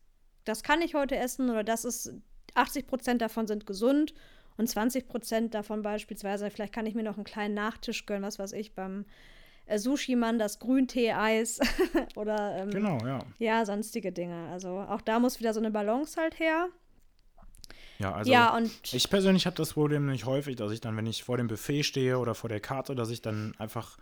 das 0.45 0.63
kann 0.63 0.81
ich 0.81 0.95
heute 0.95 1.17
essen 1.17 1.49
oder 1.49 1.63
das 1.63 1.83
ist 1.83 2.13
80 2.55 2.87
Prozent 2.87 3.21
davon 3.21 3.47
sind 3.47 3.65
gesund 3.65 4.13
und 4.55 4.67
20 4.67 5.07
Prozent 5.07 5.53
davon 5.53 5.81
beispielsweise, 5.81 6.49
vielleicht 6.49 6.73
kann 6.73 6.85
ich 6.85 6.95
mir 6.95 7.03
noch 7.03 7.17
einen 7.17 7.25
kleinen 7.25 7.53
Nachtisch 7.53 8.05
gönnen, 8.05 8.23
was 8.23 8.39
weiß 8.39 8.53
ich, 8.53 8.73
beim 8.73 9.05
äh, 9.67 9.77
Sushi-Mann 9.77 10.39
das 10.39 10.59
Grüntee-Eis 10.59 11.59
oder 12.15 12.57
ähm, 12.57 12.71
Genau, 12.71 12.97
ja. 13.05 13.19
ja, 13.39 13.65
sonstige 13.65 14.11
Dinge. 14.11 14.49
Also 14.49 14.79
auch 14.79 15.01
da 15.01 15.19
muss 15.19 15.39
wieder 15.39 15.53
so 15.53 15.59
eine 15.59 15.71
Balance 15.71 16.19
halt 16.19 16.39
her. 16.39 16.69
Ja, 17.99 18.13
also 18.13 18.31
ja, 18.31 18.55
und 18.55 18.71
Ich 18.93 19.09
persönlich 19.09 19.45
habe 19.45 19.55
das 19.55 19.73
Problem 19.73 20.05
nicht 20.05 20.25
häufig, 20.25 20.55
dass 20.55 20.71
ich 20.71 20.81
dann, 20.81 20.95
wenn 20.97 21.07
ich 21.07 21.23
vor 21.23 21.37
dem 21.37 21.47
Buffet 21.47 21.83
stehe 21.83 22.19
oder 22.19 22.35
vor 22.35 22.49
der 22.49 22.59
Karte, 22.59 22.95
dass 22.95 23.09
ich 23.09 23.21
dann 23.21 23.55
einfach 23.57 23.97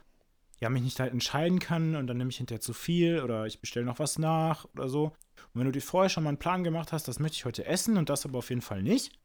ja 0.60 0.70
mich 0.70 0.84
nicht 0.84 1.00
halt 1.00 1.12
entscheiden 1.12 1.60
kann 1.60 1.96
und 1.96 2.08
dann 2.08 2.18
nehme 2.18 2.30
ich 2.30 2.38
hinterher 2.38 2.62
zu 2.62 2.74
viel 2.74 3.22
oder 3.22 3.46
ich 3.46 3.60
bestelle 3.60 3.86
noch 3.86 4.00
was 4.00 4.20
nach 4.20 4.66
oder 4.74 4.90
so. 4.90 5.06
Und 5.06 5.60
wenn 5.60 5.66
du 5.66 5.72
dir 5.72 5.82
vorher 5.82 6.10
schon 6.10 6.24
mal 6.24 6.30
einen 6.30 6.40
Plan 6.40 6.64
gemacht 6.64 6.92
hast, 6.92 7.08
das 7.08 7.20
möchte 7.20 7.36
ich 7.36 7.46
heute 7.46 7.66
essen 7.66 7.98
und 7.98 8.10
das 8.10 8.26
aber 8.26 8.40
auf 8.40 8.50
jeden 8.50 8.62
Fall 8.62 8.82
nicht, 8.82 9.18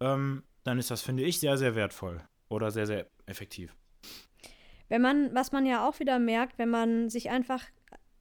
ähm, 0.00 0.44
dann 0.64 0.78
ist 0.78 0.90
das, 0.90 1.02
finde 1.02 1.24
ich, 1.24 1.40
sehr, 1.40 1.58
sehr 1.58 1.74
wertvoll 1.74 2.22
oder 2.48 2.70
sehr, 2.70 2.86
sehr 2.86 3.06
effektiv. 3.26 3.74
Wenn 4.92 5.00
man, 5.00 5.34
was 5.34 5.52
man 5.52 5.64
ja 5.64 5.88
auch 5.88 6.00
wieder 6.00 6.18
merkt, 6.18 6.58
wenn 6.58 6.68
man 6.68 7.08
sich 7.08 7.30
einfach, 7.30 7.64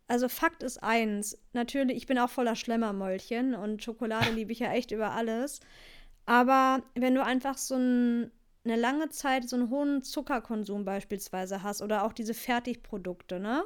also 0.07 0.29
Fakt 0.29 0.63
ist 0.63 0.81
eins, 0.81 1.37
natürlich, 1.51 1.97
ich 1.97 2.07
bin 2.07 2.17
auch 2.17 2.29
voller 2.29 2.55
Schlemmermäulchen 2.55 3.55
und 3.55 3.83
Schokolade 3.83 4.31
liebe 4.35 4.53
ich 4.53 4.59
ja 4.59 4.71
echt 4.71 4.91
über 4.91 5.11
alles. 5.11 5.59
Aber 6.25 6.81
wenn 6.95 7.13
du 7.13 7.25
einfach 7.25 7.57
so 7.57 7.75
ein, 7.75 8.31
eine 8.63 8.77
lange 8.77 9.09
Zeit 9.09 9.49
so 9.49 9.57
einen 9.57 9.69
hohen 9.69 10.01
Zuckerkonsum 10.01 10.85
beispielsweise 10.85 11.61
hast 11.61 11.81
oder 11.81 12.05
auch 12.05 12.13
diese 12.13 12.33
Fertigprodukte, 12.33 13.41
ne? 13.41 13.65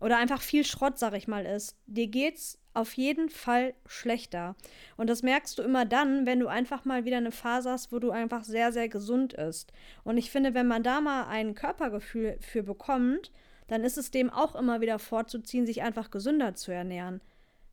Oder 0.00 0.16
einfach 0.16 0.40
viel 0.42 0.64
Schrott, 0.64 0.98
sag 0.98 1.14
ich 1.14 1.28
mal, 1.28 1.46
ist, 1.46 1.76
dir 1.86 2.06
geht's 2.06 2.58
auf 2.72 2.94
jeden 2.94 3.28
Fall 3.28 3.74
schlechter. 3.86 4.54
Und 4.96 5.10
das 5.10 5.22
merkst 5.22 5.58
du 5.58 5.62
immer 5.62 5.84
dann, 5.84 6.24
wenn 6.24 6.40
du 6.40 6.46
einfach 6.46 6.84
mal 6.84 7.04
wieder 7.04 7.16
eine 7.16 7.32
Phase 7.32 7.70
hast, 7.70 7.92
wo 7.92 7.98
du 7.98 8.10
einfach 8.10 8.44
sehr, 8.44 8.72
sehr 8.72 8.88
gesund 8.88 9.32
isst. 9.32 9.72
Und 10.04 10.16
ich 10.16 10.30
finde, 10.30 10.54
wenn 10.54 10.68
man 10.68 10.82
da 10.82 11.00
mal 11.00 11.26
ein 11.26 11.54
Körpergefühl 11.54 12.38
für 12.40 12.62
bekommt, 12.62 13.32
dann 13.66 13.84
ist 13.84 13.98
es 13.98 14.10
dem 14.10 14.30
auch 14.30 14.54
immer 14.54 14.80
wieder 14.80 14.98
vorzuziehen, 14.98 15.66
sich 15.66 15.82
einfach 15.82 16.10
gesünder 16.10 16.54
zu 16.54 16.72
ernähren. 16.72 17.20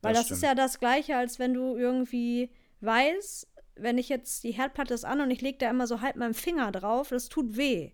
Weil 0.02 0.14
Das 0.14 0.28
das, 0.28 0.38
ist 0.38 0.44
ja 0.44 0.56
das 0.56 0.80
Gleiche, 0.80 1.16
als 1.16 1.40
wenn 1.40 1.54
du 1.54 1.76
irgendwie 1.76 2.50
weißt, 2.82 3.48
wenn 3.76 3.98
ich 3.98 4.10
jetzt 4.10 4.44
die 4.44 4.52
Herdplatte 4.52 4.94
ist 4.94 5.06
an 5.06 5.22
und 5.22 5.32
ich 5.32 5.42
lege 5.42 5.58
da 5.60 5.70
immer 5.70 5.88
so 5.88 6.02
halb 6.02 6.16
meinen 6.16 6.34
Finger 6.34 6.72
drauf, 6.72 7.10
das 7.10 7.30
tut 7.30 7.58
weh. 7.58 7.92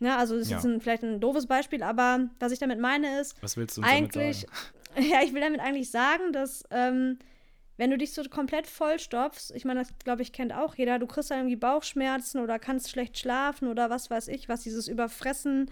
Ja, 0.00 0.16
also 0.16 0.38
das 0.38 0.50
Ja. 0.50 0.58
ist 0.58 0.64
ein, 0.64 0.80
vielleicht 0.80 1.04
ein 1.04 1.20
doofes 1.20 1.46
Beispiel, 1.46 1.82
aber 1.82 2.30
was 2.38 2.52
ich 2.52 2.58
damit 2.58 2.80
meine 2.80 3.20
ist, 3.20 3.36
Was 3.42 3.56
willst 3.56 3.76
du 3.76 3.82
eigentlich, 3.82 4.46
damit 4.46 4.48
sagen? 4.96 5.10
ja, 5.12 5.22
ich 5.22 5.34
will 5.34 5.42
damit 5.42 5.60
eigentlich 5.60 5.90
sagen, 5.90 6.32
dass 6.32 6.64
ähm, 6.70 7.18
wenn 7.76 7.90
du 7.90 7.98
dich 7.98 8.12
so 8.12 8.22
komplett 8.24 8.66
vollstopfst, 8.66 9.52
ich 9.54 9.64
meine, 9.64 9.80
das 9.80 9.90
glaube 10.02 10.22
ich 10.22 10.32
kennt 10.32 10.52
auch 10.52 10.74
jeder, 10.74 10.98
du 10.98 11.06
kriegst 11.06 11.30
dann 11.30 11.38
irgendwie 11.38 11.56
Bauchschmerzen 11.56 12.40
oder 12.40 12.58
kannst 12.58 12.90
schlecht 12.90 13.18
schlafen 13.18 13.68
oder 13.68 13.90
was 13.90 14.10
weiß 14.10 14.28
ich, 14.28 14.48
was 14.48 14.62
dieses 14.62 14.88
Überfressen, 14.88 15.70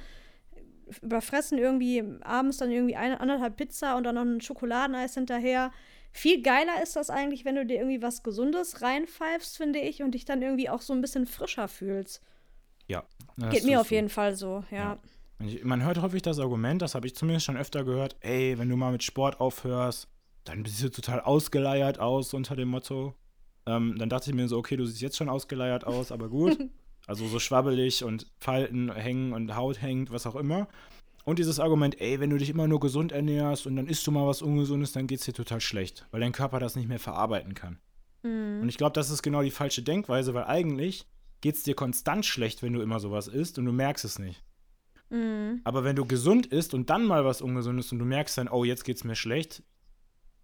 Überfressen 1.02 1.58
irgendwie 1.58 2.02
abends 2.22 2.58
dann 2.58 2.70
irgendwie 2.70 2.96
eine, 2.96 3.20
anderthalb 3.20 3.56
Pizza 3.56 3.96
und 3.96 4.04
dann 4.04 4.14
noch 4.14 4.22
ein 4.22 4.40
Schokoladeneis 4.40 5.14
hinterher. 5.14 5.70
Viel 6.12 6.42
geiler 6.42 6.82
ist 6.82 6.96
das 6.96 7.10
eigentlich, 7.10 7.44
wenn 7.44 7.56
du 7.56 7.66
dir 7.66 7.76
irgendwie 7.76 8.02
was 8.02 8.22
Gesundes 8.22 8.80
reinpfeifst, 8.80 9.56
finde 9.56 9.78
ich, 9.78 10.02
und 10.02 10.12
dich 10.12 10.24
dann 10.24 10.40
irgendwie 10.40 10.70
auch 10.70 10.80
so 10.80 10.94
ein 10.94 11.02
bisschen 11.02 11.26
frischer 11.26 11.68
fühlst. 11.68 12.22
Das 13.38 13.54
Geht 13.54 13.64
mir 13.64 13.80
auf 13.80 13.90
jeden 13.90 14.08
Fall 14.08 14.34
so, 14.34 14.64
ja. 14.70 14.98
Ja. 15.40 15.58
Man 15.62 15.84
hört 15.84 16.02
häufig 16.02 16.22
das 16.22 16.40
Argument, 16.40 16.82
das 16.82 16.96
habe 16.96 17.06
ich 17.06 17.14
zumindest 17.14 17.46
schon 17.46 17.56
öfter 17.56 17.84
gehört, 17.84 18.16
ey, 18.20 18.58
wenn 18.58 18.68
du 18.68 18.76
mal 18.76 18.90
mit 18.90 19.04
Sport 19.04 19.40
aufhörst, 19.40 20.08
dann 20.42 20.64
siehst 20.64 20.82
du 20.82 20.88
total 20.88 21.20
ausgeleiert 21.20 22.00
aus 22.00 22.34
unter 22.34 22.56
dem 22.56 22.68
Motto. 22.68 23.14
Ähm, 23.66 23.96
dann 23.98 24.08
dachte 24.08 24.30
ich 24.30 24.36
mir 24.36 24.48
so, 24.48 24.58
okay, 24.58 24.76
du 24.76 24.84
siehst 24.84 25.00
jetzt 25.00 25.16
schon 25.16 25.28
ausgeleiert 25.28 25.86
aus, 25.86 26.10
aber 26.10 26.28
gut. 26.28 26.58
also 27.06 27.26
so 27.28 27.38
schwabbelig 27.38 28.02
und 28.02 28.26
Falten 28.40 28.92
hängen 28.92 29.32
und 29.32 29.54
Haut 29.54 29.80
hängt, 29.80 30.10
was 30.10 30.26
auch 30.26 30.34
immer. 30.34 30.66
Und 31.24 31.38
dieses 31.38 31.60
Argument, 31.60 32.00
ey, 32.00 32.18
wenn 32.18 32.30
du 32.30 32.38
dich 32.38 32.50
immer 32.50 32.66
nur 32.66 32.80
gesund 32.80 33.12
ernährst 33.12 33.66
und 33.66 33.76
dann 33.76 33.86
isst 33.86 34.06
du 34.06 34.10
mal 34.10 34.26
was 34.26 34.42
Ungesundes, 34.42 34.92
dann 34.92 35.06
geht 35.06 35.20
es 35.20 35.26
dir 35.26 35.34
total 35.34 35.60
schlecht, 35.60 36.06
weil 36.10 36.20
dein 36.20 36.32
Körper 36.32 36.58
das 36.58 36.74
nicht 36.74 36.88
mehr 36.88 36.98
verarbeiten 36.98 37.54
kann. 37.54 37.78
Mhm. 38.22 38.60
Und 38.62 38.68
ich 38.68 38.78
glaube, 38.78 38.94
das 38.94 39.10
ist 39.10 39.22
genau 39.22 39.42
die 39.42 39.50
falsche 39.50 39.82
Denkweise, 39.82 40.34
weil 40.34 40.44
eigentlich 40.44 41.06
geht 41.40 41.56
es 41.56 41.62
dir 41.62 41.74
konstant 41.74 42.26
schlecht, 42.26 42.62
wenn 42.62 42.72
du 42.72 42.80
immer 42.80 43.00
sowas 43.00 43.28
isst 43.28 43.58
und 43.58 43.64
du 43.64 43.72
merkst 43.72 44.04
es 44.04 44.18
nicht. 44.18 44.42
Mhm. 45.10 45.60
Aber 45.64 45.84
wenn 45.84 45.96
du 45.96 46.04
gesund 46.04 46.46
isst 46.46 46.74
und 46.74 46.90
dann 46.90 47.04
mal 47.04 47.24
was 47.24 47.40
Ungesundes 47.40 47.92
und 47.92 47.98
du 47.98 48.04
merkst 48.04 48.38
dann, 48.38 48.48
oh, 48.48 48.64
jetzt 48.64 48.84
geht's 48.84 49.04
mir 49.04 49.16
schlecht, 49.16 49.62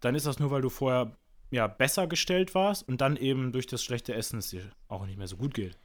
dann 0.01 0.15
ist 0.15 0.27
das 0.27 0.39
nur, 0.39 0.51
weil 0.51 0.63
du 0.63 0.71
vorher 0.71 1.17
ja, 1.51 1.67
besser 1.67 2.07
gestellt 2.07 2.55
warst 2.55 2.87
und 2.89 3.01
dann 3.01 3.17
eben 3.17 3.53
durch 3.53 3.67
das 3.67 3.83
schlechte 3.83 4.15
Essen 4.15 4.39
es 4.39 4.51
dir 4.51 4.63
auch 4.89 5.07
nicht 5.07 5.19
mehr 5.19 5.29
so 5.29 5.37
gut 5.37 5.55
geht. 5.55 5.79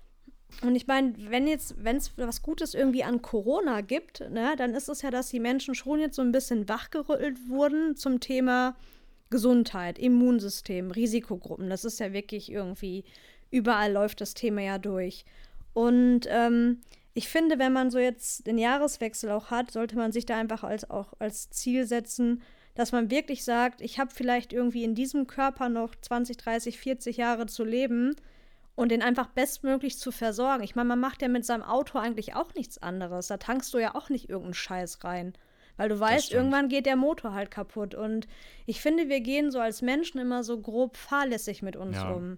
Und 0.62 0.76
ich 0.76 0.88
meine, 0.88 1.14
wenn 1.30 1.48
jetzt, 1.48 1.76
wenn 1.84 1.98
es 1.98 2.18
was 2.18 2.42
Gutes 2.42 2.74
irgendwie 2.74 3.04
an 3.04 3.22
Corona 3.22 3.82
gibt, 3.82 4.22
ne, 4.32 4.56
dann 4.58 4.74
ist 4.74 4.90
es 4.90 5.04
ja, 5.04 5.12
dass 5.12 5.30
die 5.30 5.40
Menschen 5.40 5.76
schon 5.76 6.00
jetzt 6.00 6.16
so 6.16 6.24
ein 6.24 6.32
bisschen 6.32 6.68
wachgerüttelt 6.68 7.38
wurden 7.48 7.96
zum 7.96 8.20
Thema 8.20 8.76
Gesundheit, 9.30 10.00
Immunsystem, 10.00 10.90
Risikogruppen. 10.90 11.70
Das 11.70 11.86
ist 11.86 12.00
ja 12.00 12.14
wirklich 12.14 12.52
irgendwie, 12.52 13.04
überall 13.52 13.92
läuft 13.92 14.22
das 14.22 14.34
Thema 14.34 14.62
ja 14.62 14.78
durch. 14.78 15.26
Und 15.74 16.22
ähm, 16.28 16.82
ich 17.14 17.28
finde, 17.28 17.60
wenn 17.60 17.74
man 17.74 17.92
so 17.92 18.00
jetzt 18.00 18.48
den 18.48 18.58
Jahreswechsel 18.58 19.32
auch 19.32 19.52
hat, 19.52 19.72
sollte 19.72 19.96
man 19.96 20.12
sich 20.12 20.26
da 20.26 20.38
einfach 20.38 20.64
als, 20.64 20.90
auch 20.90 21.14
als 21.20 21.50
Ziel 21.50 21.86
setzen, 21.86 22.42
dass 22.76 22.92
man 22.92 23.12
wirklich 23.12 23.44
sagt, 23.44 23.82
ich 23.82 24.00
habe 24.00 24.12
vielleicht 24.14 24.54
irgendwie 24.54 24.84
in 24.84 24.96
diesem 24.96 25.28
Körper 25.28 25.70
noch 25.70 25.96
20, 25.96 26.38
30, 26.38 26.80
40 26.80 27.18
Jahre 27.18 27.46
zu 27.46 27.64
leben 27.66 28.16
und 28.76 28.90
den 28.90 29.02
einfach 29.02 29.28
bestmöglich 29.28 29.98
zu 29.98 30.12
versorgen. 30.14 30.64
Ich 30.64 30.76
meine, 30.76 30.88
man 30.88 31.00
macht 31.00 31.22
ja 31.22 31.28
mit 31.28 31.46
seinem 31.46 31.64
Auto 31.64 31.98
eigentlich 31.98 32.36
auch 32.36 32.54
nichts 32.54 32.78
anderes. 32.82 33.28
Da 33.28 33.36
tankst 33.36 33.74
du 33.74 33.80
ja 33.80 33.96
auch 33.96 34.10
nicht 34.10 34.30
irgendeinen 34.30 34.54
Scheiß 34.54 35.04
rein. 35.04 35.34
Weil 35.76 35.90
du 35.90 36.00
weißt, 36.00 36.32
irgendwann 36.32 36.70
geht 36.70 36.86
der 36.86 36.96
Motor 36.96 37.34
halt 37.34 37.52
kaputt. 37.52 37.96
Und 37.96 38.28
ich 38.66 38.82
finde, 38.82 39.10
wir 39.10 39.22
gehen 39.22 39.52
so 39.52 39.60
als 39.60 39.82
Menschen 39.82 40.20
immer 40.20 40.44
so 40.44 40.60
grob 40.62 40.96
fahrlässig 40.96 41.62
mit 41.62 41.76
uns 41.76 41.98
ja. 41.98 42.12
um. 42.12 42.38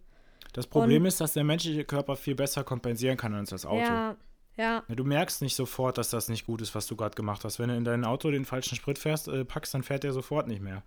Das 0.53 0.67
Problem 0.67 1.03
und, 1.03 1.07
ist, 1.07 1.21
dass 1.21 1.33
der 1.33 1.43
menschliche 1.43 1.85
Körper 1.85 2.15
viel 2.15 2.35
besser 2.35 2.63
kompensieren 2.63 3.17
kann 3.17 3.33
als 3.33 3.51
das 3.51 3.65
Auto. 3.65 3.79
Ja, 3.79 4.17
ja. 4.57 4.83
Du 4.89 5.03
merkst 5.03 5.41
nicht 5.41 5.55
sofort, 5.55 5.97
dass 5.97 6.09
das 6.09 6.27
nicht 6.27 6.45
gut 6.45 6.61
ist, 6.61 6.75
was 6.75 6.87
du 6.87 6.95
gerade 6.95 7.15
gemacht 7.15 7.43
hast. 7.45 7.59
Wenn 7.59 7.69
du 7.69 7.75
in 7.75 7.85
dein 7.85 8.03
Auto 8.03 8.29
den 8.31 8.45
falschen 8.45 8.75
Sprit 8.75 8.99
fährst, 8.99 9.27
äh, 9.27 9.45
packst, 9.45 9.73
dann 9.73 9.83
fährt 9.83 10.03
der 10.03 10.13
sofort 10.13 10.47
nicht 10.47 10.61
mehr. 10.61 10.83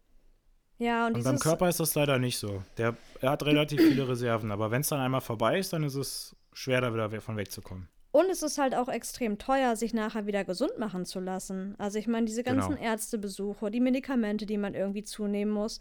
Ja, 0.78 1.06
und, 1.06 1.14
und 1.14 1.24
beim 1.24 1.38
Körper 1.38 1.68
ist 1.68 1.80
das 1.80 1.94
leider 1.94 2.18
nicht 2.18 2.38
so. 2.38 2.62
Der, 2.76 2.96
er 3.20 3.30
hat 3.30 3.44
relativ 3.44 3.80
viele 3.88 4.08
Reserven, 4.08 4.50
aber 4.50 4.70
wenn 4.70 4.82
es 4.82 4.88
dann 4.88 5.00
einmal 5.00 5.20
vorbei 5.20 5.58
ist, 5.58 5.72
dann 5.72 5.82
ist 5.82 5.94
es 5.94 6.36
schwer, 6.52 6.80
da 6.80 6.92
wieder 6.92 7.20
von 7.20 7.36
wegzukommen. 7.36 7.88
Und 8.10 8.30
es 8.30 8.44
ist 8.44 8.58
halt 8.58 8.76
auch 8.76 8.88
extrem 8.88 9.38
teuer, 9.38 9.74
sich 9.74 9.92
nachher 9.92 10.26
wieder 10.26 10.44
gesund 10.44 10.78
machen 10.78 11.04
zu 11.04 11.18
lassen. 11.18 11.74
Also 11.78 11.98
ich 11.98 12.06
meine, 12.06 12.26
diese 12.26 12.44
ganzen 12.44 12.76
genau. 12.76 12.86
Ärztebesuche, 12.86 13.72
die 13.72 13.80
Medikamente, 13.80 14.46
die 14.46 14.56
man 14.56 14.74
irgendwie 14.74 15.02
zunehmen 15.02 15.52
muss, 15.52 15.80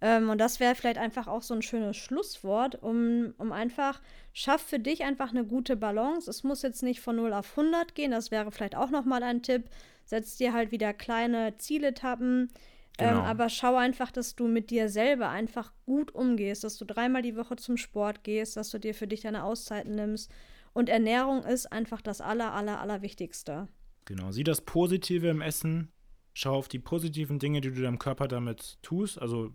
ähm, 0.00 0.30
und 0.30 0.38
das 0.38 0.60
wäre 0.60 0.74
vielleicht 0.74 0.98
einfach 0.98 1.26
auch 1.26 1.42
so 1.42 1.54
ein 1.54 1.62
schönes 1.62 1.96
Schlusswort, 1.96 2.80
um, 2.82 3.34
um 3.38 3.52
einfach, 3.52 4.00
schaff 4.32 4.62
für 4.62 4.78
dich 4.78 5.02
einfach 5.02 5.30
eine 5.30 5.44
gute 5.44 5.76
Balance. 5.76 6.30
Es 6.30 6.44
muss 6.44 6.62
jetzt 6.62 6.82
nicht 6.82 7.00
von 7.00 7.16
0 7.16 7.32
auf 7.32 7.58
100 7.58 7.94
gehen, 7.94 8.12
das 8.12 8.30
wäre 8.30 8.52
vielleicht 8.52 8.76
auch 8.76 8.90
nochmal 8.90 9.22
ein 9.22 9.42
Tipp. 9.42 9.64
Setz 10.04 10.36
dir 10.36 10.52
halt 10.52 10.70
wieder 10.70 10.94
kleine 10.94 11.56
Zieletappen, 11.56 12.50
ähm, 12.98 13.08
genau. 13.08 13.20
ähm, 13.20 13.26
aber 13.26 13.48
schau 13.48 13.76
einfach, 13.76 14.12
dass 14.12 14.36
du 14.36 14.46
mit 14.46 14.70
dir 14.70 14.88
selber 14.88 15.28
einfach 15.28 15.72
gut 15.84 16.14
umgehst, 16.14 16.64
dass 16.64 16.78
du 16.78 16.84
dreimal 16.84 17.22
die 17.22 17.36
Woche 17.36 17.56
zum 17.56 17.76
Sport 17.76 18.22
gehst, 18.22 18.56
dass 18.56 18.70
du 18.70 18.78
dir 18.78 18.94
für 18.94 19.08
dich 19.08 19.22
deine 19.22 19.44
Auszeiten 19.44 19.94
nimmst. 19.94 20.30
Und 20.72 20.88
Ernährung 20.88 21.42
ist 21.42 21.66
einfach 21.72 22.00
das 22.00 22.20
aller, 22.20 22.52
aller, 22.52 22.80
aller 22.80 23.02
Wichtigste. 23.02 23.68
Genau, 24.04 24.30
sieh 24.30 24.44
das 24.44 24.60
Positive 24.60 25.28
im 25.28 25.40
Essen, 25.40 25.92
schau 26.34 26.54
auf 26.54 26.68
die 26.68 26.78
positiven 26.78 27.38
Dinge, 27.38 27.60
die 27.60 27.72
du 27.72 27.82
deinem 27.82 27.98
Körper 27.98 28.28
damit 28.28 28.78
tust, 28.82 29.20
also 29.20 29.52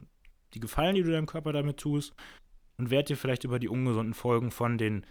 die 0.53 0.59
Gefallen, 0.59 0.95
die 0.95 1.03
du 1.03 1.11
deinem 1.11 1.25
Körper 1.25 1.53
damit 1.53 1.77
tust 1.77 2.13
und 2.77 2.89
werd 2.89 3.09
dir 3.09 3.17
vielleicht 3.17 3.43
über 3.43 3.59
die 3.59 3.69
ungesunden 3.69 4.13
Folgen 4.13 4.51
von 4.51 4.77
den, 4.77 5.05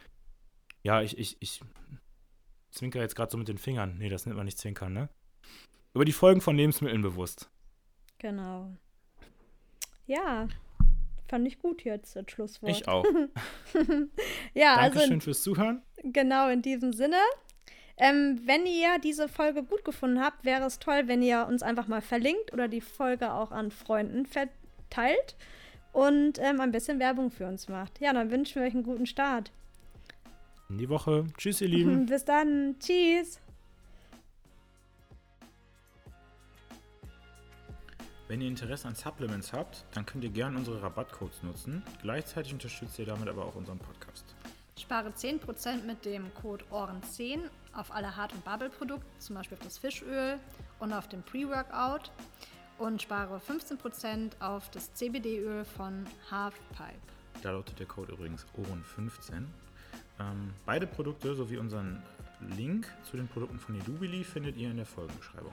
ja, 0.83 1.03
ich, 1.03 1.19
ich, 1.19 1.37
ich 1.41 1.61
zwinker 2.71 3.01
jetzt 3.01 3.17
gerade 3.17 3.31
so 3.31 3.39
mit 3.39 3.49
den 3.49 3.59
Fingern. 3.59 3.97
Nee, 3.99 4.09
das 4.09 4.27
nennt 4.27 4.37
man 4.37 4.47
nicht 4.47 4.59
zwinkern, 4.59 4.93
ne? 4.93 5.09
Über 5.95 6.05
die 6.05 6.13
Folgen 6.13 6.41
von 6.41 6.57
Lebensmitteln 6.57 7.03
bewusst. 7.03 7.51
Genau. 8.19 8.73
Ja, 10.07 10.49
fand 11.29 11.47
ich 11.47 11.59
gut 11.59 11.85
jetzt, 11.85 12.17
das 12.17 12.25
Schlusswort. 12.31 12.73
Ich 12.73 12.89
auch. 12.89 13.05
ja, 14.55 14.77
Dankeschön 14.77 15.15
also, 15.15 15.25
fürs 15.25 15.43
Zuhören. 15.43 15.83
Genau, 16.03 16.49
in 16.49 16.63
diesem 16.63 16.93
Sinne. 16.93 17.19
Ähm, 17.99 18.41
wenn 18.47 18.65
ihr 18.65 18.99
diese 19.03 19.29
Folge 19.29 19.63
gut 19.63 19.85
gefunden 19.85 20.21
habt, 20.21 20.45
wäre 20.45 20.65
es 20.65 20.79
toll, 20.79 21.03
wenn 21.07 21.21
ihr 21.21 21.47
uns 21.47 21.63
einfach 21.63 21.89
mal 21.89 22.01
verlinkt 22.01 22.53
oder 22.53 22.67
die 22.67 22.81
Folge 22.81 23.33
auch 23.33 23.53
an 23.53 23.71
Freunden 23.71 24.25
verlinkt 24.25 24.62
teilt 24.93 25.37
und 25.93 26.39
ähm, 26.39 26.61
ein 26.61 26.73
bisschen 26.73 26.99
Werbung 26.99 27.31
für 27.31 27.47
uns 27.47 27.69
macht. 27.69 28.01
Ja, 28.01 28.13
dann 28.13 28.31
wünschen 28.31 28.61
wir 28.61 28.69
euch 28.69 28.75
einen 28.75 28.83
guten 28.83 29.07
Start. 29.07 29.51
In 30.69 30.79
die 30.79 30.89
Woche. 30.89 31.27
Tschüss, 31.37 31.61
ihr 31.61 31.69
Lieben. 31.69 32.07
Bis 32.07 32.25
dann. 32.25 32.77
Tschüss. 32.79 33.41
Wenn 38.29 38.41
ihr 38.41 38.49
Interesse 38.49 38.89
an 38.89 38.95
Supplements 38.95 39.53
habt, 39.53 39.85
dann 39.93 40.07
könnt 40.07 40.25
ihr 40.25 40.31
gerne 40.31 40.57
unsere 40.57 40.81
Rabattcodes 40.81 41.43
nutzen. 41.43 41.83
Gleichzeitig 42.01 42.55
unterstützt 42.55 42.99
ihr 42.99 43.05
damit 43.05 43.29
aber 43.29 43.45
auch 43.45 43.55
unseren 43.57 43.79
Podcast. 43.79 44.25
Spare 44.79 45.11
10% 45.11 45.85
mit 45.85 46.07
dem 46.07 46.33
Code 46.41 46.65
OHREN10 46.73 47.41
auf 47.75 47.93
alle 47.93 48.17
Hart- 48.17 48.33
und 48.33 48.43
Bubble-Produkte, 48.43 49.07
zum 49.19 49.37
Beispiel 49.37 49.59
auf 49.59 49.65
das 49.65 49.77
Fischöl 49.77 50.39
und 50.81 50.95
auf 50.95 51.09
den 51.09 51.23
Pre-Workout 51.23 52.11
und 52.83 53.01
spare 53.01 53.39
15% 53.39 54.41
auf 54.41 54.69
das 54.71 54.93
CBD-Öl 54.95 55.65
von 55.65 56.05
Halfpipe. 56.31 56.99
Da 57.43 57.53
lautet 57.53 57.79
der 57.79 57.87
Code 57.87 58.13
übrigens 58.13 58.45
OHREN15. 58.57 59.45
Ähm, 60.21 60.51
beide 60.67 60.87
Produkte 60.87 61.35
sowie 61.35 61.59
unseren 61.59 62.03
Link 62.57 62.87
zu 63.09 63.17
den 63.17 63.29
Produkten 63.29 63.59
von 63.59 63.77
Edubili 63.77 64.25
findet 64.25 64.57
ihr 64.57 64.71
in 64.71 64.77
der 64.77 64.87
Folgenbeschreibung. 64.87 65.53